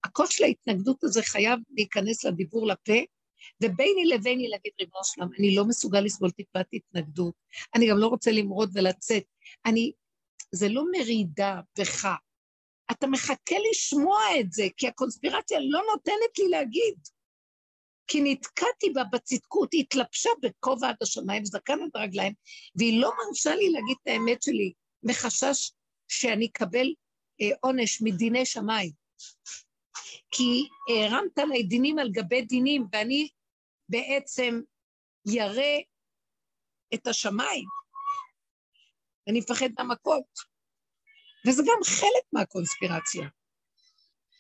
הקול 0.05 0.27
של 0.27 0.45
ההתנגדות 0.45 1.05
הזה 1.05 1.23
חייב 1.23 1.61
להיכנס 1.71 2.25
לדיבור 2.25 2.67
לפה, 2.67 2.99
וביני 3.63 4.05
לביני 4.05 4.49
להגיד, 4.49 4.73
ריבונו 4.81 5.05
שלם, 5.05 5.29
אני 5.39 5.55
לא 5.55 5.65
מסוגל 5.65 6.01
לסבול 6.01 6.31
טיפת 6.31 6.67
התנגדות, 6.73 7.35
אני 7.75 7.91
גם 7.91 7.99
לא 7.99 8.07
רוצה 8.07 8.31
למרוד 8.31 8.71
ולצאת, 8.75 9.25
אני, 9.67 9.93
זה 10.53 10.69
לא 10.69 10.85
מרידה 10.93 11.61
בך, 11.79 12.09
אתה 12.91 13.07
מחכה 13.07 13.55
לשמוע 13.71 14.21
את 14.41 14.53
זה, 14.53 14.67
כי 14.77 14.89
הקונספירציה 14.89 15.59
לא 15.61 15.83
נותנת 15.93 16.39
לי 16.39 16.49
להגיד. 16.49 16.95
כי 18.13 18.21
נתקעתי 18.25 18.91
בה 18.95 19.05
בצדקות, 19.13 19.73
היא 19.73 19.81
התלבשה 19.81 20.31
בכובע 20.43 20.89
עד 20.89 20.97
השמיים, 21.03 21.45
זקן 21.45 21.83
עד 21.83 21.91
הרגליים, 21.95 22.35
והיא 22.77 23.01
לא 23.01 23.13
מרשה 23.19 23.55
לי 23.55 23.71
להגיד 23.71 23.97
את 24.03 24.09
האמת 24.09 24.43
שלי, 24.43 24.73
מחשש 25.03 25.73
שאני 26.09 26.47
אקבל 26.47 26.87
אה, 27.41 27.57
עונש 27.61 28.03
מדיני 28.03 28.47
שמיים. 28.47 28.93
כי 30.31 30.69
הרמת 30.89 31.39
עליי 31.39 31.63
דינים 31.63 31.99
על 31.99 32.11
גבי 32.11 32.43
דינים, 32.43 32.87
ואני 32.93 33.29
בעצם 33.89 34.61
ירא 35.27 35.79
את 36.95 37.07
השמיים. 37.07 37.65
אני 39.29 39.41
מפחד 39.41 39.69
מהמכות. 39.79 40.39
וזה 41.47 41.63
גם 41.63 41.85
חלק 41.85 42.25
מהקונספירציה, 42.33 43.29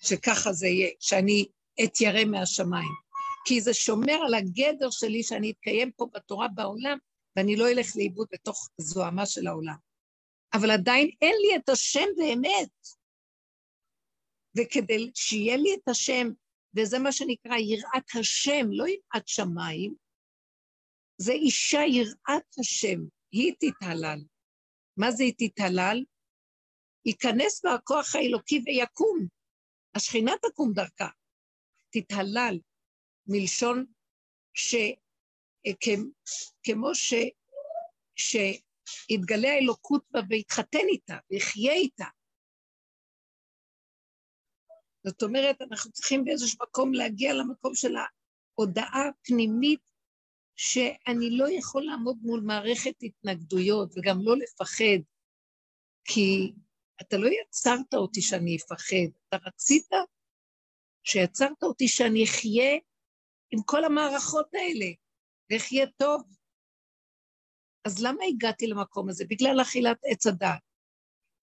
שככה 0.03 0.53
זה 0.53 0.67
יהיה, 0.67 0.91
שאני 1.01 1.47
אתיירא 1.85 2.25
מהשמיים. 2.25 3.12
כי 3.45 3.61
זה 3.61 3.75
שומר 3.75 4.19
על 4.27 4.35
הגדר 4.35 4.91
שלי 4.91 5.23
שאני 5.23 5.51
אתקיים 5.51 5.93
פה 5.93 6.07
בתורה 6.15 6.49
בעולם, 6.49 6.99
ואני 7.37 7.57
לא 7.57 7.69
אלך 7.71 7.87
לאיבוד 7.97 8.27
בתוך 8.33 8.69
זוהמה 8.79 9.27
של 9.27 9.47
העולם. 9.47 9.77
אבל 10.55 10.71
עדיין 10.71 11.11
אין 11.23 11.35
לי 11.43 11.57
את 11.57 11.69
השם 11.69 12.09
באמת. 12.17 12.71
וכדי 14.59 15.11
שיהיה 15.15 15.57
לי 15.57 15.75
את 15.75 15.89
השם, 15.89 16.29
וזה 16.77 16.99
מה 16.99 17.13
שנקרא 17.13 17.57
יראת 17.57 18.17
השם, 18.21 18.67
לא 18.71 18.85
יראת 18.89 19.29
שמיים, 19.29 19.95
זה 21.19 21.33
אישה 21.33 21.81
יראת 21.89 22.59
השם, 22.59 22.99
היא 23.33 23.53
תתהלל. 23.61 24.19
מה 24.97 25.11
זה 25.11 25.25
היא 25.25 25.35
תתהלל? 25.39 26.05
ייכנס 27.07 27.65
בה 27.65 27.75
הכוח 27.75 28.15
האלוקי 28.15 28.63
ויקום. 28.67 29.27
השכינה 29.95 30.33
תקום 30.43 30.73
דרכה. 30.73 31.09
תתהלל, 31.91 32.59
מלשון 33.27 33.87
שכמו 34.55 34.95
ש... 36.95 37.15
שיתגלה 38.17 39.49
האלוקות 39.49 40.05
בה 40.11 40.21
ויתחתן 40.29 40.87
איתה 40.89 41.17
ויחיה 41.31 41.73
איתה. 41.73 42.05
זאת 45.07 45.23
אומרת, 45.23 45.63
אנחנו 45.63 45.93
צריכים 45.93 46.25
באיזשהו 46.25 46.59
מקום 46.63 46.95
להגיע 46.95 47.35
למקום 47.35 47.75
של 47.75 47.95
ההודעה 47.97 49.09
הפנימית 49.09 49.93
שאני 50.57 51.31
לא 51.31 51.51
יכול 51.51 51.85
לעמוד 51.85 52.17
מול 52.23 52.41
מערכת 52.41 52.95
התנגדויות 53.03 53.93
וגם 53.97 54.19
לא 54.23 54.37
לפחד, 54.37 55.03
כי 56.05 56.53
אתה 57.01 57.17
לא 57.17 57.29
יצרת 57.29 57.95
אותי 57.95 58.23
שאני 58.23 58.57
אפחד, 58.57 59.19
אתה 59.29 59.37
רצית 59.47 59.89
שיצרת 61.05 61.63
אותי 61.63 61.89
שאני 61.89 62.25
אחיה 62.25 62.79
עם 63.53 63.62
כל 63.65 63.85
המערכות 63.85 64.47
האלה, 64.55 64.87
ואחיה 65.51 65.87
טוב. 65.97 66.23
אז 67.85 68.03
למה 68.03 68.25
הגעתי 68.25 68.67
למקום 68.67 69.09
הזה? 69.09 69.25
בגלל 69.29 69.62
אכילת 69.62 69.99
עץ 70.05 70.27
הדת. 70.27 70.61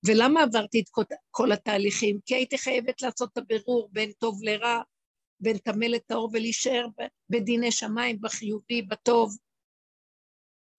ולמה 0.06 0.44
עברתי 0.44 0.80
את 0.80 1.06
כל 1.32 1.52
התהליכים? 1.52 2.20
כי 2.26 2.36
הייתי 2.36 2.58
חייבת 2.58 3.02
לעשות 3.02 3.30
את 3.34 3.38
הבירור 3.38 3.90
בין 3.92 4.12
טוב 4.12 4.44
לרע, 4.44 4.82
בין 5.40 5.58
טמא 5.58 5.86
לטהור 5.86 6.30
ולהישאר 6.34 6.86
בדיני 7.30 7.72
שמיים, 7.72 8.22
בחיובי, 8.22 8.82
בטוב. 8.82 9.38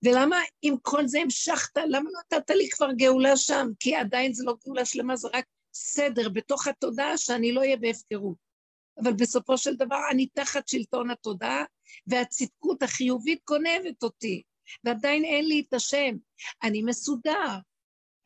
ולמה 0.05 0.37
עם 0.63 0.75
כל 0.83 1.07
זה 1.07 1.21
המשכת? 1.21 1.77
למה 1.77 2.11
לא 2.11 2.21
נתת 2.39 2.51
לי 2.51 2.71
כבר 2.71 2.93
גאולה 2.93 3.37
שם? 3.37 3.67
כי 3.81 3.97
עדיין 3.97 4.33
זה 4.33 4.45
לא 4.45 4.55
גאולה 4.65 4.85
שלמה, 4.85 5.17
זה 5.17 5.29
רק 5.35 5.45
סדר 5.75 6.29
בתוך 6.29 6.67
התודעה 6.67 7.19
שאני 7.19 7.53
לא 7.53 7.61
אהיה 7.61 7.77
בהפקרות. 7.77 8.50
אבל 9.03 9.13
בסופו 9.13 9.59
של 9.59 9.77
דבר 9.77 10.01
אני 10.11 10.27
תחת 10.27 10.69
שלטון 10.69 11.11
התודעה, 11.11 11.65
והצדקות 12.07 12.83
החיובית 12.83 13.41
גונבת 13.49 14.03
אותי, 14.03 14.43
ועדיין 14.85 15.25
אין 15.25 15.49
לי 15.49 15.65
את 15.69 15.75
השם. 15.75 16.17
אני 16.63 16.83
מסודר, 16.83 17.59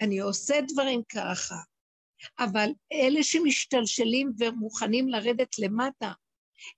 אני 0.00 0.20
עושה 0.20 0.60
דברים 0.68 1.02
ככה, 1.08 1.56
אבל 2.38 2.70
אלה 2.92 3.22
שמשתלשלים 3.22 4.32
ומוכנים 4.38 5.08
לרדת 5.08 5.58
למטה, 5.58 6.12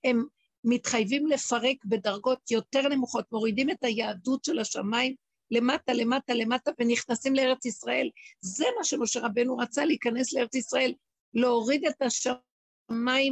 הם 0.03 0.25
מתחייבים 0.63 1.27
לפרק 1.27 1.85
בדרגות 1.85 2.51
יותר 2.51 2.87
נמוכות, 2.87 3.31
מורידים 3.31 3.69
את 3.69 3.83
היהדות 3.83 4.43
של 4.43 4.59
השמיים 4.59 5.15
למטה, 5.51 5.93
למטה, 5.93 6.33
למטה, 6.33 6.71
ונכנסים 6.79 7.35
לארץ 7.35 7.65
ישראל. 7.65 8.09
זה 8.41 8.65
מה 8.77 8.83
שמשה 8.83 9.19
רבנו 9.19 9.57
רצה, 9.57 9.85
להיכנס 9.85 10.33
לארץ 10.33 10.55
ישראל, 10.55 10.93
להוריד 11.33 11.85
את 11.85 12.01
השמיים 12.01 12.46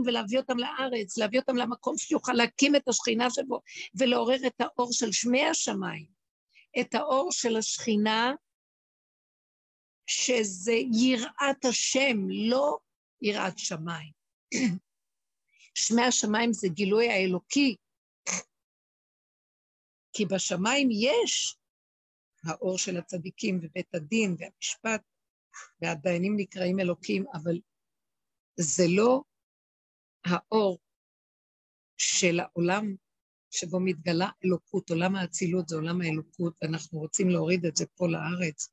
ולהביא 0.05 0.37
אותם 0.39 0.57
לארץ, 0.57 1.17
להביא 1.17 1.39
אותם 1.39 1.55
למקום 1.55 1.97
שיוכל 1.97 2.33
להקים 2.33 2.75
את 2.75 2.87
השכינה 2.87 3.29
שבו, 3.29 3.61
ולעורר 3.95 4.47
את 4.47 4.61
האור 4.61 4.93
של 4.93 5.11
שמי 5.11 5.45
השמיים, 5.45 6.07
את 6.81 6.95
האור 6.95 7.31
של 7.31 7.57
השכינה 7.57 8.33
שזה 10.07 10.73
יראת 10.93 11.65
השם, 11.65 12.17
לא 12.29 12.77
יראת 13.21 13.59
שמיים. 13.59 14.11
שמי 15.77 16.01
השמיים 16.01 16.53
זה 16.53 16.67
גילוי 16.67 17.09
האלוקי, 17.09 17.75
כי 20.13 20.25
בשמיים 20.25 20.89
יש 20.91 21.57
האור 22.43 22.77
של 22.77 22.97
הצדיקים 22.97 23.59
ובית 23.61 23.95
הדין 23.95 24.35
והמשפט, 24.39 25.01
והדיינים 25.81 26.33
נקראים 26.37 26.79
אלוקים, 26.79 27.25
אבל 27.33 27.59
זה 28.57 28.83
לא 28.87 29.21
האור 30.25 30.79
של 31.97 32.39
העולם 32.39 32.95
שבו 33.51 33.79
מתגלה 33.79 34.29
אלוקות, 34.45 34.89
עולם 34.89 35.15
האצילות 35.15 35.69
זה 35.69 35.75
עולם 35.75 36.01
האלוקות, 36.01 36.57
ואנחנו 36.61 36.99
רוצים 36.99 37.29
להוריד 37.29 37.65
את 37.65 37.75
זה 37.75 37.85
פה 37.85 38.07
לארץ. 38.07 38.69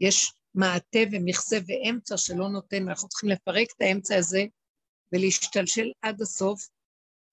יש 0.00 0.32
מעטה 0.54 0.98
ומכסה 1.12 1.56
ואמצע 1.66 2.16
שלא 2.16 2.48
נותן, 2.48 2.84
ואנחנו 2.86 3.08
צריכים 3.08 3.28
לפרק 3.28 3.68
את 3.76 3.80
האמצע 3.80 4.16
הזה 4.16 4.44
ולהשתלשל 5.12 5.92
עד 6.02 6.20
הסוף 6.20 6.68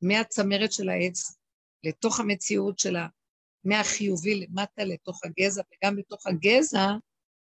מהצמרת 0.01 0.71
של 0.71 0.89
העץ 0.89 1.37
לתוך 1.83 2.19
המציאות 2.19 2.79
שלה, 2.79 3.07
מהחיובי 3.63 4.35
למטה 4.35 4.83
לתוך 4.83 5.21
הגזע, 5.25 5.61
וגם 5.61 5.95
בתוך 5.95 6.27
הגזע 6.27 6.87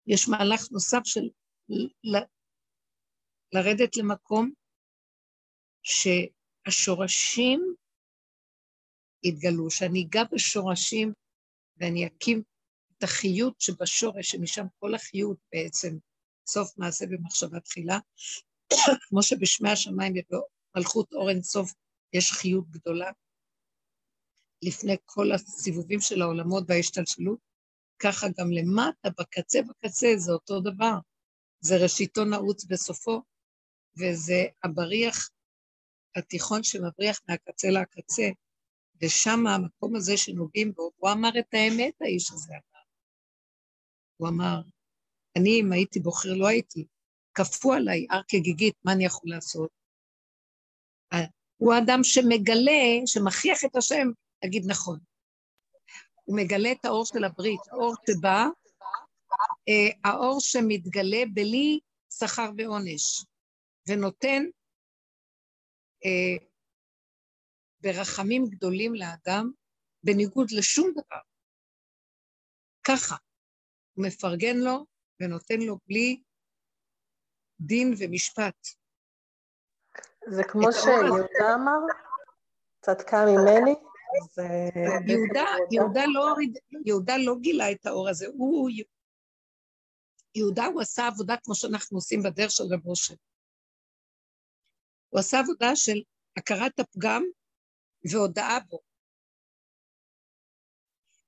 יש 0.07 0.29
מהלך 0.29 0.73
נוסף 0.73 1.01
של 1.05 1.29
ל... 2.05 2.17
לרדת 3.53 3.97
למקום 3.97 4.53
שהשורשים 5.87 7.75
יתגלו, 9.23 9.71
שאני 9.71 10.03
אגע 10.03 10.23
בשורשים 10.33 11.13
ואני 11.77 12.07
אקים 12.07 12.43
את 12.99 13.03
החיות 13.03 13.61
שבשורש, 13.61 14.31
שמשם 14.31 14.67
כל 14.79 14.95
החיות 14.95 15.39
בעצם, 15.53 15.99
סוף 16.49 16.79
מעשה 16.79 17.07
במחשבה 17.07 17.61
תחילה, 17.61 17.99
כמו 19.09 19.23
שבשמי 19.23 19.71
השמיים 19.71 20.15
ובמלכות 20.15 21.13
אור 21.13 21.31
אין 21.31 21.43
סוף 21.43 21.73
יש 22.13 22.33
חיות 22.33 22.71
גדולה, 22.71 23.11
לפני 24.63 24.97
כל 25.05 25.33
הסיבובים 25.33 26.01
של 26.01 26.23
העולמות 26.23 26.65
וההשתלשלות, 26.69 27.39
ככה 27.99 28.27
גם 28.39 28.51
למטה, 28.51 29.09
בקצה 29.19 29.59
בקצה, 29.63 30.07
זה 30.17 30.33
אותו 30.33 30.61
דבר. 30.61 30.95
זה 31.61 31.77
ראשיתו 31.83 32.25
נעוץ 32.25 32.65
בסופו, 32.65 33.23
וזה 33.99 34.45
הבריח 34.65 35.31
התיכון 36.17 36.63
שמבריח 36.63 37.21
מהקצה 37.29 37.69
לקצה, 37.71 38.29
ושם 39.03 39.47
המקום 39.47 39.97
הזה 39.97 40.17
שנוגעים 40.17 40.73
בו, 40.73 40.91
הוא 40.97 41.11
אמר 41.11 41.39
את 41.39 41.55
האמת, 41.55 41.95
האיש 42.01 42.33
הזה 42.33 42.53
אמר. 42.53 42.83
הוא 44.17 44.29
אמר, 44.29 44.61
אני, 45.37 45.61
אם 45.61 45.73
הייתי 45.73 46.01
בוחר, 46.01 46.35
לא 46.35 46.47
הייתי. 46.47 46.87
כפו 47.35 47.73
עליי 47.73 48.07
הר 48.11 48.23
כגיגית, 48.29 48.75
מה 48.85 48.93
אני 48.93 49.05
יכול 49.05 49.31
לעשות? 49.31 49.71
אה, 51.13 51.25
הוא 51.57 51.75
האדם 51.75 52.01
שמגלה, 52.03 53.07
שמכריח 53.07 53.65
את 53.65 53.77
השם, 53.77 54.09
להגיד 54.43 54.63
נכון. 54.67 54.99
הוא 56.25 56.37
מגלה 56.37 56.73
את 56.73 56.85
האור 56.85 57.05
של 57.07 57.25
הברית, 57.25 57.61
האור 57.71 57.95
שבא, 58.07 58.47
אה, 59.69 60.11
האור 60.11 60.41
שמתגלה 60.41 61.23
בלי 61.35 61.81
שכר 62.19 62.51
ועונש, 62.59 63.25
ונותן 63.89 64.45
אה, 66.07 66.47
ברחמים 67.81 68.47
גדולים 68.51 68.95
לאדם, 68.95 69.51
בניגוד 70.03 70.51
לשום 70.51 70.91
דבר. 70.93 71.21
ככה, 72.85 73.17
הוא 73.95 74.07
מפרגן 74.07 74.57
לו 74.57 74.87
ונותן 75.21 75.61
לו 75.61 75.79
בלי 75.89 76.23
דין 77.61 77.95
ומשפט. 77.99 78.67
זה 80.29 80.43
כמו 80.49 80.73
שיהודה 80.73 81.55
אמר, 81.55 81.95
צדקה 82.81 83.25
ממני, 83.27 83.75
אז... 84.23 84.39
יהודה, 85.07 85.45
יהודה, 85.71 86.03
לא, 86.15 86.35
יהודה 86.87 87.15
לא 87.17 87.35
גילה 87.41 87.73
את 87.73 87.87
האור 87.87 88.09
הזה, 88.09 88.27
הוא... 88.27 88.71
יהודה 90.35 90.67
הוא 90.67 90.81
עשה 90.81 91.07
עבודה 91.07 91.35
כמו 91.45 91.55
שאנחנו 91.55 91.97
עושים 91.99 92.23
בדרך 92.23 92.51
של 92.51 92.65
רב 92.65 92.81
משה. 92.85 93.15
הוא 95.09 95.21
עשה 95.21 95.39
עבודה 95.39 95.77
של 95.77 96.03
הכרת 96.37 96.81
הפגם 96.81 97.23
והודאה 98.13 98.61
בו. 98.69 98.79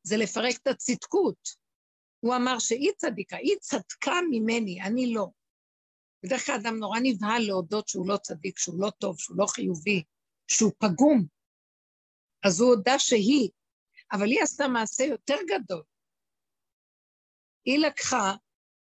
זה 0.02 0.16
לפרק 0.16 0.56
את 0.62 0.66
הצדקות. 0.66 1.48
הוא 2.20 2.36
אמר 2.36 2.58
שהיא 2.58 2.92
צדיקה, 2.96 3.36
היא 3.36 3.56
צדקה 3.60 4.14
ממני, 4.30 4.82
אני 4.82 5.14
לא. 5.14 5.26
בדרך 6.22 6.46
כלל 6.46 6.54
אדם 6.54 6.76
נורא 6.76 6.98
נבהל 7.02 7.42
להודות 7.46 7.88
שהוא 7.88 8.08
לא 8.08 8.16
צדיק, 8.16 8.58
שהוא 8.58 8.80
לא 8.80 8.90
טוב, 8.90 9.18
שהוא 9.18 9.36
לא 9.38 9.46
חיובי, 9.46 10.02
שהוא 10.48 10.72
פגום. 10.78 11.26
אז 12.46 12.60
הוא 12.60 12.68
הודה 12.68 12.98
שהיא, 12.98 13.50
אבל 14.12 14.26
היא 14.26 14.42
עשתה 14.42 14.68
מעשה 14.68 15.04
יותר 15.04 15.36
גדול. 15.48 15.82
היא 17.64 17.78
לקחה 17.78 18.34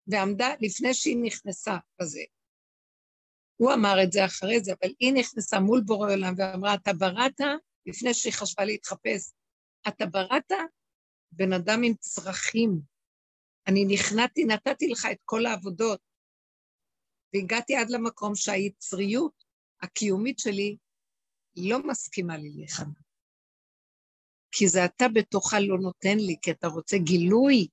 ועמדה 0.07 0.49
לפני 0.61 0.95
שהיא 0.95 1.17
נכנסה 1.23 1.77
בזה. 2.01 2.21
הוא 3.57 3.73
אמר 3.75 4.03
את 4.05 4.13
זה 4.13 4.25
אחרי 4.25 4.61
זה, 4.61 4.73
אבל 4.73 4.93
היא 5.01 5.13
נכנסה 5.13 5.61
מול 5.61 5.81
בורא 5.87 6.13
עולם 6.13 6.35
ואמרה, 6.39 6.75
אתה 6.75 6.93
בראת, 6.93 7.41
לפני 7.87 8.15
שהיא 8.15 8.33
חשבה 8.33 8.65
להתחפש, 8.65 9.33
אתה 9.89 10.07
בראת 10.07 10.53
בן 11.33 11.53
אדם 11.53 11.81
עם 11.85 11.95
צרכים. 11.95 12.81
אני 13.67 13.85
נכנעתי, 13.85 14.45
נתתי 14.45 14.89
לך 14.89 15.07
את 15.13 15.19
כל 15.25 15.47
העבודות, 15.47 16.01
והגעתי 17.35 17.77
עד 17.77 17.91
למקום 17.91 18.35
שהיצריות 18.35 19.45
הקיומית 19.83 20.39
שלי 20.39 20.77
לא 21.57 21.79
מסכימה 21.87 22.37
לי 22.37 22.51
להיכנע. 22.51 23.01
כי 24.53 24.69
זה 24.69 24.85
אתה 24.85 25.05
בתוכה 25.15 25.61
לא 25.61 25.79
נותן 25.79 26.17
לי, 26.19 26.37
כי 26.43 26.51
אתה 26.51 26.67
רוצה 26.67 26.97
גילוי, 26.99 27.69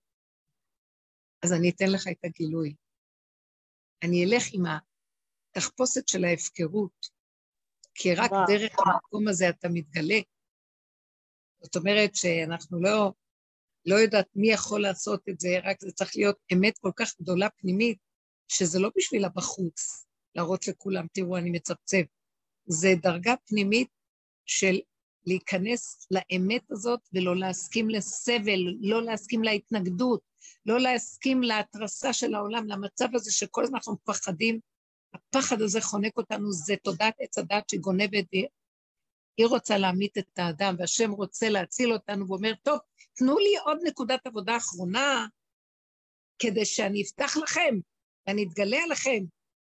אז 1.44 1.54
אני 1.54 1.70
אתן 1.70 1.86
לך 1.94 2.08
את 2.08 2.26
הגילוי. 2.26 2.76
אני 4.04 4.26
אלך 4.26 4.44
עם 4.54 4.66
התחפושת 5.58 6.08
של 6.08 6.26
ההפקרות, 6.26 7.10
כי 7.96 8.16
רק 8.16 8.32
וואו. 8.32 8.46
דרך 8.48 8.76
המקום 8.80 9.28
הזה 9.28 9.50
אתה 9.50 9.68
מתגלה. 9.70 10.20
זאת 11.62 11.76
אומרת 11.76 12.16
שאנחנו 12.16 12.82
לא, 12.82 13.12
לא 13.86 13.96
יודעת 13.96 14.28
מי 14.36 14.52
יכול 14.52 14.82
לעשות 14.82 15.30
את 15.30 15.40
זה, 15.40 15.50
רק 15.64 15.82
זה 15.82 15.92
צריך 15.92 16.12
להיות 16.16 16.38
אמת 16.54 16.78
כל 16.78 16.92
כך 16.96 17.14
גדולה 17.22 17.50
פנימית, 17.50 17.98
שזה 18.48 18.80
לא 18.80 18.90
בשביל 18.98 19.26
הבחוץ, 19.26 20.06
להראות 20.36 20.68
לכולם, 20.68 21.08
תראו, 21.14 21.38
אני 21.38 21.50
מצפצף. 21.50 22.04
זה 22.66 22.94
דרגה 23.02 23.34
פנימית 23.46 23.88
של 24.46 24.80
להיכנס 25.26 26.08
לאמת 26.12 26.72
הזאת 26.72 27.00
ולא 27.14 27.36
להסכים 27.36 27.90
לסבל, 27.90 28.60
לא 28.82 29.04
להסכים 29.04 29.44
להתנגדות, 29.44 30.22
לא 30.66 30.80
להסכים 30.80 31.44
להתרסה 31.44 32.14
של 32.14 32.36
העולם, 32.36 32.68
למצב 32.68 33.06
הזה 33.14 33.32
שכל 33.32 33.64
הזמן 33.64 33.76
אנחנו 33.78 33.94
מפחדים. 33.94 34.60
הפחד 35.14 35.62
הזה 35.62 35.82
חונק 35.82 36.18
אותנו, 36.18 36.52
זה 36.52 36.76
תודעת 36.84 37.14
עץ 37.20 37.38
הדת 37.38 37.70
שגונבת, 37.70 38.26
היא 39.38 39.48
רוצה 39.48 39.78
להמית 39.78 40.18
את 40.18 40.40
האדם, 40.40 40.76
והשם 40.80 41.12
רוצה 41.12 41.50
להציל 41.50 41.94
אותנו, 41.94 42.28
ואומר, 42.28 42.54
טוב, 42.64 42.80
תנו 43.14 43.38
לי 43.38 43.58
עוד 43.58 43.78
נקודת 43.84 44.28
עבודה 44.28 44.58
אחרונה, 44.58 45.28
כדי 46.40 46.66
שאני 46.66 47.04
אפתח 47.04 47.38
לכם, 47.38 47.76
ואני 48.28 48.44
אתגלה 48.44 48.78
עליכם. 48.84 49.24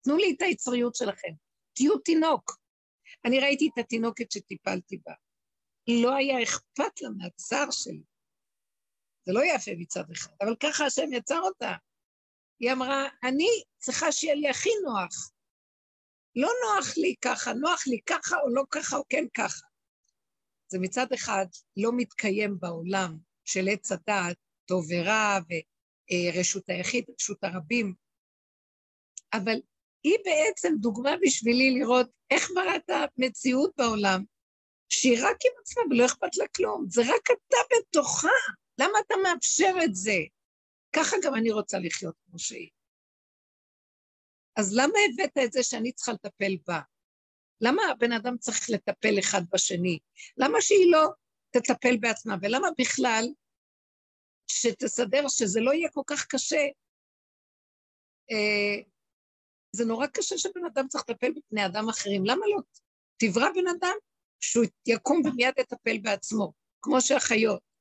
תנו 0.04 0.16
לי 0.16 0.34
את 0.36 0.42
היצריות 0.42 0.94
שלכם. 0.94 1.32
תהיו 1.72 1.98
תינוק. 1.98 2.58
אני 3.24 3.40
ראיתי 3.40 3.70
את 3.74 3.78
התינוקת 3.78 4.32
שטיפלתי 4.32 4.98
בה. 5.06 5.12
לא 5.88 6.14
היה 6.14 6.42
אכפת 6.42 7.02
לה 7.02 7.08
מהצער 7.16 7.70
שלי. 7.70 8.02
זה 9.26 9.32
לא 9.32 9.40
יפה 9.44 9.70
מצד 9.78 10.10
אחד, 10.12 10.32
אבל 10.40 10.56
ככה 10.60 10.86
השם 10.86 11.12
יצר 11.12 11.40
אותה. 11.40 11.72
היא 12.60 12.72
אמרה, 12.72 13.08
אני 13.24 13.48
צריכה 13.78 14.12
שיהיה 14.12 14.34
לי 14.34 14.48
הכי 14.48 14.70
נוח. 14.84 15.30
לא 16.36 16.48
נוח 16.64 16.96
לי 16.96 17.14
ככה, 17.24 17.52
נוח 17.52 17.86
לי 17.86 18.00
ככה 18.06 18.36
או 18.36 18.54
לא 18.54 18.62
ככה 18.70 18.96
או 18.96 19.02
כן 19.08 19.24
ככה. 19.34 19.66
זה 20.68 20.78
מצד 20.78 21.12
אחד 21.14 21.46
לא 21.76 21.90
מתקיים 21.96 22.60
בעולם 22.60 23.16
של 23.44 23.68
עץ 23.70 23.92
הדעת, 23.92 24.36
טוב 24.66 24.86
ורע 24.90 25.38
ורשות 26.10 26.68
היחיד, 26.68 27.04
רשות 27.20 27.44
הרבים, 27.44 27.94
אבל 29.32 29.60
היא 30.04 30.18
בעצם 30.24 30.74
דוגמה 30.80 31.10
בשבילי 31.22 31.70
לראות 31.70 32.10
איך 32.30 32.50
בראת 32.54 33.12
מציאות 33.18 33.70
בעולם, 33.76 34.24
שהיא 34.88 35.18
רק 35.22 35.36
עם 35.44 35.52
עצמה 35.60 35.82
ולא 35.90 36.06
אכפת 36.06 36.36
לה 36.36 36.48
כלום, 36.56 36.86
זה 36.88 37.02
רק 37.02 37.30
אתה 37.30 37.56
בתוכה, 37.70 38.28
למה 38.78 38.98
אתה 39.06 39.14
מאפשר 39.22 39.74
את 39.84 39.94
זה? 39.94 40.18
ככה 40.96 41.16
גם 41.22 41.34
אני 41.34 41.50
רוצה 41.50 41.78
לחיות 41.78 42.14
כמו 42.26 42.38
שהיא. 42.38 42.70
אז 44.56 44.76
למה 44.76 44.98
הבאת 45.12 45.44
את 45.44 45.52
זה 45.52 45.62
שאני 45.62 45.92
צריכה 45.92 46.12
לטפל 46.12 46.56
בה? 46.66 46.80
למה 47.60 47.82
הבן 47.90 48.12
אדם 48.12 48.38
צריך 48.38 48.70
לטפל 48.70 49.18
אחד 49.18 49.42
בשני? 49.52 49.98
למה 50.36 50.60
שהיא 50.60 50.92
לא 50.92 51.08
תטפל 51.50 51.96
בעצמה? 51.96 52.36
ולמה 52.42 52.68
בכלל 52.78 53.24
שתסדר 54.46 55.28
שזה 55.28 55.60
לא 55.60 55.70
יהיה 55.72 55.88
כל 55.90 56.02
כך 56.06 56.26
קשה? 56.26 56.64
אה, 58.30 58.82
זה 59.72 59.84
נורא 59.84 60.06
קשה 60.06 60.38
שבן 60.38 60.64
אדם 60.72 60.88
צריך 60.88 61.04
לטפל 61.08 61.30
בבני 61.30 61.66
אדם 61.66 61.88
אחרים. 61.88 62.22
למה 62.24 62.46
לא 62.46 62.60
תברא 63.16 63.48
בן 63.54 63.68
אדם 63.78 63.94
שהוא 64.40 64.64
יקום 64.86 65.22
ומיד 65.24 65.54
יטפל 65.58 65.98
בעצמו, 66.02 66.52
כמו 66.82 67.00
שהחיות? 67.00 67.73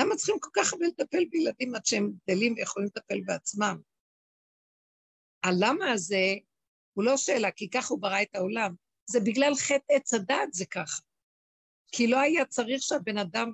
למה 0.00 0.16
צריכים 0.16 0.40
כל 0.40 0.50
כך 0.52 0.72
הרבה 0.72 0.86
לטפל 0.86 1.24
בילדים 1.30 1.74
עד 1.74 1.86
שהם 1.86 2.12
גדלים 2.22 2.54
ויכולים 2.56 2.88
לטפל 2.88 3.20
בעצמם? 3.20 3.80
הלמה 5.42 5.90
הזה 5.92 6.34
הוא 6.92 7.04
לא 7.04 7.16
שאלה, 7.16 7.50
כי 7.50 7.70
ככה 7.70 7.94
הוא 7.94 8.02
ברא 8.02 8.22
את 8.22 8.34
העולם. 8.34 8.74
זה 9.10 9.20
בגלל 9.20 9.54
חטא 9.54 9.92
עץ 9.92 10.14
הדעת 10.14 10.52
זה 10.52 10.66
ככה. 10.66 11.02
כי 11.92 12.06
לא 12.06 12.18
היה 12.20 12.44
צריך 12.44 12.82
שהבן 12.82 13.18
אדם 13.18 13.52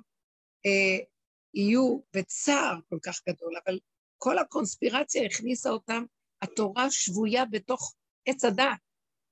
אה, 0.65 1.05
יהיו 1.53 1.99
בצער 2.15 2.79
כל 2.89 2.97
כך 3.03 3.21
גדול, 3.29 3.53
אבל 3.65 3.79
כל 4.17 4.37
הקונספירציה 4.37 5.25
הכניסה 5.25 5.69
אותם, 5.69 6.03
התורה 6.41 6.91
שבויה 6.91 7.45
בתוך 7.45 7.95
עץ 8.25 8.45
הדעת, 8.45 8.79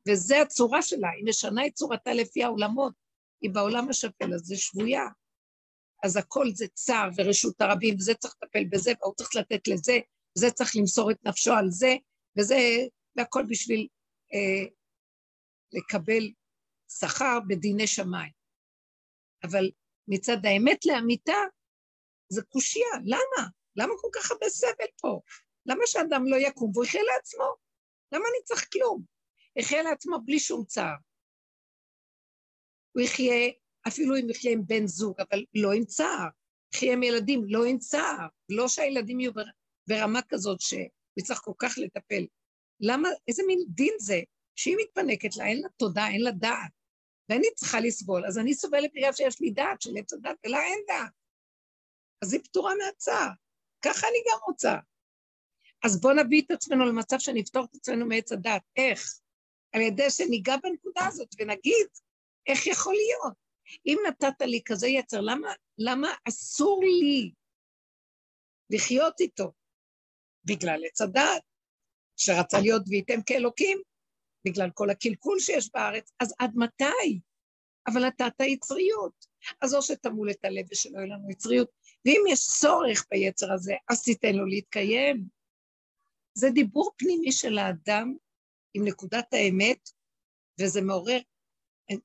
וזו 0.10 0.36
הצורה 0.36 0.82
שלה, 0.82 1.10
היא 1.10 1.26
משנה 1.26 1.68
את 1.68 1.74
צורתה 1.74 2.14
לפי 2.14 2.44
העולמות, 2.44 2.94
היא 3.42 3.52
בעולם 3.52 3.90
השפל, 3.90 4.34
אז 4.34 4.42
זה 4.42 4.58
שבויה. 4.58 5.06
אז 6.04 6.18
הכל 6.18 6.46
זה 6.54 6.66
צער 6.74 7.10
ורשות 7.18 7.62
הרבים, 7.62 7.96
וזה 7.96 8.14
צריך 8.14 8.36
לטפל 8.44 8.64
בזה, 8.70 8.92
והוא 9.02 9.16
צריך 9.16 9.36
לתת 9.36 9.68
לזה, 9.68 10.00
וזה 10.38 10.52
צריך 10.52 10.72
למסור 10.76 11.12
את 11.12 11.18
נפשו 11.24 11.54
על 11.54 11.66
זה, 11.70 11.96
וזה, 12.38 12.56
והכל 13.16 13.44
בשביל 13.50 13.88
אה, 14.34 14.66
לקבל 15.72 16.24
שכר 17.00 17.40
בדיני 17.48 17.88
שמיים. 17.88 18.32
אבל 19.44 19.72
מצד 20.08 20.38
האמת 20.46 20.86
לאמיתה, 20.86 21.38
זה 22.30 22.42
קושייה. 22.42 22.96
למה? 23.04 23.50
למה 23.76 23.94
כל 24.02 24.08
כך 24.16 24.32
הרבה 24.32 24.50
סבל 24.50 24.92
פה? 25.02 25.22
למה 25.66 25.82
שאדם 25.86 26.28
לא 26.28 26.36
יקום 26.36 26.72
והוא 26.74 26.86
יחיה 26.86 27.02
לעצמו? 27.04 27.56
למה 28.12 28.24
אני 28.24 28.44
צריך 28.44 28.68
כלום? 28.72 29.04
יחיה 29.56 29.84
לעצמו 29.84 30.18
בלי 30.26 30.40
שום 30.40 30.66
צער. 30.66 30.96
הוא 32.92 33.04
יחיה, 33.04 33.52
אפילו 33.88 34.16
אם 34.16 34.30
יחיה 34.30 34.52
עם 34.52 34.68
בן 34.68 34.88
זוג, 34.88 35.16
אבל 35.20 35.46
לא 35.54 35.74
עם 35.74 35.86
צער. 35.86 36.28
יחיה 36.74 36.94
עם 36.94 37.04
ילדים, 37.04 37.44
לא 37.48 37.66
עם 37.66 37.78
צער. 37.78 38.28
לא 38.50 38.68
שהילדים 38.68 39.20
יהיו 39.20 39.32
ברמה 39.90 40.20
כזאת 40.30 40.62
שהוא 40.62 41.26
צריך 41.26 41.40
כל 41.40 41.54
כך 41.60 41.74
לטפל. 41.78 42.26
למה, 42.80 43.10
איזה 43.28 43.44
מין 43.48 43.60
דין 43.68 43.94
זה 44.00 44.22
שהיא 44.56 44.76
מתפנקת 44.82 45.36
לה, 45.38 45.46
אין 45.46 45.62
לה 45.62 45.70
תודה, 45.78 46.08
אין 46.08 46.22
לה 46.22 46.32
דעת. 46.32 46.72
ואני 47.30 47.48
צריכה 47.56 47.80
לסבול, 47.80 48.26
אז 48.26 48.38
אני 48.38 48.54
סובלת 48.54 48.92
בגלל 48.94 49.14
שיש 49.14 49.42
לי 49.42 49.52
דעת 49.52 49.82
של 49.82 49.98
עץ 49.98 50.14
הדת, 50.14 50.36
ולה 50.46 50.64
אין 50.64 50.80
דעת. 50.88 51.12
אז 52.22 52.34
היא 52.34 52.42
פטורה 52.44 52.74
מהצער. 52.76 53.30
ככה 53.82 54.08
אני 54.08 54.18
גם 54.32 54.40
רוצה. 54.48 54.76
אז 55.84 56.02
בואו 56.02 56.14
נביא 56.14 56.42
את 56.42 56.52
עצמנו 56.52 56.86
למצב 56.86 57.20
שנפתור 57.20 57.66
את 57.66 57.76
עצמנו 57.76 58.06
מעץ 58.06 58.32
הדת. 58.32 58.62
איך? 58.76 59.20
על 59.72 59.82
ידי 59.82 60.10
שניגע 60.10 60.56
בנקודה 60.64 61.08
הזאת 61.08 61.28
ונגיד, 61.40 61.88
איך 62.48 62.68
יכול 62.68 62.94
להיות? 62.94 63.43
אם 63.86 63.98
נתת 64.08 64.42
לי 64.42 64.62
כזה 64.66 64.88
יצר, 64.88 65.22
למה, 65.22 65.54
למה 65.78 66.08
אסור 66.28 66.84
לי 66.84 67.32
לחיות 68.70 69.20
איתו? 69.20 69.52
בגלל 70.46 70.82
עץ 70.86 71.02
הדת, 71.02 71.44
שרצה 72.18 72.60
להיות 72.60 72.82
וייתם 72.88 73.22
כאלוקים, 73.26 73.82
בגלל 74.48 74.70
כל 74.74 74.90
הקלקול 74.90 75.40
שיש 75.40 75.70
בארץ, 75.74 76.12
אז 76.20 76.34
עד 76.40 76.52
מתי? 76.56 77.20
אבל 77.88 78.06
נתת 78.06 78.40
יצריות. 78.42 79.26
אז 79.62 79.76
או 79.76 79.82
שתמול 79.82 80.32
את 80.32 80.46
הלב 80.46 80.66
ושלא 80.72 80.98
יהיה 80.98 81.08
לנו 81.08 81.32
יצריות, 81.32 81.70
ואם 82.06 82.22
יש 82.30 82.48
צורך 82.60 83.06
ביצר 83.12 83.54
הזה, 83.54 83.74
אז 83.90 84.04
תיתן 84.04 84.36
לו 84.36 84.46
להתקיים. 84.46 85.28
זה 86.34 86.50
דיבור 86.50 86.92
פנימי 86.98 87.32
של 87.32 87.58
האדם 87.58 88.16
עם 88.74 88.88
נקודת 88.88 89.34
האמת, 89.34 89.90
וזה 90.62 90.82
מעורר, 90.82 91.20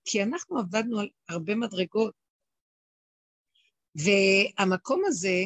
כי 0.04 0.22
אנחנו 0.22 0.58
עבדנו 0.58 1.00
על 1.00 1.08
הרבה 1.28 1.54
מדרגות, 1.54 2.14
והמקום 3.94 5.02
הזה, 5.06 5.44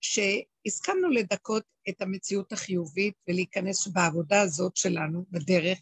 שהסכמנו 0.00 1.08
לדכות 1.08 1.64
את 1.88 2.02
המציאות 2.02 2.52
החיובית 2.52 3.14
ולהיכנס 3.28 3.86
בעבודה 3.86 4.40
הזאת 4.40 4.76
שלנו, 4.76 5.24
בדרך, 5.30 5.78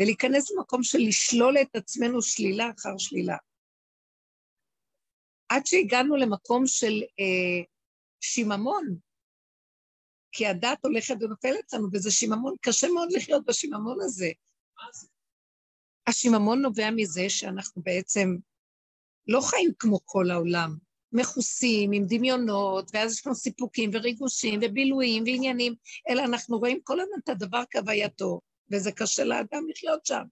ולהיכנס 0.00 0.50
למקום 0.50 0.82
של 0.82 0.98
לשלול 1.08 1.56
את 1.62 1.76
עצמנו 1.76 2.22
שלילה 2.22 2.70
אחר 2.78 2.98
שלילה. 2.98 3.36
עד 5.48 5.66
שהגענו 5.66 6.16
למקום 6.16 6.66
של 6.66 7.02
אה, 7.20 7.64
שיממון, 8.20 8.98
כי 10.32 10.46
הדת 10.46 10.84
הולכת 10.84 11.14
ונופלת 11.20 11.72
לנו, 11.72 11.88
וזה 11.92 12.10
שיממון, 12.10 12.54
קשה 12.60 12.86
מאוד 12.94 13.12
לחיות 13.12 13.44
בשיממון 13.46 13.98
הזה. 14.00 14.30
השיממון 16.08 16.62
נובע 16.62 16.90
מזה 16.90 17.30
שאנחנו 17.30 17.82
בעצם 17.82 18.36
לא 19.26 19.40
חיים 19.40 19.70
כמו 19.78 19.98
כל 20.04 20.30
העולם, 20.30 20.76
מכוסים, 21.12 21.92
עם 21.92 22.04
דמיונות, 22.08 22.90
ואז 22.94 23.12
יש 23.12 23.26
לנו 23.26 23.34
סיפוקים 23.34 23.90
וריגושים 23.92 24.60
ובילויים 24.62 25.22
ועניינים, 25.22 25.74
אלא 26.08 26.22
אנחנו 26.22 26.58
רואים 26.58 26.80
כל 26.84 27.00
הזמן 27.00 27.18
את 27.24 27.28
הדבר 27.28 27.62
כהווייתו, 27.70 28.40
וזה 28.72 28.92
קשה 28.92 29.24
לאדם 29.24 29.68
לחיות 29.68 30.06
שם. 30.06 30.22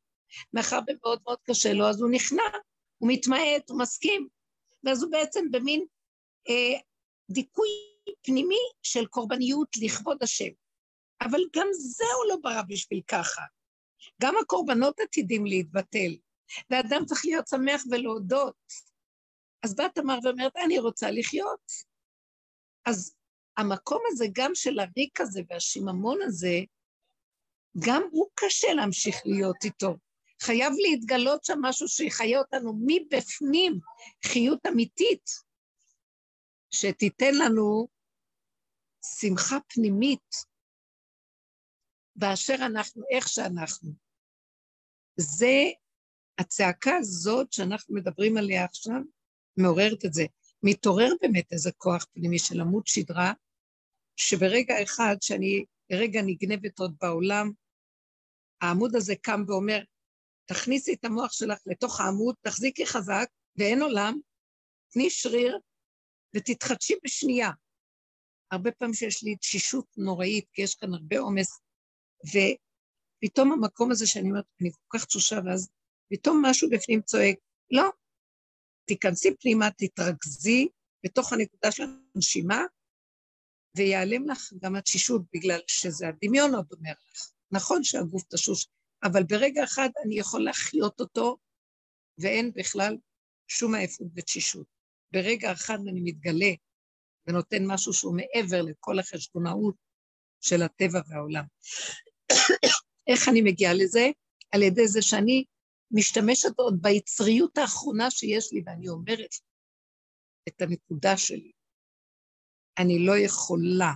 מאחר 0.53 0.79
ומאוד 0.89 1.21
מאוד 1.25 1.39
קשה 1.43 1.73
לו, 1.73 1.89
אז 1.89 2.01
הוא 2.01 2.11
נכנע, 2.11 2.43
הוא 2.99 3.09
מתמעט, 3.13 3.71
הוא 3.71 3.79
מסכים, 3.79 4.29
ואז 4.85 5.03
הוא 5.03 5.13
בעצם 5.13 5.51
במין 5.51 5.85
אה, 6.49 6.79
דיכוי 7.31 7.69
פנימי 8.23 8.59
של 8.83 9.07
קורבניות 9.07 9.69
לכבוד 9.83 10.23
השם. 10.23 10.51
אבל 11.21 11.41
גם 11.57 11.67
זה 11.73 12.05
הוא 12.17 12.27
לא 12.29 12.37
ברא 12.43 12.63
בשביל 12.69 13.01
ככה. 13.09 13.43
גם 14.23 14.35
הקורבנות 14.43 15.01
עתידים 15.01 15.47
להתבטל, 15.47 16.17
ואדם 16.71 17.05
צריך 17.07 17.25
להיות 17.25 17.49
שמח 17.49 17.83
ולהודות. 17.91 18.57
אז 19.63 19.77
באה 19.77 19.89
תמר 19.89 20.19
ואומרת, 20.25 20.57
אני 20.57 20.79
רוצה 20.79 21.11
לחיות. 21.11 21.73
אז 22.87 23.15
המקום 23.57 24.03
הזה, 24.07 24.27
גם 24.33 24.51
של 24.55 24.79
הריק 24.79 25.21
הזה 25.21 25.43
והשיממון 25.49 26.23
הזה, 26.23 26.61
גם 27.87 28.03
הוא 28.11 28.29
קשה 28.35 28.75
להמשיך 28.75 29.17
להיות 29.25 29.65
איתו. 29.65 29.97
חייב 30.43 30.73
להתגלות 30.79 31.45
שם 31.45 31.59
משהו 31.63 31.89
שיחיה 31.89 32.39
אותנו 32.39 32.73
מבפנים, 32.87 33.79
חיות 34.27 34.67
אמיתית, 34.67 35.31
שתיתן 36.71 37.35
לנו 37.35 37.89
שמחה 39.21 39.57
פנימית 39.69 40.37
באשר 42.17 42.57
אנחנו, 42.67 43.03
איך 43.11 43.29
שאנחנו. 43.29 43.93
זה, 45.17 45.63
הצעקה 46.39 46.97
הזאת 46.97 47.53
שאנחנו 47.53 47.95
מדברים 47.95 48.37
עליה 48.37 48.65
עכשיו, 48.65 49.01
מעוררת 49.57 50.05
את 50.05 50.13
זה. 50.13 50.25
מתעורר 50.63 51.13
באמת 51.21 51.53
איזה 51.53 51.71
כוח 51.73 52.07
פנימי 52.13 52.39
של 52.39 52.61
עמוד 52.61 52.87
שדרה, 52.87 53.33
שברגע 54.17 54.83
אחד 54.83 55.17
שאני 55.21 55.65
רגע 55.93 56.21
נגנבת 56.23 56.79
עוד 56.79 56.97
בעולם, 57.01 57.51
העמוד 58.61 58.97
הזה 58.97 59.15
קם 59.17 59.45
ואומר, 59.47 59.83
תכניסי 60.47 60.95
את 60.95 61.05
המוח 61.05 61.33
שלך 61.33 61.59
לתוך 61.67 62.01
העמוד, 62.01 62.35
תחזיקי 62.41 62.87
חזק, 62.87 63.27
ואין 63.57 63.83
עולם, 63.83 64.19
תני 64.89 65.11
שריר 65.11 65.59
ותתחדשי 66.37 66.95
בשנייה. 67.05 67.51
הרבה 68.51 68.73
פעמים 68.73 68.95
שיש 68.95 69.23
לי 69.23 69.37
תשישות 69.37 69.87
נוראית, 69.97 70.47
כי 70.53 70.63
יש 70.63 70.75
כאן 70.75 70.95
הרבה 70.95 71.19
עומס, 71.19 71.61
ופתאום 72.27 73.53
המקום 73.53 73.91
הזה 73.91 74.07
שאני 74.07 74.31
אומרת, 74.31 74.45
אני 74.61 74.71
כל 74.71 74.99
כך 74.99 75.05
תשושה, 75.05 75.37
ואז 75.45 75.69
פתאום 76.09 76.43
משהו 76.47 76.71
בפנים 76.71 77.03
צועק, 77.03 77.37
לא, 77.71 77.91
תיכנסי 78.85 79.37
פנימה, 79.41 79.69
תתרכזי 79.71 80.69
בתוך 81.05 81.33
הנקודה 81.33 81.73
של 81.73 81.85
הנשימה, 82.15 82.63
ויעלם 83.77 84.29
לך 84.29 84.53
גם 84.63 84.77
התשישות, 84.77 85.23
בגלל 85.33 85.61
שזה 85.67 86.09
הדמיון 86.09 86.55
עוד 86.55 86.67
אומר 86.73 86.93
לך. 87.11 87.31
נכון 87.51 87.85
שהגוף 87.85 88.23
תשוש, 88.35 88.67
אבל 89.05 89.23
ברגע 89.23 89.65
אחד 89.65 89.89
אני 90.05 90.19
יכול 90.19 90.45
להחיות 90.45 91.01
אותו, 91.01 91.37
ואין 92.19 92.53
בכלל 92.55 92.97
שום 93.49 93.75
עייפות 93.75 94.09
ותשישות. 94.17 94.67
ברגע 95.13 95.53
אחד 95.53 95.79
אני 95.89 96.01
מתגלה 96.01 96.51
ונותן 97.27 97.67
משהו 97.67 97.93
שהוא 97.93 98.17
מעבר 98.17 98.63
לכל 98.63 98.99
החשבונאות 98.99 99.75
של 100.41 100.63
הטבע 100.63 101.01
והעולם. 101.09 101.45
איך 103.09 103.29
אני 103.29 103.43
מגיעה 103.43 103.75
לזה? 103.75 104.11
על 104.53 104.63
ידי 104.63 104.89
זה 104.89 105.03
שאני 105.03 105.45
משתמשת 105.91 106.53
עוד 106.57 106.79
ביצריות 106.83 107.59
האחרונה 107.59 108.11
שיש 108.11 108.53
לי, 108.53 108.63
ואני 108.67 108.89
אומרת 108.89 109.31
את 110.49 110.63
הנקודה 110.63 111.17
שלי. 111.17 111.53
אני 112.79 113.07
לא 113.07 113.19
יכולה 113.19 113.93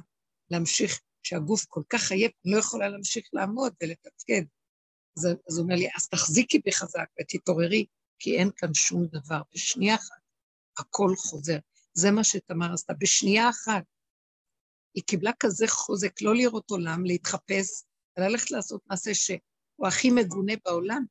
להמשיך, 0.50 1.00
כשהגוף 1.22 1.64
כל 1.68 1.82
כך 1.88 2.12
עייף, 2.12 2.32
אני 2.44 2.54
לא 2.54 2.58
יכולה 2.58 2.88
להמשיך 2.88 3.28
לעמוד 3.32 3.72
ולתפקד. 3.82 4.42
אז, 5.16 5.26
אז 5.48 5.58
הוא 5.58 5.64
אומר 5.64 5.74
לי, 5.74 5.88
אז 5.96 6.08
תחזיקי 6.08 6.58
בי 6.58 6.72
חזק 6.72 7.06
ותתעוררי, 7.20 7.86
כי 8.18 8.38
אין 8.38 8.50
כאן 8.56 8.74
שום 8.74 9.06
דבר. 9.06 9.40
בשנייה 9.54 9.94
אחת 9.94 10.20
הכל 10.78 11.14
חוזר. 11.16 11.58
זה 11.94 12.10
מה 12.10 12.24
שתמר 12.24 12.72
עשתה. 12.74 12.92
בשנייה 12.98 13.50
אחת 13.50 13.84
היא 14.94 15.04
קיבלה 15.06 15.30
כזה 15.40 15.68
חוזק 15.68 16.22
לא 16.22 16.34
לראות 16.34 16.70
עולם, 16.70 17.04
להתחפש, 17.04 17.84
וללכת 18.20 18.50
לעשות 18.50 18.82
מעשה 18.86 19.14
שהוא 19.14 19.86
הכי 19.86 20.10
מגונה 20.10 20.52
בעולם, 20.64 21.04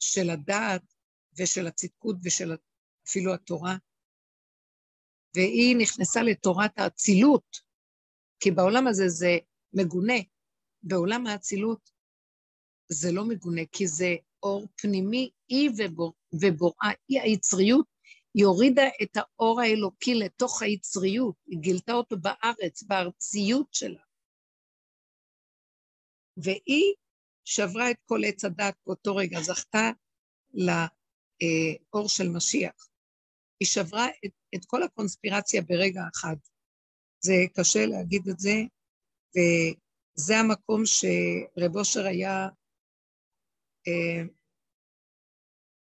של 0.00 0.30
הדעת 0.30 0.94
ושל 1.38 1.66
הצדקות 1.66 2.16
ושל 2.24 2.56
אפילו 3.08 3.34
התורה. 3.34 3.76
והיא 5.34 5.76
נכנסה 5.76 6.22
לתורת 6.22 6.78
האצילות, 6.78 7.56
כי 8.40 8.50
בעולם 8.50 8.86
הזה 8.86 9.08
זה 9.08 9.38
מגונה. 9.72 10.18
בעולם 10.82 11.26
האצילות 11.26 11.90
זה 12.88 13.12
לא 13.12 13.24
מגונה, 13.24 13.62
כי 13.72 13.88
זה 13.88 14.16
אור 14.42 14.66
פנימי, 14.76 15.30
היא 15.48 15.70
ובור, 15.78 16.14
ובוראה, 16.32 16.90
היא 17.08 17.20
היצריות 17.20 17.86
היא 18.34 18.46
הורידה 18.46 18.82
את 19.02 19.16
האור 19.16 19.60
האלוקי 19.60 20.14
לתוך 20.14 20.62
היצריות, 20.62 21.34
היא 21.46 21.58
גילתה 21.58 21.92
אותו 21.92 22.16
בארץ, 22.16 22.82
בארציות 22.82 23.66
שלה. 23.74 24.00
והיא 26.42 26.94
שברה 27.44 27.90
את 27.90 27.96
כל 28.06 28.20
עץ 28.26 28.44
הדת 28.44 28.74
באותו 28.86 29.16
רגע, 29.16 29.40
זכתה 29.40 29.90
לאור 30.54 32.08
של 32.08 32.28
משיח. 32.28 32.88
היא 33.60 33.68
שברה 33.68 34.06
את, 34.24 34.30
את 34.54 34.64
כל 34.66 34.82
הקונספירציה 34.82 35.62
ברגע 35.62 36.02
אחד. 36.14 36.36
זה 37.20 37.34
קשה 37.54 37.86
להגיד 37.86 38.28
את 38.28 38.38
זה, 38.38 38.54
וזה 39.34 40.36
המקום 40.38 40.82
שרב 40.84 41.76
אושר 41.76 42.06
היה 42.06 42.48
אה, 43.88 44.22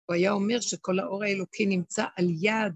הוא 0.05 0.15
היה 0.15 0.31
אומר 0.31 0.61
שכל 0.61 0.99
האור 0.99 1.23
האלוקי 1.23 1.65
נמצא 1.65 2.05
על 2.15 2.25
יד 2.41 2.73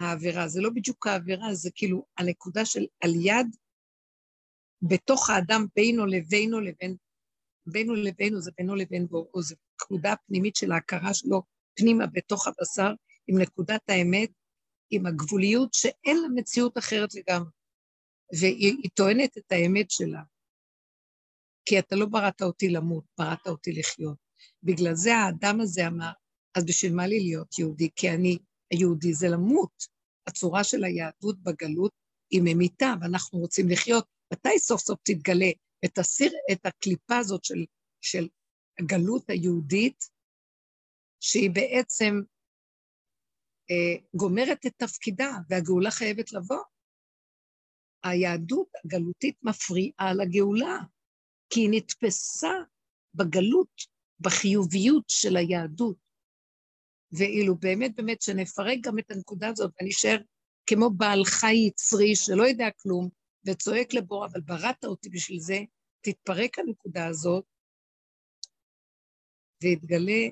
העבירה. 0.00 0.48
זה 0.48 0.60
לא 0.60 0.70
בדיוק 0.70 1.06
העבירה, 1.06 1.54
זה 1.54 1.70
כאילו 1.74 2.06
הנקודה 2.18 2.64
של 2.64 2.86
על 3.04 3.10
יד 3.14 3.46
בתוך 4.82 5.30
האדם 5.30 5.66
בינו 5.76 6.06
לבינו 6.06 6.60
לבין, 6.60 6.96
בינו 7.66 7.94
לבינו 7.94 8.40
זה 8.40 8.50
בינו 8.58 8.74
לבין 8.74 9.06
בוראו, 9.06 9.42
זו 9.42 9.54
נקודה 9.74 10.14
פנימית 10.26 10.56
של 10.56 10.72
ההכרה 10.72 11.14
שלו 11.14 11.42
פנימה 11.74 12.06
בתוך 12.06 12.46
הבשר, 12.46 12.92
עם 13.26 13.38
נקודת 13.38 13.80
האמת, 13.88 14.30
עם 14.90 15.06
הגבוליות 15.06 15.74
שאין 15.74 16.22
לה 16.22 16.28
מציאות 16.34 16.78
אחרת 16.78 17.14
לגמרי. 17.14 17.50
והיא 18.40 18.90
טוענת 18.94 19.38
את 19.38 19.52
האמת 19.52 19.90
שלה. 19.90 20.22
כי 21.64 21.78
אתה 21.78 21.96
לא 21.96 22.06
בראת 22.06 22.42
אותי 22.42 22.68
למות, 22.68 23.04
בראת 23.18 23.46
אותי 23.46 23.72
לחיות. 23.72 24.16
בגלל 24.62 24.94
זה 24.94 25.16
האדם 25.16 25.60
הזה 25.60 25.86
אמר, 25.86 26.10
אז 26.54 26.64
בשביל 26.64 26.94
מה 26.94 27.06
לי 27.06 27.20
להיות 27.20 27.58
יהודי? 27.58 27.88
כי 27.96 28.10
אני, 28.10 28.38
היהודי 28.70 29.14
זה 29.14 29.28
למות. 29.28 29.96
הצורה 30.26 30.64
של 30.64 30.84
היהדות 30.84 31.42
בגלות 31.42 31.92
היא 32.30 32.40
ממיתה, 32.44 32.94
ואנחנו 33.00 33.38
רוצים 33.38 33.68
לחיות, 33.68 34.06
מתי 34.32 34.58
סוף 34.58 34.80
סוף 34.80 34.98
תתגלה 35.02 35.50
ותסיר 35.84 36.32
את 36.52 36.66
הקליפה 36.66 37.18
הזאת 37.18 37.44
של, 37.44 37.64
של 38.00 38.28
הגלות 38.80 39.30
היהודית, 39.30 40.04
שהיא 41.20 41.50
בעצם 41.50 42.14
אה, 43.70 44.06
גומרת 44.14 44.66
את 44.66 44.72
תפקידה, 44.76 45.30
והגאולה 45.48 45.90
חייבת 45.90 46.32
לבוא. 46.32 46.62
היהדות 48.04 48.68
הגלותית 48.84 49.36
מפריעה 49.42 50.14
לגאולה, 50.14 50.78
כי 51.50 51.60
היא 51.60 51.68
נתפסה 51.72 52.52
בגלות, 53.14 53.82
בחיוביות 54.20 55.04
של 55.08 55.36
היהדות. 55.36 55.96
ואילו 57.12 57.56
באמת 57.56 57.96
באמת 57.96 58.22
שנפרק 58.22 58.78
גם 58.80 58.98
את 58.98 59.10
הנקודה 59.10 59.48
הזאת 59.48 59.72
ונשאר 59.80 60.16
כמו 60.66 60.90
בעל 60.90 61.24
חי 61.24 61.54
יצרי 61.54 62.16
שלא 62.16 62.42
יודע 62.42 62.66
כלום 62.82 63.08
וצועק 63.46 63.94
לבור, 63.94 64.26
אבל 64.26 64.40
בראת 64.40 64.84
אותי 64.84 65.08
בשביל 65.08 65.40
זה, 65.40 65.58
תתפרק 66.00 66.58
הנקודה 66.58 67.06
הזאת 67.06 67.44
ויתגלה 69.62 70.22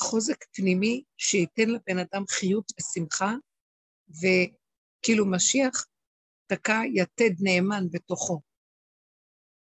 חוזק 0.00 0.44
פנימי 0.52 1.04
שייתן 1.16 1.68
לבן 1.68 1.98
אדם 1.98 2.24
חיות 2.28 2.72
ושמחה, 2.78 3.32
וכאילו 4.08 5.30
משיח 5.30 5.86
תקע 6.46 6.80
יתד 6.94 7.34
נאמן 7.40 7.84
בתוכו. 7.92 8.40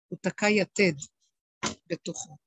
הוא 0.07 0.19
תקע 0.21 0.45
יתד 0.49 0.93
בתוכו. 1.87 2.37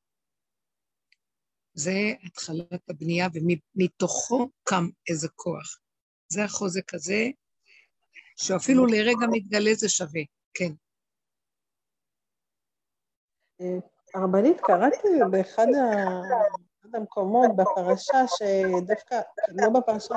זה 1.74 1.92
התחלת 2.22 2.90
הבנייה, 2.90 3.26
ומתוכו 3.34 4.50
קם 4.62 4.84
איזה 5.10 5.28
כוח. 5.34 5.78
זה 6.28 6.44
החוזק 6.44 6.94
הזה, 6.94 7.24
שאפילו 8.36 8.86
לרגע 8.86 9.26
מתגלה 9.30 9.74
זה 9.74 9.88
שווה, 9.88 10.20
כן. 10.54 10.72
הרבנית, 14.14 14.60
קראתי 14.60 15.08
באחד 15.30 15.66
המקומות 16.94 17.50
בפרשה, 17.56 18.24
שדווקא, 18.38 19.20
לא 19.48 19.68
בפרשה 19.70 20.14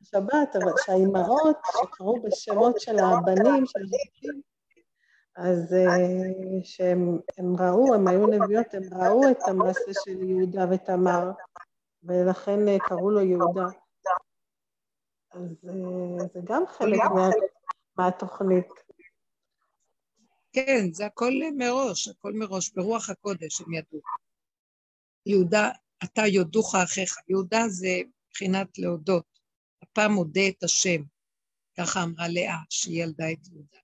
בשבת, 0.00 0.56
אבל 0.56 0.72
שהאימהות 0.84 1.56
שקראו 1.72 2.22
בשמות 2.22 2.80
של 2.80 2.98
הבנים, 2.98 3.66
של 3.66 3.78
הילדים, 3.78 4.42
אז 5.36 5.74
אה, 5.74 6.62
שהם 6.62 7.56
ראו, 7.58 7.94
הם 7.94 8.08
היו 8.08 8.26
נביאות, 8.26 8.74
הם 8.74 8.82
ראו 8.92 9.30
את 9.30 9.42
המעשה 9.46 9.90
של 10.04 10.22
יהודה 10.22 10.66
ותמר, 10.70 11.30
ולכן 12.02 12.68
אה, 12.68 12.78
קראו 12.78 13.10
לו 13.10 13.20
יהודה. 13.20 13.66
אז 15.36 15.68
אה, 15.68 16.26
זה 16.34 16.40
גם 16.44 16.62
חלק 16.66 17.00
מה, 17.14 17.28
מהתוכנית. 17.98 18.66
כן, 20.52 20.92
זה 20.92 21.06
הכל 21.06 21.32
מראש, 21.56 22.08
הכל 22.08 22.32
מראש, 22.32 22.70
ברוח 22.70 23.10
הקודש 23.10 23.60
הם 23.60 23.72
ידעו. 23.72 24.00
יהודה, 25.26 25.70
אתה 26.04 26.22
יודוך 26.26 26.74
אחיך. 26.74 27.16
יהודה 27.28 27.68
זה 27.68 27.88
מבחינת 28.26 28.78
להודות. 28.78 29.24
הפעם 29.82 30.12
מודה 30.12 30.48
את 30.48 30.62
השם, 30.62 31.02
ככה 31.78 32.02
אמרה 32.02 32.28
לאה, 32.28 32.58
שהיא 32.70 33.02
ילדה 33.02 33.32
את 33.32 33.48
יהודה. 33.48 33.78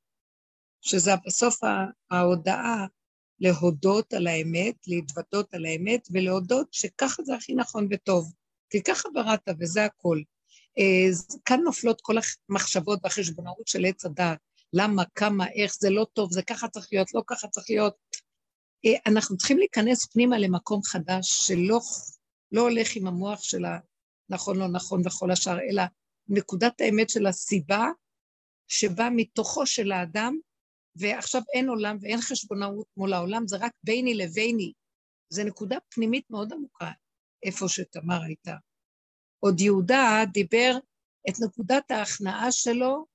שזה 0.81 1.11
בסוף 1.27 1.61
ההודעה 2.11 2.87
להודות 3.41 4.13
על 4.13 4.27
האמת, 4.27 4.77
להתוודות 4.87 5.55
על 5.55 5.65
האמת, 5.67 6.09
ולהודות 6.13 6.75
שככה 6.75 7.23
זה 7.23 7.35
הכי 7.35 7.55
נכון 7.55 7.89
וטוב. 7.91 8.33
כי 8.71 8.83
ככה 8.83 9.09
בראת, 9.15 9.49
וזה 9.61 9.85
הכל. 9.85 10.23
כאן 11.45 11.61
נופלות 11.61 12.01
כל 12.01 12.15
המחשבות 12.49 12.99
והחשבונאות 13.03 13.69
של 13.69 13.85
עץ 13.85 14.05
הדעת. 14.05 14.39
למה, 14.73 15.03
כמה, 15.15 15.47
איך, 15.49 15.75
זה 15.81 15.91
לא 15.91 16.07
טוב, 16.13 16.33
זה 16.33 16.43
ככה 16.43 16.69
צריך 16.69 16.89
להיות, 16.93 17.15
לא 17.15 17.23
ככה 17.27 17.49
צריך 17.49 17.67
להיות. 17.71 17.95
אה, 18.85 18.99
אנחנו 19.07 19.37
צריכים 19.37 19.59
להיכנס 19.59 20.07
פנימה 20.07 20.39
למקום 20.39 20.83
חדש 20.83 21.29
שלא 21.47 21.81
לא 22.53 22.61
הולך 22.61 22.97
עם 22.97 23.07
המוח 23.07 23.43
של 23.43 23.65
הנכון, 24.31 24.59
לא 24.59 24.69
נכון 24.69 25.03
וכל 25.07 25.31
השאר, 25.31 25.59
אלא 25.71 25.83
נקודת 26.29 26.81
האמת 26.81 27.11
של 27.11 27.27
הסיבה 27.27 27.87
שבאה 28.69 29.11
מתוכו 29.11 29.67
של 29.67 29.93
האדם 29.93 30.39
ועכשיו 30.97 31.43
אין 31.55 31.69
עולם 31.69 31.97
ואין 32.01 32.21
חשבונאות 32.21 32.87
מול 32.97 33.13
העולם, 33.13 33.47
זה 33.47 33.57
רק 33.61 33.73
ביני 33.85 34.15
לביני. 34.15 34.73
זו 35.31 35.45
נקודה 35.45 35.77
פנימית 35.95 36.31
מאוד 36.31 36.53
עמוקה, 36.53 36.91
איפה 37.43 37.69
שתמר 37.69 38.23
הייתה. 38.23 38.57
עוד 39.45 39.61
יהודה 39.61 40.23
דיבר 40.33 40.79
את 41.29 41.35
נקודת 41.45 41.91
ההכנעה 41.91 42.53
שלו, 42.53 43.07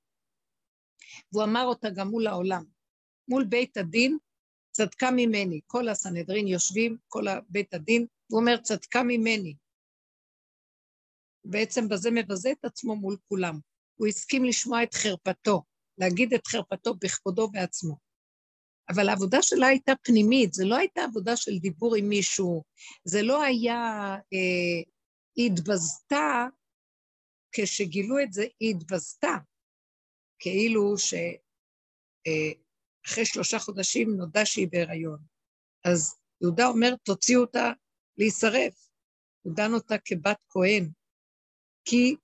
והוא 1.31 1.43
אמר 1.43 1.63
אותה 1.63 1.89
גם 1.89 2.07
מול 2.07 2.27
העולם. 2.27 2.63
מול 3.27 3.43
בית 3.43 3.77
הדין, 3.77 4.17
צדקה 4.71 5.11
ממני. 5.11 5.59
כל 5.67 5.89
הסנהדרין 5.89 6.47
יושבים, 6.47 6.97
כל 7.07 7.25
בית 7.49 7.73
הדין, 7.73 8.05
הוא 8.27 8.39
אומר, 8.39 8.57
צדקה 8.57 9.03
ממני. 9.03 9.55
בעצם 11.45 11.89
בזה 11.89 12.11
מבזה 12.11 12.51
את 12.51 12.65
עצמו 12.65 12.95
מול 12.95 13.17
כולם. 13.27 13.59
הוא 13.95 14.07
הסכים 14.07 14.45
לשמוע 14.45 14.83
את 14.83 14.93
חרפתו. 14.93 15.63
להגיד 15.97 16.33
את 16.33 16.47
חרפתו 16.47 16.93
בכבודו 16.93 17.47
בעצמו. 17.47 17.97
אבל 18.89 19.09
העבודה 19.09 19.41
שלה 19.41 19.67
הייתה 19.67 19.93
פנימית, 20.03 20.53
זה 20.53 20.65
לא 20.65 20.75
הייתה 20.75 21.03
עבודה 21.03 21.37
של 21.37 21.57
דיבור 21.57 21.95
עם 21.95 22.09
מישהו, 22.09 22.63
זה 23.05 23.21
לא 23.21 23.43
היה, 23.43 24.15
אה, 24.33 24.91
התבזתה, 25.37 26.45
כשגילו 27.51 28.19
את 28.23 28.33
זה, 28.33 28.45
היא 28.59 28.75
התבזתה, 28.75 29.35
כאילו 30.39 30.97
שאחרי 30.97 31.33
אה, 33.17 33.25
שלושה 33.25 33.59
חודשים 33.59 34.15
נודע 34.17 34.45
שהיא 34.45 34.67
בהיריון. 34.71 35.19
אז 35.85 36.19
יהודה 36.41 36.67
אומר, 36.67 36.95
תוציאו 37.03 37.41
אותה 37.41 37.71
להישרף. 38.17 38.89
הוא 39.41 39.55
דן 39.55 39.73
אותה 39.73 39.95
כבת 40.05 40.37
כהן, 40.49 40.89
כי 41.85 42.15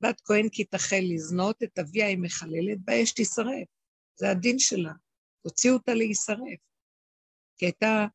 בת 0.00 0.20
כהן 0.24 0.48
כי 0.52 0.64
תחל 0.64 1.02
לזנות, 1.14 1.62
את 1.62 1.78
אביה 1.78 2.06
היא 2.06 2.18
מחללת, 2.18 2.78
באש 2.84 3.12
תישרף. 3.12 3.68
זה 4.16 4.30
הדין 4.30 4.58
שלה. 4.58 4.92
תוציאו 5.42 5.74
אותה 5.74 5.94
להישרף. 5.94 6.60
כי 7.58 7.66
הייתה 7.66 8.06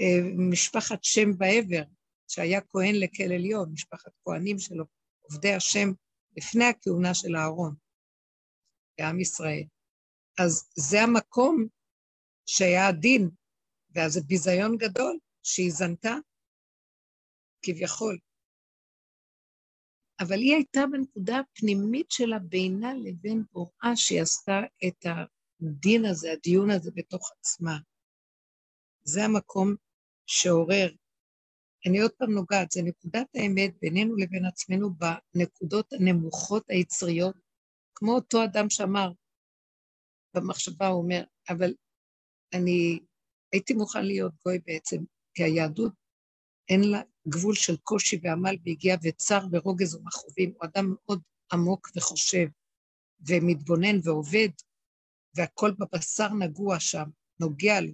אה, 0.00 0.18
משפחת 0.50 1.04
שם 1.04 1.38
בעבר, 1.38 1.82
שהיה 2.28 2.60
כהן 2.60 2.94
לכל 2.94 3.32
עליון, 3.34 3.72
משפחת 3.72 4.12
כהנים 4.24 4.58
שלו, 4.58 4.84
עובדי 5.22 5.54
השם, 5.54 5.88
לפני 6.36 6.64
הכהונה 6.64 7.14
של 7.14 7.36
אהרון, 7.36 7.74
בעם 8.98 9.20
ישראל. 9.20 9.64
אז 10.38 10.68
זה 10.76 11.02
המקום 11.02 11.66
שהיה 12.46 12.88
הדין, 12.88 13.30
ואז 13.90 14.12
זה 14.12 14.20
ביזיון 14.20 14.76
גדול, 14.76 15.18
שהיא 15.42 15.72
זנתה, 15.72 16.14
כביכול. 17.62 18.18
אבל 20.20 20.38
היא 20.38 20.54
הייתה 20.54 20.80
בנקודה 20.92 21.38
הפנימית 21.38 22.10
שלה 22.10 22.38
בינה 22.38 22.94
לבין 22.94 23.44
בוראה, 23.52 23.96
שהיא 23.96 24.22
עשתה 24.22 24.60
את 24.88 25.06
הדין 25.06 26.04
הזה, 26.04 26.32
הדיון 26.32 26.70
הזה 26.70 26.90
בתוך 26.94 27.30
עצמה. 27.38 27.78
זה 29.04 29.24
המקום 29.24 29.74
שעורר. 30.26 30.88
אני 31.86 32.00
עוד 32.00 32.10
פעם 32.12 32.30
נוגעת, 32.30 32.70
זה 32.70 32.82
נקודת 32.82 33.26
האמת 33.34 33.74
בינינו 33.80 34.16
לבין 34.16 34.44
עצמנו 34.44 34.90
בנקודות 34.94 35.92
הנמוכות 35.92 36.64
היצריות, 36.68 37.34
כמו 37.94 38.14
אותו 38.14 38.44
אדם 38.44 38.70
שאמר 38.70 39.12
במחשבה, 40.34 40.86
הוא 40.86 41.02
אומר, 41.02 41.24
אבל 41.48 41.74
אני 42.54 43.00
הייתי 43.52 43.74
מוכן 43.74 44.04
להיות 44.04 44.32
גוי 44.44 44.58
בעצם, 44.66 44.96
כי 45.34 45.42
היהדות 45.42 45.92
אין 46.68 46.80
לה 46.90 47.00
גבול 47.28 47.54
של 47.54 47.76
קושי 47.76 48.20
ועמל 48.22 48.56
והגיע 48.64 48.96
וצר 49.02 49.40
ורוגז 49.52 49.94
ומכאובים, 49.94 50.52
הוא 50.56 50.64
אדם 50.64 50.94
מאוד 50.94 51.22
עמוק 51.52 51.88
וחושב 51.96 52.46
ומתבונן 53.28 53.98
ועובד, 54.02 54.48
והכל 55.36 55.70
בבשר 55.78 56.28
נגוע 56.28 56.80
שם, 56.80 57.04
נוגע 57.40 57.80
לו. 57.80 57.92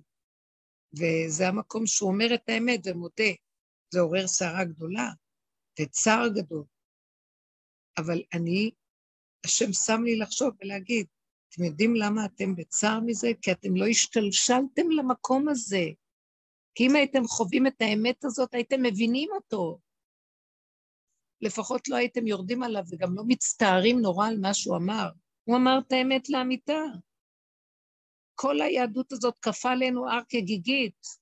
וזה 0.94 1.48
המקום 1.48 1.86
שהוא 1.86 2.10
אומר 2.10 2.34
את 2.34 2.48
האמת 2.48 2.80
ומודה. 2.86 3.32
זה 3.92 4.00
עורר 4.00 4.26
סערה 4.26 4.64
גדולה 4.64 5.08
וצער 5.80 6.28
גדול. 6.28 6.64
אבל 7.98 8.22
אני, 8.34 8.70
השם 9.46 9.72
שם 9.72 10.02
לי 10.04 10.18
לחשוב 10.18 10.50
ולהגיד, 10.60 11.06
אתם 11.48 11.64
יודעים 11.64 11.94
למה 11.96 12.24
אתם 12.24 12.56
בצער 12.56 13.00
מזה? 13.06 13.28
כי 13.42 13.52
אתם 13.52 13.76
לא 13.76 13.86
השתלשלתם 13.86 14.90
למקום 14.90 15.48
הזה. 15.48 15.84
כי 16.74 16.86
אם 16.86 16.96
הייתם 16.96 17.24
חווים 17.24 17.66
את 17.66 17.80
האמת 17.80 18.24
הזאת, 18.24 18.54
הייתם 18.54 18.82
מבינים 18.82 19.28
אותו. 19.32 19.78
לפחות 21.40 21.88
לא 21.88 21.96
הייתם 21.96 22.26
יורדים 22.26 22.62
עליו 22.62 22.82
וגם 22.90 23.14
לא 23.14 23.22
מצטערים 23.26 24.00
נורא 24.00 24.28
על 24.28 24.38
מה 24.40 24.54
שהוא 24.54 24.76
אמר. 24.76 25.08
הוא 25.44 25.56
אמר 25.56 25.78
את 25.86 25.92
האמת 25.92 26.28
לאמיתה. 26.28 26.82
כל 28.34 28.60
היהדות 28.60 29.12
הזאת 29.12 29.38
כפה 29.38 29.70
עלינו 29.70 30.10
הר 30.10 30.20
כגיגית. 30.28 31.21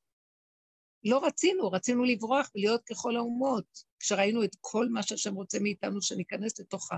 לא 1.04 1.24
רצינו, 1.24 1.70
רצינו 1.70 2.04
לברוח 2.04 2.50
ולהיות 2.54 2.84
ככל 2.84 3.16
האומות. 3.16 3.64
כשראינו 3.98 4.44
את 4.44 4.56
כל 4.60 4.88
מה 4.88 5.02
שהשם 5.02 5.34
רוצה 5.34 5.58
מאיתנו, 5.58 6.02
שניכנס 6.02 6.60
לתוך 6.60 6.88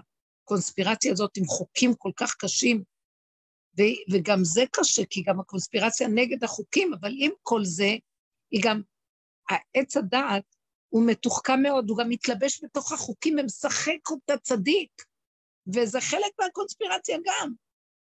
הקונספירציה 0.45 1.13
הזאת 1.13 1.37
עם 1.37 1.45
חוקים 1.45 1.95
כל 1.95 2.11
כך 2.17 2.35
קשים, 2.39 2.83
ו- 3.79 4.13
וגם 4.13 4.45
זה 4.45 4.65
קשה, 4.73 5.03
כי 5.11 5.23
גם 5.23 5.41
הקונספירציה 5.41 6.09
נגד 6.09 6.45
החוקים, 6.45 6.95
אבל 7.01 7.13
עם 7.19 7.31
כל 7.43 7.65
זה, 7.65 7.97
היא 8.51 8.61
גם, 8.65 8.83
עץ 9.75 9.97
הדעת 9.97 10.45
הוא 10.89 11.07
מתוחכם 11.07 11.63
מאוד, 11.63 11.91
הוא 11.91 11.99
גם 11.99 12.09
מתלבש 12.09 12.65
בתוך 12.65 12.93
החוקים 12.93 13.37
ומשחק 13.39 14.11
אותה 14.11 14.37
צדיק, 14.37 14.91
וזה 15.75 16.01
חלק 16.01 16.33
מהקונספירציה 16.41 17.19
גם. 17.25 17.53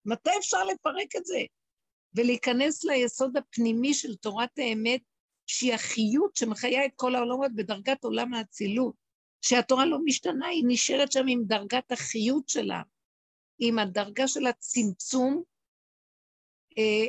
מתי 0.06 0.30
אפשר 0.39 0.64
לפרק 0.64 1.16
את 1.16 1.26
זה? 1.26 1.39
ולהיכנס 2.16 2.84
ליסוד 2.84 3.38
הפנימי 3.38 3.94
של 3.94 4.16
תורת 4.16 4.50
האמת, 4.58 5.02
שהיא 5.48 5.74
החיות 5.74 6.36
שמחיה 6.36 6.86
את 6.86 6.92
כל 6.96 7.16
העולמות 7.16 7.52
בדרגת 7.56 8.04
עולם 8.04 8.34
האצילות, 8.34 8.96
שהתורה 9.42 9.86
לא 9.86 9.98
משתנה, 10.06 10.48
היא 10.48 10.64
נשארת 10.68 11.12
שם 11.12 11.26
עם 11.28 11.44
דרגת 11.46 11.92
החיות 11.92 12.50
שלה, 12.50 12.82
עם 13.60 13.80
הדרגה 13.80 14.28
של 14.28 14.48
הצמצום, 14.48 15.44
אה, 16.78 17.08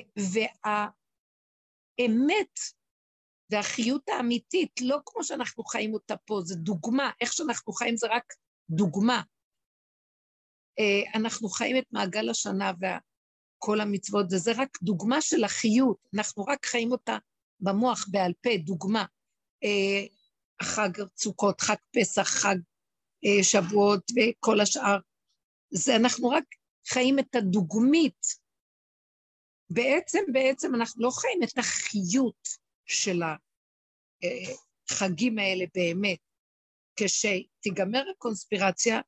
והאמת 1.99 2.59
והחיות 3.51 4.09
האמיתית, 4.09 4.81
לא 4.81 4.99
כמו 5.07 5.25
שאנחנו 5.25 5.65
חיים 5.65 5.95
אותה 5.95 6.17
פה, 6.17 6.41
זה 6.45 6.55
דוגמה, 6.55 7.11
איך 7.21 7.33
שאנחנו 7.33 7.73
חיים 7.73 7.97
זה 7.97 8.07
רק 8.11 8.35
דוגמה. 8.71 9.23
אה, 10.79 11.03
אנחנו 11.15 11.49
חיים 11.49 11.77
את 11.79 11.87
מעגל 11.93 12.31
השנה 12.31 12.73
וכל 12.81 13.81
המצוות, 13.81 14.27
וזה 14.33 14.53
רק 14.57 14.79
דוגמה 14.83 15.21
של 15.21 15.45
החיות, 15.45 15.97
אנחנו 16.15 16.45
רק 16.45 16.67
חיים 16.67 16.93
אותה 16.93 17.19
במוח, 17.63 18.07
בעל 18.11 18.33
פה, 18.43 18.51
דוגמה. 18.65 19.05
אה, 19.65 20.07
חג 20.63 20.91
סוכות, 21.17 21.61
חג 21.61 21.75
פסח, 21.97 22.29
חג 22.29 22.57
אה, 23.25 23.45
שבועות 23.45 24.11
וכל 24.11 24.61
השאר. 24.61 24.99
זה 25.71 25.97
אנחנו 25.97 26.29
רק 26.29 26.45
חיים 26.87 27.19
את 27.19 27.35
הדוגמית. 27.35 28.27
בעצם, 29.71 30.19
בעצם 30.33 30.75
אנחנו 30.75 31.03
לא 31.03 31.11
חיים 31.11 31.43
את 31.43 31.59
החיות 31.59 32.49
של 32.87 33.23
החגים 34.91 35.39
האלה 35.39 35.65
באמת. 35.75 36.19
כשתיגמר 36.97 38.05
הקונספירציה, 38.11 39.01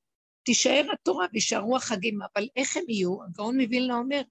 תישאר 0.43 0.87
התורה 0.93 1.27
ויישארו 1.33 1.77
החגים, 1.77 2.19
אבל 2.23 2.49
איך 2.57 2.77
הם 2.77 2.85
יהיו? 2.89 3.25
הגאון 3.25 3.61
מווילנה 3.61 3.95
אומר 3.95 4.23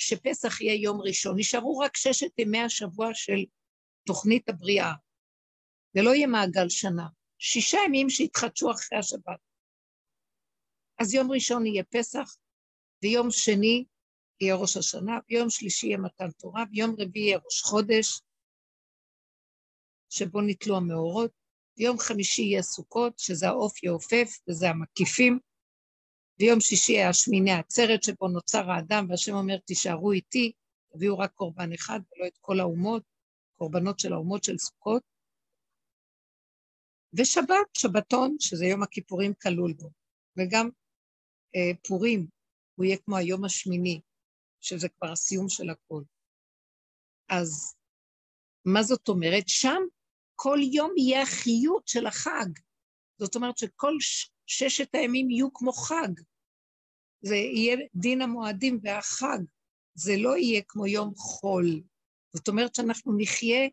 שפסח 0.00 0.60
יהיה 0.60 0.74
יום 0.74 1.00
ראשון, 1.00 1.38
נשארו 1.38 1.78
רק 1.78 1.96
ששת 1.96 2.38
ימי 2.38 2.60
השבוע 2.60 3.08
של 3.14 3.44
תוכנית 4.06 4.48
הבריאה. 4.48 4.92
זה 5.94 6.02
לא 6.02 6.14
יהיה 6.14 6.26
מעגל 6.26 6.68
שנה, 6.68 7.06
שישה 7.38 7.78
ימים 7.86 8.10
שיתחדשו 8.10 8.70
אחרי 8.70 8.98
השבת. 8.98 9.38
אז 10.98 11.14
יום 11.14 11.30
ראשון 11.30 11.66
יהיה 11.66 11.84
פסח, 11.84 12.36
ויום 13.02 13.30
שני 13.30 13.84
יהיה 14.40 14.54
ראש 14.54 14.76
השנה, 14.76 15.18
ויום 15.28 15.50
שלישי 15.50 15.86
יהיה 15.86 15.98
מתן 15.98 16.30
תורה, 16.30 16.64
ויום 16.72 16.94
רביעי 16.98 17.26
יהיה 17.26 17.38
ראש 17.44 17.62
חודש, 17.62 18.20
שבו 20.10 20.40
נתלו 20.40 20.76
המאורות, 20.76 21.30
ויום 21.78 21.98
חמישי 21.98 22.42
יהיה 22.42 22.62
סוכות, 22.62 23.18
שזה 23.18 23.48
העוף 23.48 23.82
יעופף, 23.82 24.28
וזה 24.48 24.70
המקיפים, 24.70 25.38
ויום 26.40 26.60
שישי 26.60 26.92
יהיה 26.92 27.08
השמיני 27.08 27.52
עצרת, 27.52 28.02
שבו 28.02 28.28
נוצר 28.28 28.70
האדם, 28.70 29.06
והשם 29.08 29.32
אומר, 29.32 29.58
תישארו 29.58 30.12
איתי, 30.12 30.52
תביאו 30.92 31.18
רק 31.18 31.32
קורבן 31.32 31.72
אחד, 31.72 32.00
ולא 32.12 32.26
את 32.26 32.38
כל 32.40 32.60
האומות, 32.60 33.02
קורבנות 33.56 33.98
של 33.98 34.12
האומות 34.12 34.44
של 34.44 34.58
סוכות. 34.58 35.02
ושבת, 37.18 37.74
שבתון, 37.74 38.36
שזה 38.40 38.64
יום 38.64 38.82
הכיפורים 38.82 39.34
כלול 39.42 39.72
בו, 39.72 39.90
וגם 40.36 40.70
אה, 41.56 41.76
פורים, 41.88 42.26
הוא 42.74 42.84
יהיה 42.84 42.96
כמו 42.98 43.16
היום 43.16 43.44
השמיני, 43.44 44.00
שזה 44.60 44.88
כבר 44.88 45.12
הסיום 45.12 45.48
של 45.48 45.70
הכול. 45.70 46.04
אז 47.28 47.74
מה 48.64 48.82
זאת 48.82 49.08
אומרת? 49.08 49.48
שם 49.48 49.82
כל 50.36 50.58
יום 50.72 50.92
יהיה 50.96 51.22
החיות 51.22 51.88
של 51.88 52.06
החג. 52.06 52.50
זאת 53.18 53.34
אומרת 53.34 53.58
שכל 53.58 53.92
ששת 54.46 54.94
הימים 54.94 55.30
יהיו 55.30 55.52
כמו 55.52 55.72
חג. 55.72 56.29
זה 57.22 57.36
יהיה 57.36 57.76
דין 57.94 58.22
המועדים 58.22 58.78
והחג. 58.82 59.38
זה 59.94 60.16
לא 60.16 60.36
יהיה 60.36 60.62
כמו 60.68 60.86
יום 60.86 61.14
חול. 61.16 61.82
זאת 62.32 62.48
אומרת 62.48 62.74
שאנחנו 62.74 63.12
נחיה 63.18 63.68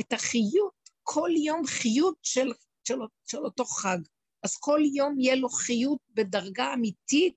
את 0.00 0.12
החיות, 0.12 0.90
כל 1.02 1.30
יום 1.44 1.66
חיות 1.66 2.16
של, 2.22 2.52
של, 2.84 2.98
של 3.26 3.38
אותו 3.38 3.64
חג. 3.64 3.98
אז 4.42 4.56
כל 4.56 4.80
יום 4.94 5.20
יהיה 5.20 5.34
לו 5.34 5.48
חיות 5.48 5.98
בדרגה 6.10 6.74
אמיתית 6.74 7.34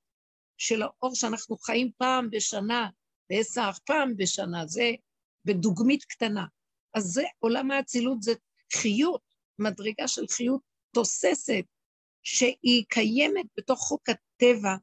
של 0.58 0.82
האור 0.82 1.16
שאנחנו 1.16 1.58
חיים 1.58 1.92
פעם 1.98 2.30
בשנה, 2.30 2.90
פסח 3.32 3.80
פעם 3.86 4.18
בשנה, 4.18 4.68
זה 4.68 4.92
בדוגמית 5.46 6.04
קטנה. 6.04 6.46
אז 6.94 7.04
זה, 7.04 7.24
עולם 7.40 7.72
האצילות 7.72 8.22
זה 8.22 8.34
חיות, 8.74 9.22
מדרגה 9.60 10.08
של 10.08 10.28
חיות 10.28 10.62
תוססת, 10.94 11.64
שהיא 12.24 12.86
קיימת 12.90 13.46
בתוך 13.58 13.80
חוק 13.80 14.10
הטבע, 14.10 14.76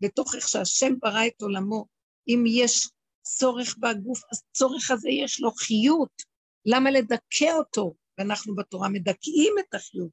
בתוך 0.00 0.34
איך 0.34 0.48
שהשם 0.48 0.92
ברא 1.00 1.26
את 1.26 1.42
עולמו. 1.42 1.86
אם 2.28 2.44
יש 2.46 2.88
צורך 3.22 3.76
בגוף, 3.78 4.22
אז 4.32 4.42
צורך 4.52 4.90
הזה 4.90 5.10
יש 5.10 5.40
לו 5.40 5.50
חיות. 5.50 6.22
למה 6.66 6.90
לדכא 6.90 7.52
אותו? 7.58 7.94
ואנחנו 8.18 8.54
בתורה 8.54 8.88
מדכאים 8.88 9.54
את 9.60 9.74
החיות, 9.74 10.10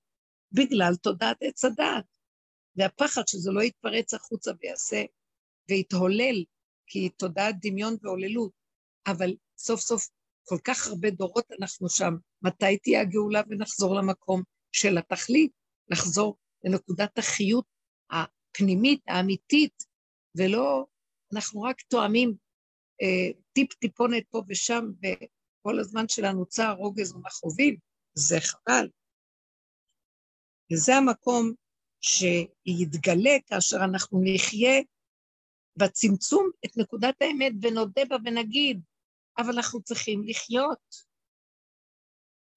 בגלל 0.51 0.95
תודעת 0.95 1.37
עץ 1.41 1.65
הדעת. 1.65 2.05
והפחד 2.75 3.21
שזה 3.27 3.51
לא 3.51 3.61
יתפרץ 3.63 4.13
החוצה 4.13 4.51
ויעשה, 4.61 5.03
ויתהולל, 5.69 6.43
כי 6.87 7.09
תודעת 7.09 7.55
דמיון 7.61 7.97
והוללות. 8.01 8.51
אבל 9.07 9.35
סוף 9.57 9.79
סוף 9.79 10.07
כל 10.43 10.57
כך 10.63 10.87
הרבה 10.87 11.09
דורות 11.09 11.51
אנחנו 11.59 11.89
שם, 11.89 12.13
מתי 12.41 12.77
תהיה 12.77 13.01
הגאולה 13.01 13.41
ונחזור 13.49 13.95
למקום 13.95 14.41
של 14.71 14.97
התכלית, 14.97 15.51
לחזור 15.89 16.37
לנקודת 16.63 17.17
החיות 17.17 17.65
הפנימית, 18.55 19.01
האמיתית, 19.07 19.83
ולא, 20.37 20.85
אנחנו 21.33 21.61
רק 21.61 21.81
תואמים 21.81 22.35
אה, 23.01 23.39
טיפ-טיפונת 23.53 24.23
פה 24.29 24.43
ושם, 24.47 24.85
וכל 24.97 25.79
הזמן 25.79 26.07
שלנו 26.07 26.45
צער, 26.45 26.75
רוגז 26.75 27.13
ומכאובים, 27.13 27.77
זה 28.13 28.35
חבל. 28.39 28.89
וזה 30.73 30.95
המקום 30.95 31.53
שיתגלה 32.01 33.37
כאשר 33.47 33.77
אנחנו 33.89 34.21
נחיה 34.23 34.81
בצמצום 35.77 36.49
את 36.65 36.77
נקודת 36.77 37.21
האמת 37.21 37.53
ונודה 37.61 38.01
בה 38.09 38.15
ונגיד, 38.25 38.81
אבל 39.37 39.53
אנחנו 39.53 39.81
צריכים 39.81 40.23
לחיות. 40.27 41.15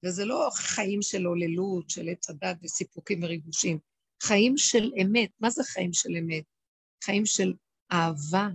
וזה 0.05 0.25
לא 0.25 0.49
חיים 0.55 1.03
של 1.03 1.25
הוללות, 1.25 1.91
של 1.91 2.09
עץ 2.09 2.31
הדת 2.31 2.57
וסיפוקים 2.63 3.23
וריגושים, 3.23 3.79
חיים 4.23 4.57
של 4.57 4.93
אמת. 5.03 5.31
מה 5.41 5.51
זה 5.51 5.63
חיים 5.65 5.93
של 5.93 6.09
אמת? 6.19 6.45
חיים 7.05 7.27
של 7.27 7.53
אהבה, 7.93 8.49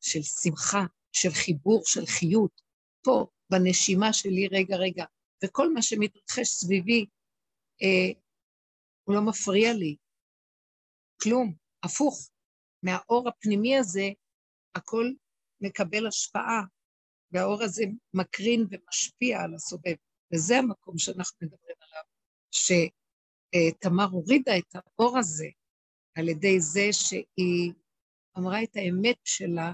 של 0.00 0.22
שמחה, 0.22 0.84
של 1.12 1.30
חיבור, 1.30 1.82
של 1.84 2.06
חיות. 2.06 2.60
פה, 3.04 3.26
בנשימה 3.50 4.12
שלי, 4.12 4.48
רגע, 4.48 4.76
רגע, 4.76 5.04
וכל 5.44 5.72
מה 5.72 5.82
שמתרחש 5.82 6.48
סביבי, 6.48 7.06
אה, 7.82 8.20
הוא 9.04 9.14
לא 9.14 9.20
מפריע 9.22 9.72
לי. 9.72 9.96
כלום, 11.22 11.54
הפוך. 11.82 12.30
מהאור 12.82 13.28
הפנימי 13.28 13.76
הזה, 13.76 14.08
הכל 14.74 15.12
מקבל 15.60 16.06
השפעה, 16.06 16.62
והאור 17.32 17.62
הזה 17.62 17.82
מקרין 18.14 18.66
ומשפיע 18.70 19.40
על 19.40 19.54
הסובב. 19.54 19.94
וזה 20.34 20.58
המקום 20.58 20.98
שאנחנו 20.98 21.36
מדברים 21.46 21.76
עליו, 21.80 22.02
שתמר 23.54 24.04
הורידה 24.04 24.52
את 24.58 24.74
האור 24.74 25.18
הזה 25.18 25.46
על 26.18 26.28
ידי 26.28 26.60
זה 26.60 26.86
שהיא 26.92 27.72
אמרה 28.38 28.62
את 28.62 28.76
האמת 28.76 29.18
שלה 29.24 29.72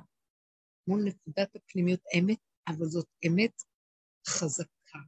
מול 0.88 1.00
נקודת 1.04 1.56
הפנימיות, 1.56 2.00
אמת, 2.18 2.38
אבל 2.68 2.86
זאת 2.86 3.08
אמת 3.26 3.62
חזקה, 4.28 4.98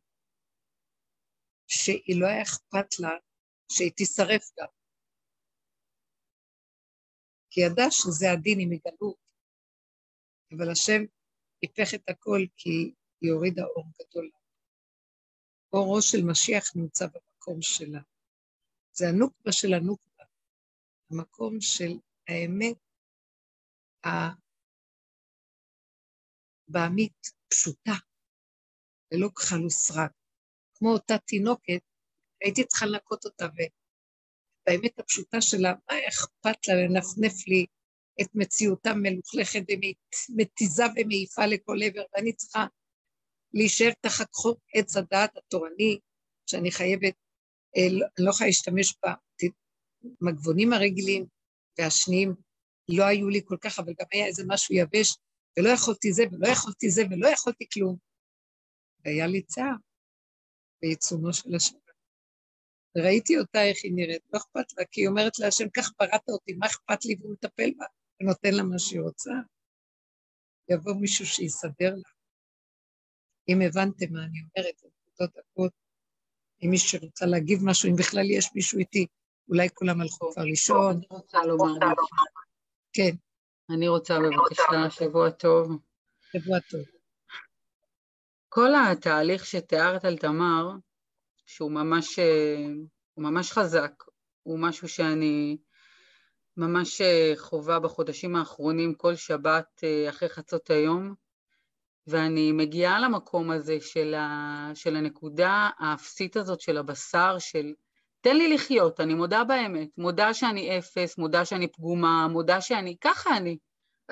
שהיא 1.67 2.21
לא 2.21 2.27
היה 2.27 2.43
אכפת 2.43 3.01
לה 3.01 3.11
שהיא 3.73 3.93
תישרף 3.97 4.43
גם. 4.59 4.67
כי 7.51 7.61
ידע 7.61 7.91
שזה 7.91 8.33
הדין 8.33 8.59
עם 8.61 8.71
מגלות, 8.71 9.17
אבל 10.53 10.71
השם 10.73 11.03
היפך 11.63 11.95
את 11.95 12.09
הכל 12.09 12.41
כי 12.57 12.95
היא 13.21 13.33
הורידה 13.33 13.63
אור 13.65 13.85
גדול. 14.01 14.31
אורו 15.73 16.03
של 16.03 16.19
משיח 16.31 16.77
נמצא 16.77 17.07
במקום 17.07 17.63
שלה. 17.63 18.01
זה 18.99 19.09
הנוקבה 19.09 19.53
של 19.53 19.75
הנוקבה, 19.75 20.25
המקום 21.11 21.61
של 21.61 21.99
האמת 22.29 22.77
הבעמית 26.69 27.31
פשוטה, 27.49 27.93
ללא 29.13 29.29
כחל 29.37 29.67
וסרק. 29.67 30.11
כמו 30.75 30.89
אותה 30.93 31.19
תינוקת, 31.19 31.81
הייתי 32.41 32.65
צריכה 32.65 32.87
לנקות 32.87 33.25
אותה, 33.25 33.47
ובאמת 33.47 34.99
הפשוטה 34.99 35.41
שלה, 35.41 35.73
מה 35.91 35.97
אכפת 36.09 36.69
לה 36.69 36.75
לנפנף 36.75 37.49
לי 37.49 37.67
את 38.21 38.29
מציאותם 38.35 38.99
מלוכלכת 39.03 39.63
ומתיזה 40.29 40.83
ומעיפה 40.97 41.47
לכל 41.47 41.77
עבר, 41.85 42.03
ואני 42.13 42.33
צריכה 42.33 42.67
להישאר 43.55 43.91
תחת 44.01 44.35
חוק 44.35 44.61
עץ 44.75 44.97
הדעת 44.97 45.37
התורני, 45.37 45.99
שאני 46.47 46.71
חייבת, 46.71 47.15
אני 47.79 48.25
לא 48.27 48.31
יכולה 48.31 48.47
להשתמש 48.47 48.95
במגבונים 50.21 50.73
הרגילים 50.73 51.27
והשניים, 51.79 52.35
לא 52.89 53.05
היו 53.05 53.29
לי 53.29 53.41
כל 53.45 53.57
כך, 53.61 53.79
אבל 53.79 53.93
גם 54.01 54.07
היה 54.13 54.27
איזה 54.27 54.43
משהו 54.47 54.75
יבש, 54.75 55.17
ולא 55.59 55.69
יכולתי 55.69 56.13
זה, 56.13 56.23
ולא 56.33 56.49
יכולתי 56.49 56.91
זה, 56.91 57.03
ולא 57.11 57.29
יכולתי 57.29 57.67
כלום. 57.73 57.97
והיה 59.05 59.27
לי 59.27 59.43
צער 59.43 59.77
בעיצומו 60.83 61.33
של 61.33 61.55
השבת. 61.55 61.89
וראיתי 62.97 63.39
אותה, 63.39 63.63
איך 63.63 63.79
היא 63.85 63.93
נראית, 63.95 64.23
לא 64.33 64.39
אכפת 64.39 64.73
לה, 64.79 64.85
כי 64.91 65.01
היא 65.01 65.09
אומרת 65.09 65.39
להשם, 65.39 65.69
כך 65.77 65.93
בראת 66.01 66.29
אותי, 66.29 66.53
מה 66.53 66.67
אכפת 66.67 67.05
לי, 67.05 67.17
והוא 67.21 67.33
מטפל 67.33 67.71
בה, 67.79 67.87
ונותן 68.21 68.55
לה 68.55 68.63
מה 68.63 68.79
שהיא 68.79 69.01
רוצה. 69.01 69.31
יבוא 70.71 70.95
מישהו 71.01 71.27
שיסדר 71.27 71.95
לה. 71.95 72.11
אם 73.49 73.59
הבנתם 73.67 74.13
מה 74.13 74.25
אני 74.25 74.39
אומרת, 74.41 74.75
נקודות 74.85 75.37
דקות, 75.37 75.73
אם 76.63 76.71
מישהו 76.71 76.99
רוצה 77.03 77.27
להגיב 77.27 77.65
משהו, 77.65 77.91
אם 77.91 77.97
בכלל 77.97 78.31
יש 78.31 78.51
מישהו 78.55 78.79
איתי, 78.79 79.07
אולי 79.49 79.69
כולם 79.75 80.01
הלכו 80.01 80.33
כבר 80.33 80.45
לישון. 80.45 80.97
אני 80.97 81.07
רוצה 81.11 81.45
לומר 81.47 81.75
משהו. 81.75 82.07
כן. 82.93 83.11
אני 83.71 83.89
רוצה 83.89 84.19
בבקשה, 84.19 84.91
שבוע 84.91 85.31
טוב. 85.31 85.79
שבוע 86.33 86.59
טוב. 86.71 86.81
כל 88.49 88.71
התהליך 88.75 89.47
שתיארת 89.47 90.05
על 90.05 90.17
תמר, 90.17 90.71
שהוא 91.47 91.71
ממש, 91.71 92.19
הוא 93.15 93.25
ממש 93.25 93.53
חזק, 93.53 94.05
הוא 94.43 94.59
משהו 94.59 94.89
שאני 94.89 95.57
ממש 96.57 97.01
חווה 97.37 97.81
בחודשים 97.81 98.37
האחרונים 98.37 98.95
כל 98.95 99.17
שבת 99.17 99.85
אחרי 100.09 100.29
חצות 100.29 100.71
היום, 100.71 101.15
ואני 102.09 102.53
מגיעה 102.53 103.01
למקום 103.01 103.51
הזה 103.51 103.77
של, 103.81 104.15
ה, 104.15 104.71
של 104.75 104.97
הנקודה 104.97 105.71
האפסית 105.79 106.37
הזאת 106.37 106.61
של 106.61 106.79
הבשר, 106.79 107.39
של 107.39 107.73
תן 108.21 108.37
לי 108.37 108.55
לחיות, 108.55 109.01
אני 109.01 109.15
מודה 109.15 109.45
באמת, 109.45 109.89
מודה 109.99 110.35
שאני 110.35 110.79
אפס, 110.79 111.19
מודה 111.19 111.45
שאני 111.45 111.69
פגומה, 111.73 112.29
מודה 112.29 112.61
שאני, 112.61 112.97
ככה 113.01 113.37
אני. 113.37 113.59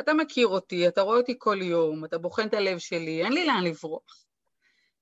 אתה 0.01 0.15
מכיר 0.15 0.47
אותי, 0.47 0.89
אתה 0.89 1.01
רואה 1.01 1.19
אותי 1.19 1.35
כל 1.39 1.63
יום, 1.63 2.05
אתה 2.05 2.19
בוחן 2.19 2.47
את 2.47 2.55
הלב 2.55 2.79
שלי, 2.79 3.25
אין 3.25 3.33
לי 3.33 3.47
לאן 3.47 3.65
לברוח. 3.65 4.25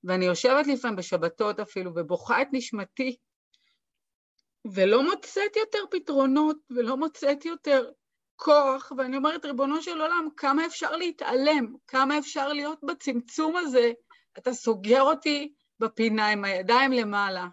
ואני 0.05 0.25
יושבת 0.25 0.67
לפעמים 0.67 0.97
בשבתות 0.97 1.61
אפילו 1.61 1.93
ובוכה 1.95 2.43
את 2.43 2.49
נשמתי, 2.53 3.17
ולא 4.65 5.03
מוצאת 5.03 5.57
יותר 5.57 5.79
פתרונות, 5.91 6.57
ולא 6.71 6.97
מוצאת 6.97 7.45
יותר 7.45 7.91
כוח, 8.37 8.93
ואני 8.99 9.17
אומרת, 9.17 9.45
ריבונו 9.45 9.83
של 9.83 10.01
עולם, 10.01 10.29
כמה 10.37 10.67
אפשר 10.67 10.97
להתעלם, 10.97 11.75
כמה 11.87 12.19
אפשר 12.19 12.49
להיות 12.49 12.79
בצמצום 12.83 13.57
הזה, 13.57 13.93
אתה 14.39 14.53
סוגר 14.53 15.03
אותי 15.03 15.53
בפינה 15.81 16.29
עם 16.29 16.45
הידיים 16.45 16.93
למעלה. 16.93 17.47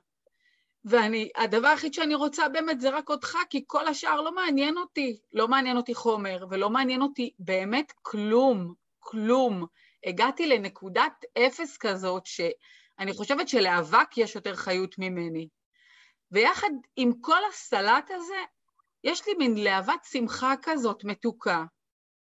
ואני, 0.86 1.30
הדבר 1.36 1.68
היחיד 1.68 1.94
שאני 1.94 2.16
רוצה 2.16 2.50
באמת 2.50 2.82
זה 2.82 2.90
רק 2.90 3.10
אותך, 3.10 3.38
כי 3.50 3.64
כל 3.68 3.88
השאר 3.88 4.22
לא 4.22 4.32
מעניין 4.36 4.78
אותי. 4.78 5.20
לא 5.34 5.48
מעניין 5.48 5.78
אותי 5.78 5.96
חומר, 5.96 6.46
ולא 6.50 6.70
מעניין 6.70 7.02
אותי 7.02 7.34
באמת 7.40 7.94
כלום, 8.02 8.74
כלום. 9.00 9.66
הגעתי 10.06 10.48
לנקודת 10.48 11.14
אפס 11.38 11.78
כזאת, 11.78 12.26
שאני 12.26 13.14
חושבת 13.14 13.48
שלאבק 13.48 14.18
יש 14.18 14.36
יותר 14.36 14.56
חיות 14.56 14.96
ממני. 14.98 15.48
ויחד 16.32 16.70
עם 16.96 17.12
כל 17.22 17.40
הסלט 17.50 18.12
הזה, 18.12 18.44
יש 19.04 19.28
לי 19.28 19.34
מין 19.34 19.58
להבת 19.58 20.06
שמחה 20.12 20.54
כזאת 20.62 21.04
מתוקה, 21.04 21.64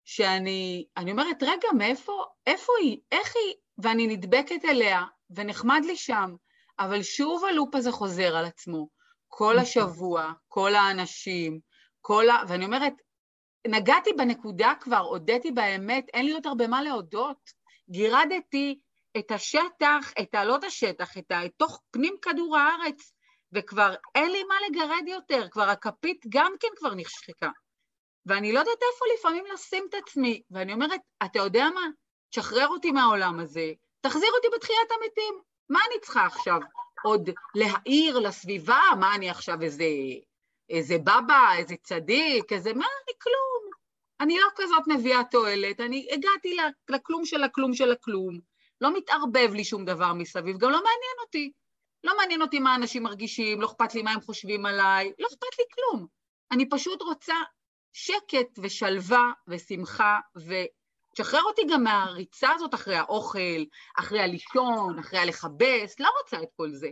שאני 0.04 0.86
אני 0.96 1.10
אומרת, 1.10 1.42
רגע, 1.42 1.68
מאיפה, 1.78 2.24
איפה 2.46 2.72
היא, 2.80 3.00
איך 3.12 3.32
היא, 3.36 3.54
ואני 3.78 4.06
נדבקת 4.06 4.64
אליה, 4.64 5.04
ונחמד 5.30 5.80
לי 5.86 5.96
שם, 5.96 6.34
אבל 6.78 7.02
שוב 7.02 7.44
הלופ 7.44 7.74
הזה 7.74 7.92
חוזר 7.92 8.36
על 8.36 8.44
עצמו. 8.44 8.88
כל 9.28 9.52
נכון. 9.52 9.62
השבוע, 9.62 10.32
כל 10.48 10.74
האנשים, 10.74 11.60
כל 12.00 12.30
ה... 12.30 12.42
ואני 12.48 12.64
אומרת, 12.64 12.92
נגעתי 13.66 14.10
בנקודה 14.12 14.72
כבר, 14.80 14.98
הודיתי 14.98 15.50
באמת, 15.50 16.06
אין 16.14 16.24
לי 16.24 16.30
יותר 16.30 16.54
במה 16.54 16.82
להודות. 16.82 17.50
גירדתי 17.90 18.78
את 19.18 19.30
השטח, 19.30 20.12
את 20.20 20.34
ה... 20.34 20.44
לא 20.44 20.56
את 20.56 20.64
השטח, 20.64 21.18
את 21.18 21.30
ה... 21.30 21.40
תוך 21.56 21.82
פנים 21.90 22.14
כדור 22.22 22.56
הארץ, 22.56 23.12
וכבר 23.52 23.94
אין 24.14 24.32
לי 24.32 24.44
מה 24.44 24.54
לגרד 24.68 25.08
יותר, 25.08 25.48
כבר 25.48 25.68
הכפית 25.68 26.24
גם 26.28 26.52
כן 26.60 26.68
כבר 26.76 26.94
נחשקה. 26.94 27.50
ואני 28.26 28.52
לא 28.52 28.58
יודעת 28.58 28.82
איפה 28.92 29.04
לפעמים 29.14 29.44
לשים 29.54 29.84
את 29.88 29.94
עצמי, 29.94 30.42
ואני 30.50 30.72
אומרת, 30.72 31.00
אתה 31.24 31.38
יודע 31.38 31.68
מה? 31.74 31.86
תשחרר 32.30 32.68
אותי 32.68 32.90
מהעולם 32.90 33.40
הזה, 33.40 33.72
תחזיר 34.00 34.30
אותי 34.36 34.48
בתחיית 34.56 34.90
המתים. 34.90 35.34
מה 35.68 35.80
אני 35.88 36.00
צריכה 36.00 36.26
עכשיו? 36.26 36.58
עוד 37.02 37.30
להעיר 37.54 38.18
לסביבה? 38.18 38.80
מה 39.00 39.14
אני 39.14 39.30
עכשיו 39.30 39.62
איזה, 39.62 39.84
איזה 40.70 40.98
בבא, 40.98 41.54
איזה 41.56 41.74
צדיק, 41.82 42.52
איזה 42.52 42.72
מה? 42.72 42.86
אני 42.86 43.14
כלום. 43.22 43.70
אני 44.20 44.38
לא 44.38 44.46
כזאת 44.56 44.88
נביאה 44.88 45.24
תועלת, 45.24 45.80
אני 45.80 46.08
הגעתי 46.12 46.56
לכלום 46.88 47.24
של 47.24 47.42
הכלום 47.44 47.74
של 47.74 47.92
הכלום. 47.92 48.38
לא 48.80 48.96
מתערבב 48.96 49.50
לי 49.54 49.64
שום 49.64 49.84
דבר 49.84 50.12
מסביב, 50.12 50.58
גם 50.58 50.70
לא 50.70 50.76
מעניין 50.76 51.16
אותי. 51.24 51.52
לא 52.04 52.16
מעניין 52.16 52.42
אותי 52.42 52.58
מה 52.58 52.74
אנשים 52.74 53.02
מרגישים, 53.02 53.60
לא 53.60 53.66
אכפת 53.66 53.94
לי 53.94 54.02
מה 54.02 54.12
הם 54.12 54.20
חושבים 54.20 54.66
עליי, 54.66 55.12
לא 55.18 55.26
אכפת 55.26 55.58
לי 55.58 55.64
כלום. 55.74 56.06
אני 56.52 56.68
פשוט 56.68 57.02
רוצה 57.02 57.34
שקט 57.92 58.58
ושלווה 58.62 59.32
ושמחה, 59.48 60.18
ותשחרר 60.36 61.42
אותי 61.42 61.62
גם 61.70 61.84
מהריצה 61.84 62.50
הזאת 62.52 62.74
אחרי 62.74 62.96
האוכל, 62.96 63.64
אחרי 63.98 64.20
הלישון, 64.20 64.98
אחרי 64.98 65.18
הלכבס, 65.18 66.00
לא 66.00 66.08
רוצה 66.22 66.42
את 66.42 66.48
כל 66.56 66.70
זה. 66.72 66.88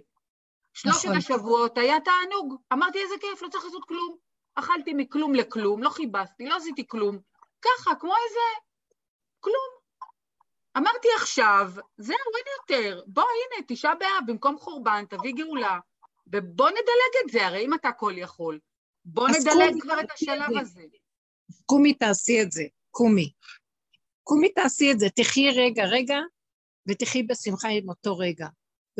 שלושת 0.74 1.04
נכון. 1.04 1.16
השבועות 1.16 1.78
היה 1.78 1.96
תענוג, 2.00 2.54
אמרתי 2.72 2.98
איזה 2.98 3.14
כיף, 3.20 3.42
לא 3.42 3.48
צריך 3.48 3.64
לעשות 3.64 3.84
כלום. 3.84 4.16
אכלתי 4.54 4.92
מכלום 4.94 5.34
לכלום, 5.34 5.82
לא 5.82 5.90
חיבסתי, 5.90 6.46
לא 6.46 6.56
עשיתי 6.56 6.86
כלום. 6.88 7.18
ככה, 7.62 7.94
כמו 7.94 8.12
איזה... 8.26 8.60
כלום. 9.40 9.77
אמרתי 10.76 11.08
עכשיו, 11.16 11.72
זהו, 11.96 12.16
אין 12.36 12.44
יותר, 12.60 13.02
בוא 13.06 13.22
הנה, 13.22 13.64
תשעה 13.68 13.94
באב, 13.94 14.24
במקום 14.26 14.58
חורבן, 14.58 15.04
תביא 15.10 15.32
גאולה, 15.34 15.78
ובוא 16.26 16.70
נדלג 16.70 17.24
את 17.24 17.32
זה, 17.32 17.46
הרי 17.46 17.64
אם 17.64 17.74
אתה 17.74 17.92
כל 17.92 18.12
יכול, 18.16 18.58
בוא 19.04 19.28
נדלג 19.28 19.82
כבר 19.82 20.00
את 20.00 20.10
השלב 20.14 20.58
הזה. 20.60 20.82
קומי 21.66 21.94
תעשי 21.94 22.42
את 22.42 22.52
זה, 22.52 22.62
קומי. 22.90 23.32
קומי 24.22 24.48
תעשי 24.48 24.92
את 24.92 25.00
זה, 25.00 25.06
תחי 25.16 25.50
רגע 25.50 25.84
רגע, 25.84 26.18
ותחי 26.88 27.22
בשמחה 27.22 27.68
עם 27.68 27.88
אותו 27.88 28.18
רגע. 28.18 28.48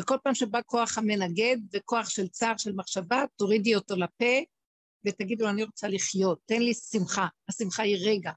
וכל 0.01 0.17
פעם 0.25 0.35
שבא 0.35 0.61
כוח 0.67 0.99
המנגד 0.99 1.57
וכוח 1.73 2.09
של 2.09 2.29
צער 2.29 2.57
של 2.57 2.73
מחשבה, 2.73 3.25
תורידי 3.37 3.75
אותו 3.75 3.97
לפה 3.97 4.35
ותגידו 5.07 5.49
אני 5.49 5.63
רוצה 5.63 5.89
לחיות, 5.89 6.39
תן 6.47 6.63
לי 6.63 6.75
שמחה, 6.75 7.27
השמחה 7.49 7.83
היא 7.83 7.97
רגע. 8.07 8.33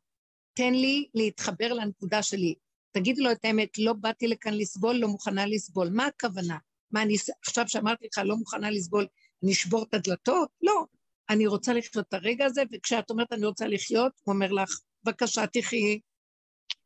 תן 0.54 0.74
לי 0.74 1.10
להתחבר 1.14 1.74
לנקודה 1.74 2.24
שלי. 2.24 2.56
תגידי 2.92 3.22
לו 3.22 3.32
את 3.32 3.46
האמת, 3.46 3.78
לא 3.78 3.94
באתי 3.94 4.28
לכאן 4.28 4.54
לסבול, 4.54 4.96
לא 4.96 5.08
מוכנה 5.08 5.46
לסבול. 5.46 5.90
מה 5.90 6.06
הכוונה? 6.06 6.58
מה, 6.92 7.02
אני 7.02 7.16
עכשיו 7.46 7.68
שאמרתי 7.68 8.08
לך, 8.12 8.18
לא 8.26 8.38
מוכנה 8.38 8.72
לסבול, 8.72 9.08
נשבור 9.44 9.84
את 9.84 9.94
הדלתות? 9.94 10.50
לא. 10.62 10.86
אני 11.30 11.48
רוצה 11.48 11.74
לחיות 11.74 12.08
את 12.08 12.14
הרגע 12.14 12.46
הזה, 12.46 12.64
וכשאת 12.72 13.10
אומרת 13.10 13.34
אני 13.34 13.46
רוצה 13.46 13.68
לחיות, 13.68 14.12
הוא 14.24 14.34
אומר 14.34 14.52
לך, 14.52 14.80
בבקשה, 15.04 15.48
תחי. 15.48 16.00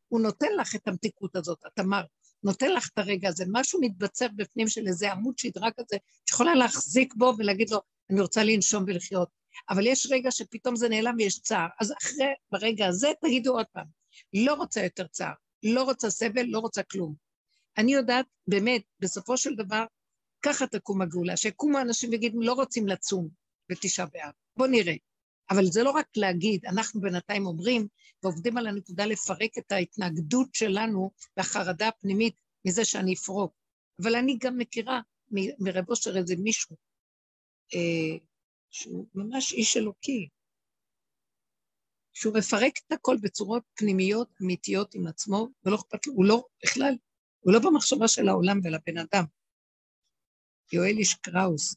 הוא 0.08 0.22
נותן 0.22 0.48
לך 0.60 0.76
את 0.76 0.88
המתיקות 0.88 1.36
הזאת, 1.36 1.60
את 1.68 1.80
אמרת, 1.80 2.06
נותן 2.44 2.72
לך 2.72 2.90
את 2.94 2.98
הרגע 2.98 3.30
הזה, 3.30 3.46
משהו 3.52 3.80
מתבצר 3.82 4.28
בפנים 4.36 4.68
של 4.68 4.88
איזה 4.88 5.12
עמוד 5.12 5.38
שדרה 5.38 5.72
כזה, 5.72 5.98
שיכולה 6.30 6.56
להחזיק 6.56 7.14
בו 7.14 7.34
ולהגיד 7.38 7.70
לו, 7.70 7.80
אני 8.10 8.22
רוצה 8.22 8.44
לנשום 8.44 8.84
ולחיות. 8.88 9.30
אבל 9.70 9.88
יש 9.88 10.08
רגע 10.12 10.32
שפתאום 10.32 10.76
זה 10.76 10.90
נעלם 10.90 11.16
ויש 11.18 11.40
צער. 11.40 11.68
אז 11.80 11.94
אחרי, 12.02 12.26
ברגע 12.52 12.88
הזה, 12.88 13.12
תגידו 13.22 13.58
עוד 13.58 13.66
פעם, 13.74 13.86
לא 14.34 14.54
רוצה 14.54 14.84
יותר 14.84 15.08
צער. 15.08 15.34
לא 15.66 15.84
רוצה 15.84 16.10
סבל, 16.10 16.46
לא 16.46 16.60
רוצה 16.60 16.84
כלום. 16.84 17.16
אני 17.78 17.94
יודעת, 17.94 18.26
באמת, 18.48 18.82
בסופו 19.00 19.38
של 19.38 19.56
דבר, 19.56 19.86
ככה 20.42 20.68
תקום 20.68 21.02
הגאולה, 21.02 21.38
שיקומו 21.38 21.82
אנשים 21.82 22.10
ויגידו, 22.10 22.42
לא 22.42 22.54
רוצים 22.54 22.88
לצום 22.88 23.30
בתשעה 23.70 24.06
באב. 24.06 24.32
בואו 24.58 24.70
נראה. 24.70 24.94
אבל 25.50 25.66
זה 25.66 25.84
לא 25.84 25.92
רק 25.92 26.08
להגיד, 26.16 26.66
אנחנו 26.66 27.02
בינתיים 27.02 27.46
אומרים 27.46 27.88
ועובדים 28.24 28.58
על 28.58 28.68
הנקודה 28.68 29.06
לפרק 29.06 29.58
את 29.58 29.72
ההתנגדות 29.72 30.56
שלנו 30.56 31.12
והחרדה 31.38 31.88
הפנימית 31.88 32.36
מזה 32.66 32.86
שאני 32.86 33.14
אפרוק. 33.14 33.54
אבל 34.02 34.16
אני 34.16 34.38
גם 34.40 34.58
מכירה 34.58 35.02
מרב 35.60 35.90
אושר 35.90 36.18
איזה 36.18 36.36
מישהו 36.36 36.76
אה, 37.74 38.18
שהוא 38.72 39.08
ממש 39.16 39.54
איש 39.54 39.78
אלוקי, 39.78 40.30
שהוא 42.16 42.38
מפרק 42.38 42.74
את 42.88 42.92
הכל 42.92 43.18
בצורות 43.22 43.64
פנימיות 43.74 44.30
אמיתיות 44.42 44.96
עם 44.96 45.08
עצמו, 45.08 45.48
ולא 45.66 45.76
אכפת 45.76 46.08
לו, 46.08 46.14
הוא 46.14 46.26
לא, 46.26 46.44
בכלל, 46.64 46.94
הוא 47.40 47.54
לא 47.54 47.60
במחשבה 47.60 48.08
של 48.08 48.30
העולם 48.30 48.60
ולבן 48.64 48.98
אדם. 48.98 49.26
יואל 50.74 50.98
איש 50.98 51.14
קראוס, 51.14 51.76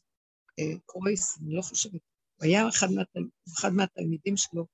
אה, 0.59 0.79
קרויס, 0.85 1.37
אני 1.41 1.55
לא 1.55 1.61
חושבת, 1.61 2.01
הוא 2.35 2.45
היה 2.45 2.69
אחד, 2.69 2.87
מהתל... 2.95 3.19
אחד 3.57 3.73
מהתלמידים 3.73 4.37
שלו, 4.37 4.65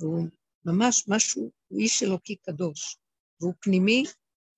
והוא 0.00 0.28
ממש 0.64 1.04
משהו, 1.08 1.50
הוא 1.68 1.80
איש 1.80 2.02
אלוקי 2.02 2.36
קדוש, 2.36 2.96
והוא 3.40 3.54
פנימי, 3.60 4.04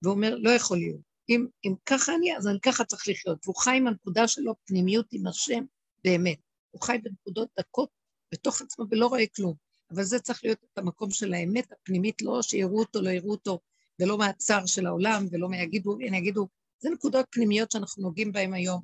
והוא 0.03 0.15
אומר, 0.15 0.35
לא 0.39 0.51
יכול 0.51 0.79
להיות. 0.79 1.01
אם, 1.29 1.47
אם 1.65 1.75
ככה 1.87 2.15
אני, 2.15 2.37
אז 2.37 2.47
אני 2.49 2.59
ככה 2.61 2.85
צריך 2.85 3.09
לחיות. 3.09 3.39
והוא 3.45 3.57
חי 3.57 3.77
עם 3.77 3.87
הנקודה 3.87 4.29
שלו, 4.29 4.55
פנימיות 4.65 5.07
עם 5.13 5.27
השם, 5.27 5.65
באמת. 6.05 6.39
הוא 6.71 6.83
חי 6.83 6.99
בנקודות 7.03 7.49
דקות 7.59 7.91
בתוך 8.33 8.63
עצמו 8.63 8.85
ולא 8.91 9.07
רואה 9.07 9.25
כלום. 9.37 9.68
אבל 9.91 10.03
זה 10.03 10.19
צריך 10.19 10.45
להיות 10.45 10.59
את 10.73 10.79
המקום 10.79 11.11
של 11.11 11.35
האמת 11.35 11.73
הפנימית, 11.73 12.23
לא 12.23 12.43
שיראו 12.43 12.79
אותו, 12.79 13.03
לא 13.03 13.11
יראו 13.11 13.31
אותו, 13.31 13.61
ולא 14.01 14.19
מהצער 14.19 14.67
של 14.67 14.87
העולם, 14.87 15.27
ולא 15.31 15.49
מה 15.49 15.57
יגידו, 15.57 15.97
הנה 16.01 16.17
יגידו, 16.17 16.49
זה 16.79 16.91
נקודות 16.91 17.27
פנימיות 17.31 17.71
שאנחנו 17.71 18.03
נוגעים 18.03 18.33
בהן 18.33 18.55
היום, 18.55 18.81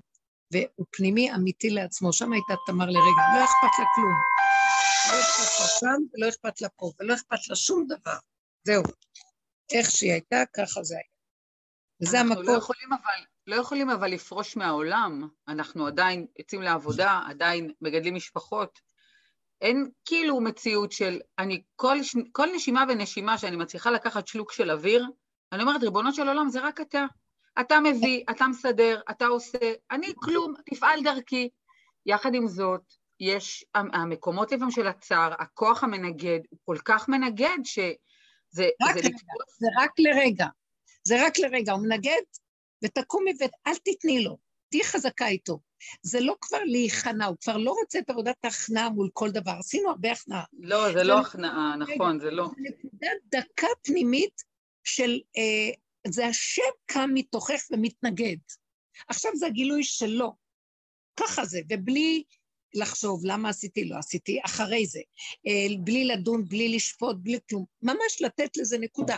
והוא 0.52 0.86
פנימי 0.90 1.34
אמיתי 1.34 1.70
לעצמו. 1.70 2.12
שם 2.12 2.32
הייתה 2.32 2.54
תמר 2.66 2.86
לרגע, 2.86 3.22
לא 3.34 3.44
אכפת 3.44 3.78
לה 3.78 3.86
כלום. 3.94 4.14
לא 5.12 5.20
אכפת 5.20 5.60
לה 5.60 5.66
שם, 5.80 6.02
ולא 6.14 6.28
אכפת 6.28 6.60
לה 6.60 6.68
פה, 6.68 6.92
ולא 7.00 7.14
אכפת 7.14 7.48
לה 7.48 7.56
שום 7.56 7.86
דבר. 7.86 8.16
זהו. 8.64 8.82
איך 9.72 9.90
שהיא 9.90 10.12
הייתה, 10.12 10.42
ככה 10.56 10.82
זה 10.82 10.94
היה. 10.94 11.04
וזה 12.02 12.20
המקום... 12.20 12.38
אנחנו 12.38 12.52
לא 12.52 12.58
יכולים 12.58 12.92
אבל, 12.92 13.24
לא 13.46 13.56
יכולים 13.56 13.90
אבל 13.90 14.10
לפרוש 14.10 14.56
מהעולם. 14.56 15.28
אנחנו 15.48 15.86
עדיין 15.86 16.26
יוצאים 16.38 16.62
לעבודה, 16.62 17.20
עדיין 17.28 17.72
מגדלים 17.80 18.14
משפחות. 18.14 18.80
אין 19.60 19.90
כאילו 20.04 20.40
מציאות 20.40 20.92
של, 20.92 21.20
אני 21.38 21.62
כל, 21.76 21.98
כל 22.32 22.48
נשימה 22.54 22.84
ונשימה 22.88 23.38
שאני 23.38 23.56
מצליחה 23.56 23.90
לקחת 23.90 24.26
שלוק 24.26 24.52
של 24.52 24.70
אוויר, 24.70 25.06
אני 25.52 25.62
אומרת, 25.62 25.82
ריבונו 25.82 26.12
של 26.12 26.28
עולם, 26.28 26.48
זה 26.48 26.60
רק 26.60 26.80
אתה. 26.80 27.04
אתה 27.60 27.80
מביא, 27.80 28.24
אתה 28.30 28.46
מסדר, 28.46 29.00
אתה 29.10 29.26
עושה, 29.26 29.58
אני 29.90 30.12
כלום, 30.16 30.54
תפעל 30.70 31.02
דרכי. 31.02 31.48
יחד 32.06 32.34
עם 32.34 32.48
זאת, 32.48 32.80
יש, 33.20 33.64
המקומות 33.74 34.52
לפעמים 34.52 34.70
של 34.70 34.86
הצער, 34.86 35.32
הכוח 35.38 35.84
המנגד, 35.84 36.38
הוא 36.50 36.58
כל 36.64 36.76
כך 36.84 37.08
מנגד 37.08 37.58
שזה... 37.64 38.68
רק 38.82 38.94
זה, 38.94 39.00
רגע, 39.00 39.08
לתפוס... 39.08 39.58
זה 39.58 39.66
רק 39.82 39.90
לרגע. 39.98 40.46
זה 41.04 41.26
רק 41.26 41.38
לרגע, 41.38 41.72
הוא 41.72 41.82
מנגד, 41.82 42.22
ותקומי 42.84 43.32
ואל 43.40 43.74
תתני 43.84 44.24
לו, 44.24 44.36
תהיי 44.74 44.84
חזקה 44.84 45.26
איתו. 45.26 45.60
זה 46.02 46.20
לא 46.20 46.36
כבר 46.40 46.64
להיכנע, 46.64 47.26
הוא 47.26 47.36
כבר 47.40 47.56
לא 47.56 47.70
רוצה 47.70 47.98
את 47.98 48.10
עבודת 48.10 48.44
ההכנעה 48.44 48.90
מול 48.90 49.10
כל 49.12 49.30
דבר. 49.30 49.52
עשינו 49.58 49.90
הרבה 49.90 50.12
הכנעה. 50.12 50.44
לא, 50.52 50.92
זה, 50.92 51.02
לא 51.02 51.20
הכנעה, 51.20 51.76
נכון, 51.76 52.20
זה 52.20 52.30
לא. 52.30 52.50
נקודת 52.58 53.18
דקה 53.24 53.66
פנימית 53.82 54.42
של, 54.84 55.20
אה, 55.36 55.70
זה 56.06 56.26
השם 56.26 56.62
קם 56.86 57.10
מתוכך 57.14 57.62
ומתנגד. 57.70 58.36
עכשיו 59.08 59.30
זה 59.34 59.46
הגילוי 59.46 59.84
שלו. 59.84 60.36
ככה 61.20 61.44
זה, 61.44 61.60
ובלי 61.72 62.22
לחשוב 62.74 63.20
למה 63.24 63.48
עשיתי, 63.48 63.84
לא 63.84 63.98
עשיתי, 63.98 64.40
אחרי 64.44 64.86
זה. 64.86 65.00
אה, 65.46 65.76
בלי 65.84 66.04
לדון, 66.04 66.44
בלי 66.48 66.76
לשפוט, 66.76 67.16
בלי 67.20 67.38
כלום. 67.50 67.64
ממש 67.82 68.20
לתת 68.20 68.56
לזה 68.56 68.78
נקודה. 68.78 69.16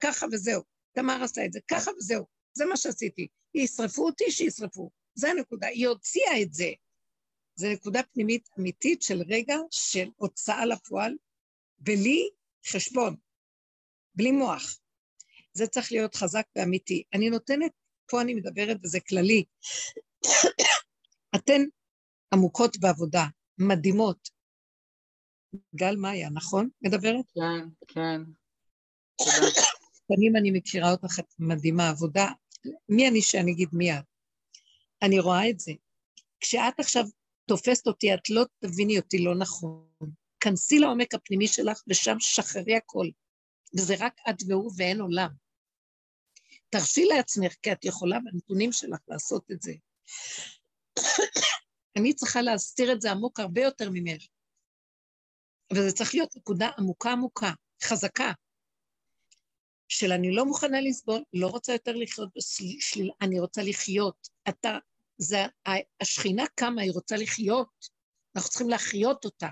ככה 0.00 0.26
וזהו. 0.32 0.62
תמר 0.92 1.22
עשה 1.22 1.44
את 1.44 1.52
זה, 1.52 1.60
ככה 1.70 1.90
וזהו. 1.98 2.24
זה 2.52 2.64
מה 2.64 2.76
שעשיתי. 2.76 3.28
ישרפו 3.54 4.06
אותי, 4.06 4.30
שישרפו. 4.30 4.90
זה 5.14 5.30
הנקודה. 5.30 5.66
היא 5.66 5.88
הוציאה 5.88 6.42
את 6.42 6.52
זה. 6.52 6.70
זו 7.54 7.68
נקודה 7.72 8.02
פנימית 8.02 8.48
אמיתית 8.58 9.02
של 9.02 9.22
רגע 9.28 9.56
של 9.70 10.08
הוצאה 10.16 10.66
לפועל, 10.66 11.16
בלי 11.78 12.28
חשבון, 12.66 13.16
בלי 14.14 14.30
מוח. 14.30 14.78
זה 15.52 15.66
צריך 15.66 15.92
להיות 15.92 16.14
חזק 16.14 16.46
ואמיתי. 16.56 17.02
אני 17.14 17.30
נותנת, 17.30 17.72
פה 18.10 18.20
אני 18.20 18.34
מדברת 18.34 18.76
וזה 18.84 19.00
כללי, 19.00 19.44
אתן 21.36 21.62
עמוקות 22.34 22.76
בעבודה, 22.78 23.24
מדהימות. 23.58 24.28
גל 25.74 25.96
מאיה, 25.96 26.30
נכון? 26.30 26.68
מדברת? 26.82 27.24
כן, 27.34 27.68
כן. 27.88 28.20
תודה. 29.18 29.60
שנים 30.12 30.36
אני 30.36 30.50
מכירה 30.50 30.90
אותך, 30.90 31.18
את 31.18 31.34
מדהימה, 31.38 31.88
עבודה. 31.88 32.26
מי 32.88 33.08
אני 33.08 33.22
שאני 33.22 33.52
אגיד 33.52 33.68
מי 33.72 33.92
את? 33.92 34.04
אני 35.02 35.20
רואה 35.20 35.50
את 35.50 35.60
זה. 35.60 35.72
כשאת 36.40 36.80
עכשיו 36.80 37.04
תופסת 37.46 37.86
אותי, 37.86 38.14
את 38.14 38.30
לא 38.30 38.44
תביני 38.58 38.98
אותי 38.98 39.18
לא 39.18 39.34
נכון. 39.34 39.86
כנסי 40.40 40.78
לעומק 40.78 41.14
הפנימי 41.14 41.46
שלך 41.46 41.82
ושם 41.88 42.16
שחררי 42.20 42.76
הכל. 42.76 43.06
וזה 43.78 43.94
רק 43.98 44.20
את 44.30 44.36
והוא 44.48 44.72
ואין 44.76 45.00
עולם. 45.00 45.30
תרשי 46.68 47.04
לעצמך, 47.04 47.54
כי 47.62 47.72
את 47.72 47.84
יכולה 47.84 48.18
בנתונים 48.24 48.72
שלך 48.72 48.98
לעשות 49.08 49.50
את 49.50 49.62
זה. 49.62 49.72
אני 51.98 52.14
צריכה 52.14 52.42
להסתיר 52.42 52.92
את 52.92 53.00
זה 53.00 53.10
עמוק 53.10 53.40
הרבה 53.40 53.60
יותר 53.60 53.90
ממך. 53.92 54.26
וזה 55.72 55.92
צריך 55.92 56.14
להיות 56.14 56.36
נקודה 56.36 56.68
עמוקה 56.78 57.12
עמוקה, 57.12 57.52
חזקה, 57.82 58.32
של 59.90 60.12
אני 60.12 60.34
לא 60.34 60.44
מוכנה 60.44 60.80
לסבול, 60.80 61.22
לא 61.32 61.46
רוצה 61.46 61.72
יותר 61.72 61.92
לחיות 61.92 62.28
בשלילה, 62.36 63.12
אני 63.20 63.40
רוצה 63.40 63.62
לחיות. 63.62 64.28
אתה, 64.48 64.78
זה, 65.18 65.46
השכינה 66.00 66.44
קמה, 66.54 66.82
היא 66.82 66.92
רוצה 66.92 67.16
לחיות, 67.16 67.88
אנחנו 68.36 68.50
צריכים 68.50 68.68
להחיות 68.68 69.24
אותה. 69.24 69.48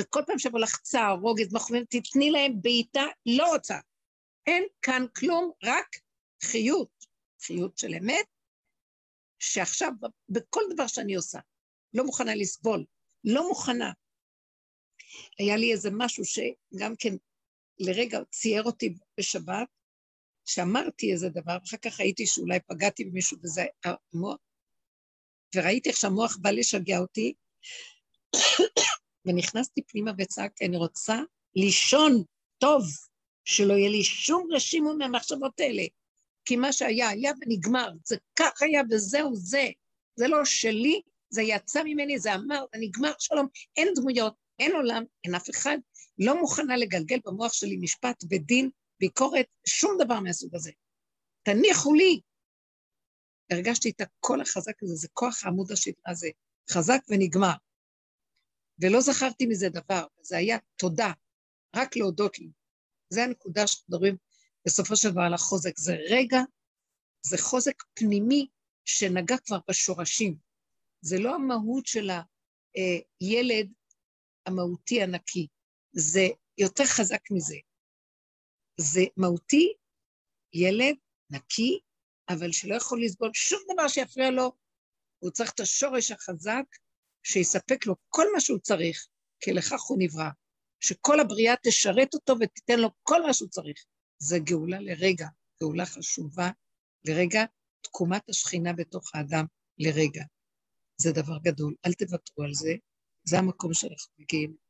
וכל 0.00 0.20
פעם 0.26 0.38
שבוא 0.38 0.60
לך 0.60 0.76
צער, 0.76 1.14
רוגז, 1.22 1.54
מחמיר, 1.54 1.84
תתני 1.90 2.30
להם 2.30 2.62
בעיטה, 2.62 3.04
לא 3.26 3.52
רוצה. 3.52 3.78
אין 4.46 4.64
כאן 4.82 5.06
כלום, 5.16 5.50
רק 5.64 5.96
חיות, 6.42 7.06
חיות 7.42 7.78
של 7.78 7.94
אמת, 7.94 8.26
שעכשיו, 9.38 9.92
בכל 10.28 10.62
דבר 10.74 10.86
שאני 10.86 11.14
עושה, 11.14 11.38
לא 11.94 12.04
מוכנה 12.04 12.34
לסבול, 12.34 12.84
לא 13.24 13.48
מוכנה. 13.48 13.92
היה 15.38 15.56
לי 15.56 15.72
איזה 15.72 15.88
משהו 15.92 16.24
שגם 16.24 16.94
כן 16.98 17.14
לרגע 17.80 18.20
צייר 18.30 18.62
אותי 18.62 18.94
בשבת, 19.18 19.68
שאמרתי 20.44 21.12
איזה 21.12 21.28
דבר, 21.28 21.56
אחר 21.68 21.76
כך 21.76 22.00
ראיתי 22.00 22.26
שאולי 22.26 22.58
פגעתי 22.66 23.04
במישהו 23.04 23.38
וזה 23.42 23.64
המוח, 23.84 24.36
וראיתי 25.56 25.88
איך 25.88 25.96
שהמוח 25.96 26.36
בא 26.36 26.50
לשגע 26.50 26.98
אותי, 26.98 27.34
ונכנסתי 29.24 29.82
פנימה 29.82 30.12
וצעקתי, 30.18 30.66
אני 30.66 30.76
רוצה 30.76 31.16
לישון 31.56 32.22
טוב, 32.58 32.82
שלא 33.44 33.74
יהיה 33.74 33.90
לי 33.90 34.04
שום 34.04 34.48
רשימו 34.52 34.94
מהמחשבות 34.94 35.60
האלה. 35.60 35.82
כי 36.44 36.56
מה 36.56 36.72
שהיה, 36.72 37.08
היה 37.08 37.32
ונגמר, 37.40 37.90
זה 38.04 38.16
כך 38.36 38.62
היה 38.62 38.82
וזהו 38.90 39.34
זה. 39.34 39.68
זה 40.16 40.28
לא 40.28 40.44
שלי, 40.44 41.00
זה 41.30 41.42
יצא 41.42 41.82
ממני, 41.84 42.18
זה 42.18 42.34
אמר, 42.34 42.64
זה 42.74 42.80
נגמר, 42.80 43.12
שלום, 43.18 43.46
אין 43.76 43.88
דמויות, 43.94 44.34
אין 44.58 44.72
עולם, 44.72 45.04
אין 45.24 45.34
אף 45.34 45.50
אחד, 45.50 45.78
לא 46.18 46.40
מוכנה 46.40 46.76
לגלגל 46.76 47.18
במוח 47.24 47.52
שלי 47.52 47.76
משפט 47.76 48.24
ודין, 48.30 48.70
ביקורת, 49.00 49.46
שום 49.66 49.98
דבר 50.04 50.20
מהסוג 50.20 50.54
הזה. 50.54 50.70
תניחו 51.42 51.94
לי. 51.94 52.20
הרגשתי 53.52 53.90
את 53.90 54.00
הקול 54.00 54.40
החזק 54.40 54.82
הזה, 54.82 54.94
זה 54.94 55.08
כוח 55.12 55.44
עמוד 55.44 55.72
השדרה 55.72 56.10
הזה, 56.10 56.28
חזק 56.70 57.00
ונגמר. 57.08 57.54
ולא 58.82 59.00
זכרתי 59.00 59.46
מזה 59.46 59.68
דבר, 59.68 60.06
זה 60.22 60.36
היה 60.36 60.58
תודה, 60.76 61.12
רק 61.76 61.96
להודות 61.96 62.38
לי. 62.38 62.50
זה 63.10 63.24
הנקודה 63.24 63.66
שאנחנו 63.66 63.84
מדברים 63.88 64.16
בסופו 64.66 64.96
של 64.96 65.10
דבר 65.10 65.22
על 65.22 65.34
החוזק. 65.34 65.78
זה 65.78 65.96
רגע, 66.10 66.38
זה 67.26 67.36
חוזק 67.38 67.82
פנימי 67.94 68.46
שנגע 68.84 69.36
כבר 69.38 69.58
בשורשים. 69.68 70.36
זה 71.00 71.18
לא 71.18 71.34
המהות 71.34 71.86
של 71.86 72.10
הילד 73.20 73.72
המהותי 74.46 75.02
הנקי, 75.02 75.46
זה 76.00 76.26
יותר 76.58 76.84
חזק 76.84 77.30
מזה. 77.30 77.56
זה 78.80 79.00
מהותי, 79.16 79.72
ילד 80.52 80.96
נקי, 81.30 81.80
אבל 82.28 82.52
שלא 82.52 82.74
יכול 82.74 83.04
לסבול 83.04 83.30
שום 83.34 83.60
דבר 83.72 83.88
שיפריע 83.88 84.30
לו, 84.30 84.52
הוא 85.18 85.30
צריך 85.30 85.52
את 85.54 85.60
השורש 85.60 86.10
החזק 86.10 86.64
שיספק 87.22 87.86
לו 87.86 87.94
כל 88.08 88.24
מה 88.34 88.40
שהוא 88.40 88.58
צריך, 88.58 89.06
כי 89.40 89.52
לכך 89.52 89.82
הוא 89.88 89.98
נברא. 90.00 90.28
שכל 90.80 91.20
הבריאה 91.20 91.54
תשרת 91.62 92.14
אותו 92.14 92.34
ותיתן 92.40 92.78
לו 92.78 92.88
כל 93.02 93.22
מה 93.22 93.34
שהוא 93.34 93.48
צריך. 93.48 93.84
זה 94.18 94.38
גאולה 94.38 94.80
לרגע, 94.80 95.26
גאולה 95.60 95.86
חשובה 95.86 96.50
לרגע, 97.04 97.44
תקומת 97.80 98.28
השכינה 98.28 98.72
בתוך 98.72 99.14
האדם 99.14 99.44
לרגע. 99.78 100.24
זה 101.00 101.12
דבר 101.12 101.38
גדול, 101.42 101.74
אל 101.86 101.92
תוותרו 101.92 102.44
על 102.44 102.54
זה, 102.54 102.72
זה 103.24 103.38
המקום 103.38 103.74
שאנחנו 103.74 104.12
מגיעים. 104.18 104.67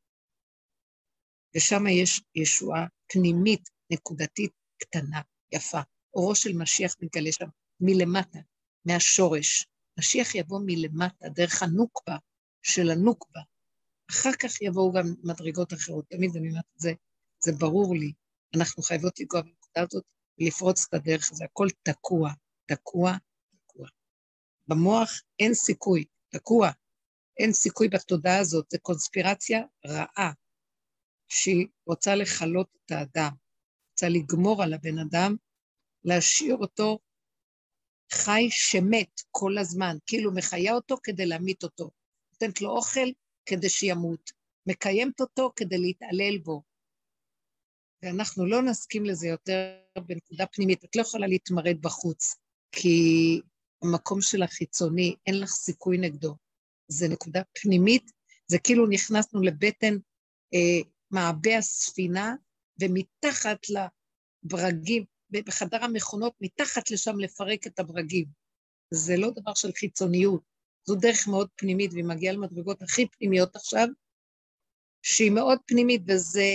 ושם 1.55 1.87
יש 1.87 2.21
ישועה 2.35 2.85
פנימית, 3.13 3.69
נקודתית, 3.91 4.51
קטנה, 4.77 5.21
יפה. 5.51 5.79
אורו 6.13 6.35
של 6.35 6.57
משיח 6.57 6.95
מתגלה 7.01 7.31
שם 7.31 7.47
מלמטה, 7.79 8.39
מהשורש. 8.85 9.67
משיח 9.99 10.35
יבוא 10.35 10.59
מלמטה, 10.65 11.29
דרך 11.29 11.63
הנוקבה 11.63 12.17
של 12.61 12.89
הנוקבה. 12.89 13.41
אחר 14.11 14.31
כך 14.39 14.61
יבואו 14.61 14.91
גם 14.91 15.13
מדרגות 15.23 15.73
אחרות. 15.73 16.05
תמיד 16.09 16.31
אני 16.35 16.49
אומרת 16.49 16.65
את 16.75 16.79
זה, 16.79 16.93
זה 17.43 17.51
ברור 17.51 17.95
לי. 17.95 18.13
אנחנו 18.55 18.83
חייבות 18.83 19.19
לגוע 19.19 19.41
בנקודה 19.41 19.81
הזאת 19.81 20.03
ולפרוץ 20.39 20.85
את 20.89 20.93
הדרך 20.93 21.31
הזו. 21.31 21.43
הכל 21.43 21.67
תקוע, 21.83 22.31
תקוע, 22.65 23.13
תקוע. 23.51 23.87
במוח 24.67 25.21
אין 25.39 25.53
סיכוי, 25.53 26.05
תקוע. 26.29 26.71
אין 27.39 27.53
סיכוי 27.53 27.87
בתודעה 27.89 28.37
הזאת, 28.37 28.65
זה 28.69 28.77
קונספירציה 28.77 29.61
רעה. 29.85 30.31
שהיא 31.29 31.67
רוצה 31.85 32.15
לכלות 32.15 32.67
את 32.85 32.91
האדם, 32.91 33.31
רוצה 33.91 34.09
לגמור 34.09 34.63
על 34.63 34.73
הבן 34.73 34.99
אדם, 34.99 35.35
להשאיר 36.03 36.55
אותו 36.55 36.99
חי 38.11 38.47
שמת 38.49 39.21
כל 39.31 39.57
הזמן, 39.57 39.97
כאילו 40.05 40.31
מחיה 40.33 40.73
אותו 40.73 40.97
כדי 41.03 41.25
להמית 41.25 41.63
אותו. 41.63 41.91
נותנת 42.33 42.61
לו 42.61 42.69
אוכל 42.69 43.09
כדי 43.45 43.69
שימות, 43.69 44.31
מקיימת 44.65 45.21
אותו 45.21 45.51
כדי 45.55 45.77
להתעלל 45.77 46.37
בו. 46.37 46.63
ואנחנו 48.03 48.45
לא 48.45 48.61
נסכים 48.61 49.05
לזה 49.05 49.27
יותר 49.27 49.79
בנקודה 50.07 50.45
פנימית. 50.45 50.83
את 50.83 50.95
לא 50.95 51.01
יכולה 51.01 51.27
להתמרד 51.27 51.81
בחוץ, 51.81 52.35
כי 52.71 53.41
המקום 53.83 54.21
של 54.21 54.43
החיצוני, 54.43 55.15
אין 55.25 55.39
לך 55.39 55.49
סיכוי 55.49 55.97
נגדו. 55.97 56.35
זה 56.87 57.07
נקודה 57.07 57.41
פנימית, 57.61 58.11
זה 58.47 58.59
כאילו 58.59 58.87
נכנסנו 58.87 59.41
לבטן 59.41 59.97
אה, 60.53 60.89
מעבה 61.11 61.57
הספינה, 61.57 62.35
ומתחת 62.81 63.59
לברגים, 63.69 65.05
בחדר 65.31 65.83
המכונות, 65.83 66.33
מתחת 66.41 66.91
לשם 66.91 67.19
לפרק 67.19 67.67
את 67.67 67.79
הברגים. 67.79 68.25
זה 68.91 69.17
לא 69.17 69.29
דבר 69.29 69.53
של 69.53 69.71
חיצוניות, 69.71 70.41
זו 70.87 70.95
דרך 70.95 71.27
מאוד 71.27 71.49
פנימית, 71.55 71.91
והיא 71.93 72.05
מגיעה 72.05 72.33
למדרגות 72.33 72.81
הכי 72.81 73.07
פנימיות 73.07 73.55
עכשיו, 73.55 73.87
שהיא 75.01 75.31
מאוד 75.31 75.59
פנימית, 75.65 76.01
וזה 76.07 76.49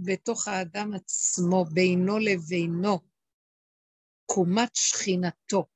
בתוך 0.00 0.48
האדם 0.48 0.94
עצמו, 0.94 1.64
בינו 1.64 2.18
לבינו, 2.18 2.98
קומת 4.26 4.70
שכינתו. 4.74 5.66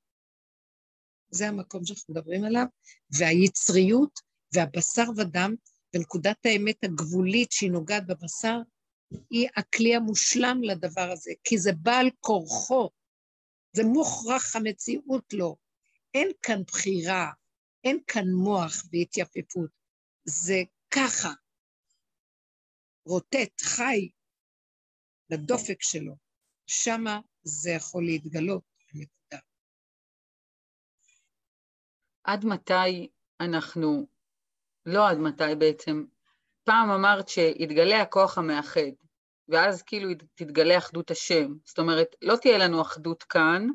זה 1.31 1.49
המקום 1.49 1.85
שאנחנו 1.85 2.15
מדברים 2.15 2.45
עליו, 2.45 2.67
והיצריות 3.19 4.21
והבשר 4.55 5.05
ודם, 5.17 5.55
ונקודת 5.95 6.47
האמת 6.47 6.85
הגבולית 6.85 7.53
שהיא 7.53 7.71
נוגעת 7.71 8.07
בבשר, 8.07 8.59
היא 9.31 9.49
הכלי 9.57 9.95
המושלם 9.95 10.63
לדבר 10.63 11.11
הזה, 11.13 11.31
כי 11.45 11.59
זה 11.59 11.73
בעל 11.73 12.11
כורחו, 12.21 12.91
זה 13.77 13.83
מוכרח 13.85 14.57
המציאות 14.57 15.33
לו. 15.33 15.57
אין 16.15 16.29
כאן 16.43 16.63
בחירה, 16.63 17.33
אין 17.85 17.99
כאן 18.07 18.25
מוח 18.29 18.73
והתייפפות, 18.93 19.71
זה 20.25 20.63
ככה, 20.91 21.33
רוטט, 23.07 23.61
חי, 23.61 24.11
לדופק 25.31 25.83
שלו, 25.83 26.17
שמה 26.67 27.21
זה 27.43 27.71
יכול 27.71 28.05
להתגלות, 28.05 28.63
נקודה. 28.95 29.43
עד 32.25 32.45
מתי 32.45 33.09
אנחנו, 33.41 34.07
לא 34.87 35.09
עד 35.09 35.19
מתי 35.19 35.55
בעצם, 35.59 36.05
פעם 36.65 36.91
אמרת 36.91 37.29
שיתגלה 37.29 38.01
הכוח 38.01 38.39
המאחד, 38.39 38.81
ואז 39.49 39.83
כאילו 39.83 40.09
תתגלה 40.35 40.79
אחדות 40.79 41.11
השם. 41.11 41.53
זאת 41.65 41.79
אומרת, 41.79 42.17
לא 42.23 42.37
תהיה 42.37 42.59
לנו 42.59 42.83
אחדות 42.83 43.23
כאן, 43.23 43.69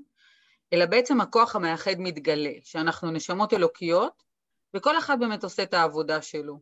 אלא 0.74 0.86
בעצם 0.86 1.22
הכוח 1.22 1.55
המאחד 1.55 1.95
מתגלה, 1.97 2.51
שאנחנו 2.64 3.12
נשמות 3.12 3.53
אלוקיות, 3.53 4.24
וכל 4.74 4.97
אחד 4.97 5.20
באמת 5.20 5.43
עושה 5.43 5.64
את 5.64 5.74
העבודה 5.74 6.22
שלו. 6.22 6.60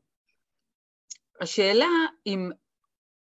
השאלה 1.41 1.87
אם, 2.25 2.49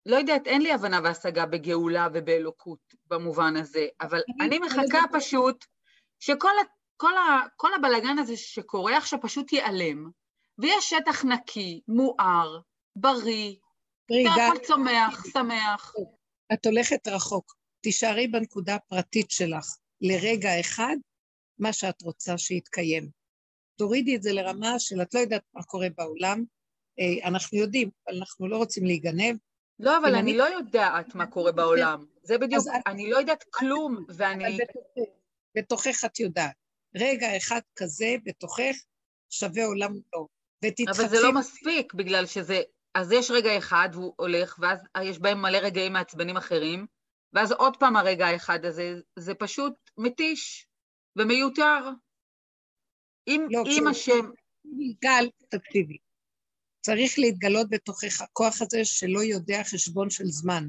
לא 0.07 0.17
יודעת, 0.17 0.47
אין 0.47 0.63
לי 0.63 0.73
הבנה 0.73 1.01
והשגה 1.05 1.47
בגאולה 1.47 2.09
ובאלוקות 2.15 2.95
במובן 3.07 3.57
הזה, 3.57 3.87
אבל 4.01 4.21
אני 4.41 4.59
מחכה 4.59 5.01
פשוט 5.13 5.65
שכל 6.19 6.53
כל 6.97 7.17
ה, 7.17 7.41
כל 7.57 7.75
הבלגן 7.75 8.19
הזה 8.19 8.37
שקורה 8.37 8.97
עכשיו 8.97 9.21
פשוט 9.23 9.53
ייעלם, 9.53 10.11
ויש 10.59 10.91
שטח 10.91 11.25
נקי, 11.25 11.81
מואר, 11.89 12.61
בריא, 12.97 13.55
והכל 14.11 14.59
צומח, 14.67 15.25
שמח. 15.33 15.93
את 16.53 16.67
הולכת 16.67 17.09
רחוק. 17.09 17.55
תישארי 17.81 18.29
בנקודה 18.29 18.75
הפרטית 18.75 19.31
שלך, 19.31 19.67
לרגע 20.01 20.61
אחד, 20.61 20.97
מה 21.59 21.73
שאת 21.73 22.03
רוצה 22.03 22.39
שיתקיים. 22.39 23.09
תורידי 23.79 24.17
את 24.17 24.23
זה 24.23 24.33
לרמה 24.33 24.79
של 24.79 25.03
את 25.03 25.15
לא 25.15 25.21
יודעת 25.21 25.43
מה 25.55 25.63
קורה 25.63 25.89
בעולם, 25.97 26.45
אה, 27.01 27.29
אנחנו 27.29 27.59
יודעים, 27.59 27.91
אבל 28.07 28.17
אנחנו 28.17 28.49
לא 28.49 28.57
רוצים 28.57 28.85
להיגנב. 28.85 29.37
לא, 29.79 29.99
אבל 29.99 30.09
אני, 30.09 30.21
אני 30.21 30.37
לא 30.37 30.45
יודעת 30.45 31.15
מה 31.15 31.27
קורה 31.27 31.53
בעולם. 31.53 32.07
זה 32.23 32.39
בדיוק, 32.39 32.65
אני 32.87 33.11
לא 33.11 33.17
יודעת 33.17 33.45
כלום, 33.51 34.05
ואני... 34.09 34.59
בתוכך 35.57 36.05
את 36.05 36.21
יודעת. 36.21 36.55
רגע 36.97 37.37
אחד 37.37 37.61
כזה 37.77 38.15
בתוכך 38.25 38.75
שווה 39.31 39.65
עולם 39.65 39.93
לא. 40.13 40.27
ותתחצי... 40.65 41.03
אבל 41.03 41.09
זה 41.09 41.21
לא 41.23 41.33
מספיק, 41.33 41.95
בגלל 41.95 42.27
שזה... 42.27 42.61
אז 42.95 43.13
יש 43.13 43.31
רגע 43.31 43.59
אחד 43.59 43.89
והוא 43.93 44.15
הולך, 44.17 44.59
ואז 44.61 44.79
יש 45.03 45.19
בהם 45.19 45.43
מלא 45.43 45.59
רגעים 45.59 45.93
מעצבנים 45.93 46.37
אחרים, 46.37 46.87
ואז 47.33 47.53
עוד 47.53 47.77
פעם 47.77 47.97
הרגע 47.97 48.27
האחד 48.27 48.65
הזה, 48.65 48.95
זה 49.19 49.35
פשוט 49.35 49.75
מתיש 49.99 50.67
ומיותר. 51.19 51.91
אם, 53.29 53.47
לא, 53.51 53.63
אם 53.67 53.87
השם... 53.87 54.31
גל, 55.03 55.29
תקשיבי. 55.49 55.99
צריך 56.81 57.19
להתגלות 57.19 57.71
בתוכך 57.71 58.21
הכוח 58.21 58.63
הזה 58.63 58.85
שלא 58.85 59.23
יודע 59.23 59.63
חשבון 59.65 60.11
של 60.11 60.25
זמן, 60.27 60.65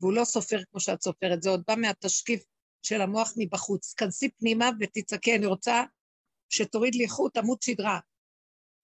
והוא 0.00 0.12
לא 0.12 0.24
סופר 0.24 0.58
כמו 0.70 0.80
שאת 0.80 1.02
סופרת, 1.02 1.42
זה 1.42 1.50
עוד 1.50 1.62
בא 1.68 1.74
מהתשקיף 1.76 2.44
של 2.82 3.00
המוח 3.00 3.32
מבחוץ. 3.36 3.94
כנסי 3.94 4.30
פנימה 4.30 4.70
ותצעקי, 4.80 5.36
אני 5.36 5.46
רוצה 5.46 5.84
שתוריד 6.52 6.94
לי 6.94 7.08
חוט 7.08 7.36
עמוד 7.36 7.62
שדרה, 7.62 7.98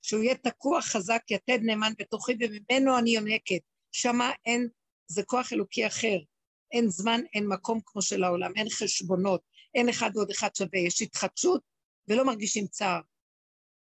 שהוא 0.07 0.23
יהיה 0.23 0.35
תקוע 0.35 0.83
חזק, 0.83 1.23
יתד 1.31 1.59
נאמן 1.63 1.93
בתוכי, 1.99 2.33
וממנו 2.41 2.99
אני 2.99 3.11
יונקת. 3.11 3.61
שמה 3.93 4.31
אין, 4.47 4.69
זה 5.07 5.23
כוח 5.23 5.53
אלוקי 5.53 5.87
אחר. 5.87 6.19
אין 6.73 6.89
זמן, 6.89 7.21
אין 7.35 7.47
מקום 7.49 7.81
כמו 7.87 8.03
של 8.03 8.25
העולם, 8.25 8.53
אין 8.57 8.67
חשבונות, 8.71 9.41
אין 9.75 9.89
אחד 9.89 10.11
ועוד 10.15 10.31
אחד 10.31 10.49
שווה, 10.55 10.79
יש 10.79 11.03
התחדשות 11.03 11.63
ולא 12.09 12.25
מרגישים 12.25 12.67
צער, 12.67 13.01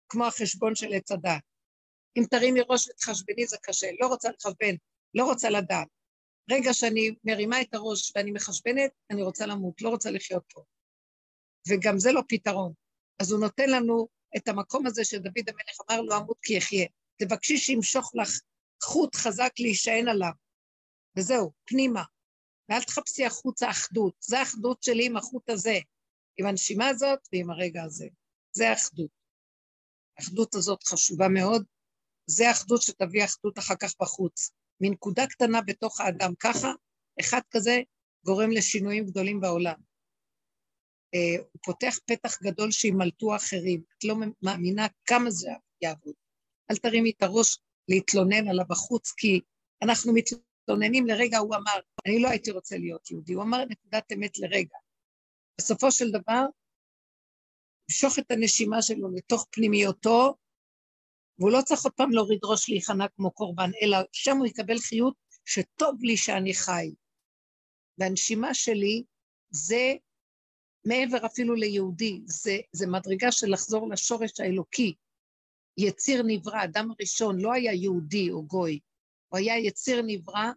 כמו 0.08 0.26
החשבון 0.26 0.74
של 0.74 0.92
עץ 0.92 1.12
הדת. 1.12 1.42
אם 2.16 2.22
תרימי 2.30 2.60
ראש 2.68 2.88
ותחשבני 2.88 3.46
זה 3.46 3.56
קשה, 3.62 3.86
לא 4.00 4.06
רוצה 4.06 4.30
לחשבן, 4.30 4.74
לא 5.14 5.24
רוצה 5.24 5.50
לדעת. 5.50 5.88
רגע 6.50 6.74
שאני 6.74 7.14
מרימה 7.24 7.60
את 7.60 7.74
הראש 7.74 8.12
ואני 8.16 8.30
מחשבנת, 8.30 8.90
אני 9.10 9.22
רוצה 9.22 9.46
למות, 9.46 9.82
לא 9.82 9.88
רוצה 9.88 10.10
לחיות 10.10 10.42
פה. 10.52 10.62
וגם 11.68 11.98
זה 11.98 12.12
לא 12.12 12.20
פתרון. 12.28 12.72
אז 13.20 13.32
הוא 13.32 13.40
נותן 13.40 13.70
לנו 13.70 14.08
את 14.36 14.48
המקום 14.48 14.86
הזה 14.86 15.04
שדוד 15.04 15.48
המלך 15.48 15.90
אמר 15.90 16.00
לו, 16.00 16.16
אמות 16.16 16.38
כי 16.42 16.58
אחיה. 16.58 16.86
תבקשי 17.16 17.58
שימשוך 17.58 18.12
לך 18.14 18.40
חוט 18.82 19.16
חזק 19.16 19.52
להישען 19.58 20.08
עליו. 20.08 20.32
וזהו, 21.16 21.52
פנימה. 21.64 22.02
ואל 22.68 22.82
תחפשי 22.82 23.24
החוצה 23.24 23.70
אחדות. 23.70 24.14
זה 24.20 24.38
האחדות 24.38 24.82
שלי 24.82 25.06
עם 25.06 25.16
החוט 25.16 25.50
הזה, 25.50 25.78
עם 26.38 26.46
הנשימה 26.46 26.88
הזאת 26.88 27.18
ועם 27.32 27.50
הרגע 27.50 27.82
הזה. 27.82 28.06
זה 28.52 28.70
האחדות. 28.70 29.10
האחדות 30.18 30.54
הזאת 30.54 30.82
חשובה 30.82 31.28
מאוד. 31.28 31.64
זה 32.26 32.48
האחדות 32.48 32.82
שתביא 32.82 33.24
אחדות 33.24 33.58
אחר 33.58 33.74
כך 33.80 33.94
בחוץ. 34.00 34.50
מנקודה 34.80 35.26
קטנה 35.26 35.60
בתוך 35.62 36.00
האדם 36.00 36.34
ככה, 36.34 36.72
אחד 37.20 37.40
כזה 37.50 37.80
גורם 38.24 38.50
לשינויים 38.50 39.06
גדולים 39.06 39.40
בעולם. 39.40 39.91
Uh, 41.16 41.40
הוא 41.52 41.60
פותח 41.64 41.98
פתח 42.06 42.42
גדול 42.42 42.70
שימלטו 42.70 43.36
אחרים. 43.36 43.82
את 43.98 44.04
לא 44.04 44.14
מאמינה 44.42 44.86
כמה 45.04 45.30
זה 45.30 45.50
יעבוד. 45.82 46.14
אל 46.70 46.76
תרימי 46.76 47.12
את 47.16 47.22
הראש 47.22 47.58
להתלונן 47.88 48.48
עליו 48.48 48.64
בחוץ, 48.68 49.12
כי 49.12 49.40
אנחנו 49.82 50.12
מתלוננים 50.12 51.06
לרגע, 51.06 51.38
הוא 51.38 51.54
אמר, 51.54 51.80
אני 52.06 52.22
לא 52.22 52.28
הייתי 52.28 52.50
רוצה 52.50 52.76
להיות 52.78 53.10
יהודי. 53.10 53.32
הוא 53.32 53.42
אמר 53.42 53.64
נקודת 53.64 54.12
אמת 54.12 54.38
לרגע. 54.38 54.76
בסופו 55.58 55.92
של 55.92 56.10
דבר, 56.10 56.42
למשוך 57.90 58.18
את 58.18 58.30
הנשימה 58.30 58.82
שלו 58.82 59.08
לתוך 59.14 59.46
פנימיותו, 59.50 60.36
והוא 61.38 61.50
לא 61.50 61.62
צריך 61.64 61.84
עוד 61.84 61.92
פעם 61.92 62.10
להוריד 62.10 62.40
ראש 62.44 62.68
להיכנע 62.68 63.08
כמו 63.16 63.30
קורבן, 63.30 63.70
אלא 63.82 63.98
שם 64.12 64.36
הוא 64.36 64.46
יקבל 64.46 64.78
חיות 64.78 65.14
שטוב 65.44 66.02
לי 66.02 66.16
שאני 66.16 66.54
חי. 66.54 66.94
והנשימה 67.98 68.54
שלי 68.54 69.04
זה 69.50 69.94
מעבר 70.84 71.26
אפילו 71.26 71.54
ליהודי, 71.54 72.22
זה, 72.26 72.56
זה 72.72 72.86
מדרגה 72.86 73.32
של 73.32 73.46
לחזור 73.52 73.88
לשורש 73.88 74.40
האלוקי. 74.40 74.94
יציר 75.78 76.22
נברא, 76.26 76.64
אדם 76.64 76.90
הראשון 76.90 77.40
לא 77.40 77.52
היה 77.52 77.72
יהודי 77.72 78.30
או 78.30 78.46
גוי, 78.46 78.80
הוא 79.28 79.38
היה 79.38 79.58
יציר 79.58 80.02
נברא 80.06 80.50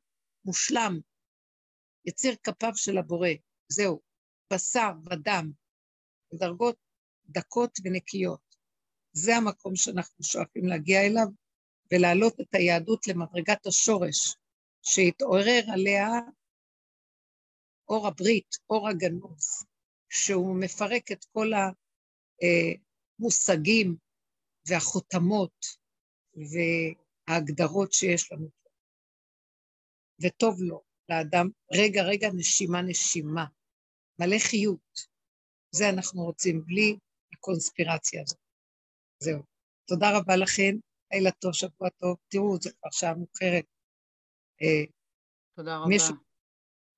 מושלם, 0.46 1.00
יציר 2.06 2.36
כפיו 2.44 2.72
של 2.76 2.98
הבורא, 2.98 3.30
זהו, 3.68 4.02
בשר 4.54 4.92
ודם, 5.12 5.52
דרגות 6.34 6.78
דקות 7.26 7.72
ונקיות. 7.84 8.56
זה 9.14 9.36
המקום 9.36 9.76
שאנחנו 9.76 10.24
שואפים 10.24 10.66
להגיע 10.66 11.02
אליו, 11.02 11.28
ולהעלות 11.94 12.42
את 12.42 12.56
היהדות 12.56 13.08
למדרגת 13.08 13.66
השורש, 13.66 14.36
שהתעורר 14.82 15.62
עליה 15.74 16.08
אור 17.90 18.08
הברית, 18.08 18.48
אור 18.70 18.90
הגנוז, 18.90 19.66
שהוא 20.10 20.62
מפרק 20.62 21.12
את 21.12 21.26
כל 21.26 21.52
המושגים 23.20 23.96
והחותמות 24.68 25.66
וההגדרות 26.36 27.94
שיש 27.94 28.32
לנו. 28.32 28.50
וטוב 30.22 30.62
לו, 30.62 30.82
לאדם, 31.10 31.50
רגע, 31.74 32.04
רגע, 32.04 32.28
נשימה, 32.36 32.82
נשימה. 32.82 33.46
מלא 34.20 34.40
חיות. 34.40 35.16
זה 35.72 35.90
אנחנו 35.90 36.24
רוצים, 36.24 36.66
בלי 36.66 36.98
הקונספירציה 37.34 38.22
הזאת. 38.22 38.40
זהו. 39.20 39.40
תודה 39.88 40.18
רבה 40.18 40.36
לכם, 40.36 40.76
לילה 41.14 41.32
טוב, 41.32 41.54
שבוע 41.54 41.90
טוב. 41.90 42.18
תראו, 42.28 42.58
זה 42.62 42.72
כבר 42.72 42.92
שעה 42.92 43.14
מאוחרת. 43.16 43.66
אה, 44.62 44.86
תודה 45.56 45.78
רבה. 45.78 45.88
מישהו, 45.88 46.16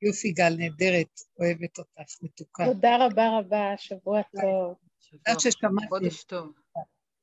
יופי 0.02 0.32
גל, 0.32 0.56
נהדרת, 0.58 1.22
אוהבת 1.40 1.78
אותך, 1.78 2.16
מתוקה. 2.22 2.66
תודה 2.66 3.06
רבה 3.06 3.40
רבה, 3.40 3.74
שבוע 3.78 4.22
טוב. 4.42 4.76
תודה 5.12 5.40
ששמעתי. 5.40 5.88
חודש 5.90 6.24
טוב. 6.24 6.54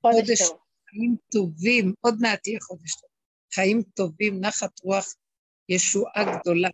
חודש 0.01 0.49
טוב. 0.49 0.59
חיים 0.91 1.17
טובים, 1.33 1.95
עוד 2.01 2.15
מעט 2.21 2.47
יהיה 2.47 2.61
חודש 2.61 2.95
טוב. 3.01 3.11
חיים 3.55 3.83
טובים, 3.83 4.41
נחת 4.41 4.81
רוח, 4.83 5.15
ישועה 5.69 6.39
גדולה. 6.41 6.69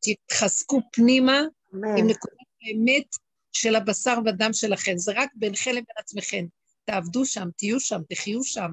תתחזקו 0.00 0.80
פנימה 0.92 1.40
עם 1.72 2.06
נקודת 2.06 2.36
האמת 2.62 3.06
של 3.52 3.76
הבשר 3.76 4.18
ודם 4.26 4.52
שלכם. 4.52 4.92
זה 4.96 5.12
רק 5.16 5.30
ביניכם 5.34 5.70
לבין 5.70 5.84
עצמכם. 5.96 6.46
תעבדו 6.84 7.26
שם, 7.26 7.48
תהיו 7.56 7.80
שם, 7.80 8.00
תחיו 8.08 8.44
שם, 8.44 8.70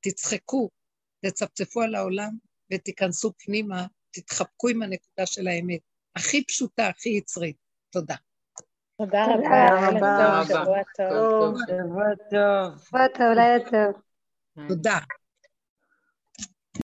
תצחקו, 0.00 0.70
תצפצפו 1.26 1.82
על 1.82 1.94
העולם 1.94 2.30
ותיכנסו 2.72 3.32
פנימה, 3.38 3.86
תתחבקו 4.14 4.68
עם 4.68 4.82
הנקודה 4.82 5.26
של 5.26 5.48
האמת. 5.48 5.80
הכי 6.16 6.44
פשוטה, 6.44 6.88
הכי 6.88 7.08
יצרית. 7.08 7.56
תודה. 7.90 8.14
תודה 8.98 9.24
רבה. 9.24 9.90
תודה 9.92 10.40
רבה. 10.40 10.44
שבוע 10.44 10.78
טוב. 10.96 11.56
שבוע 11.66 12.04
טוב. 12.30 12.84
שבוע 12.86 13.08
טוב, 13.08 13.26
לילה 13.34 13.70
טוב. 13.70 14.02
תודה. 14.68 14.98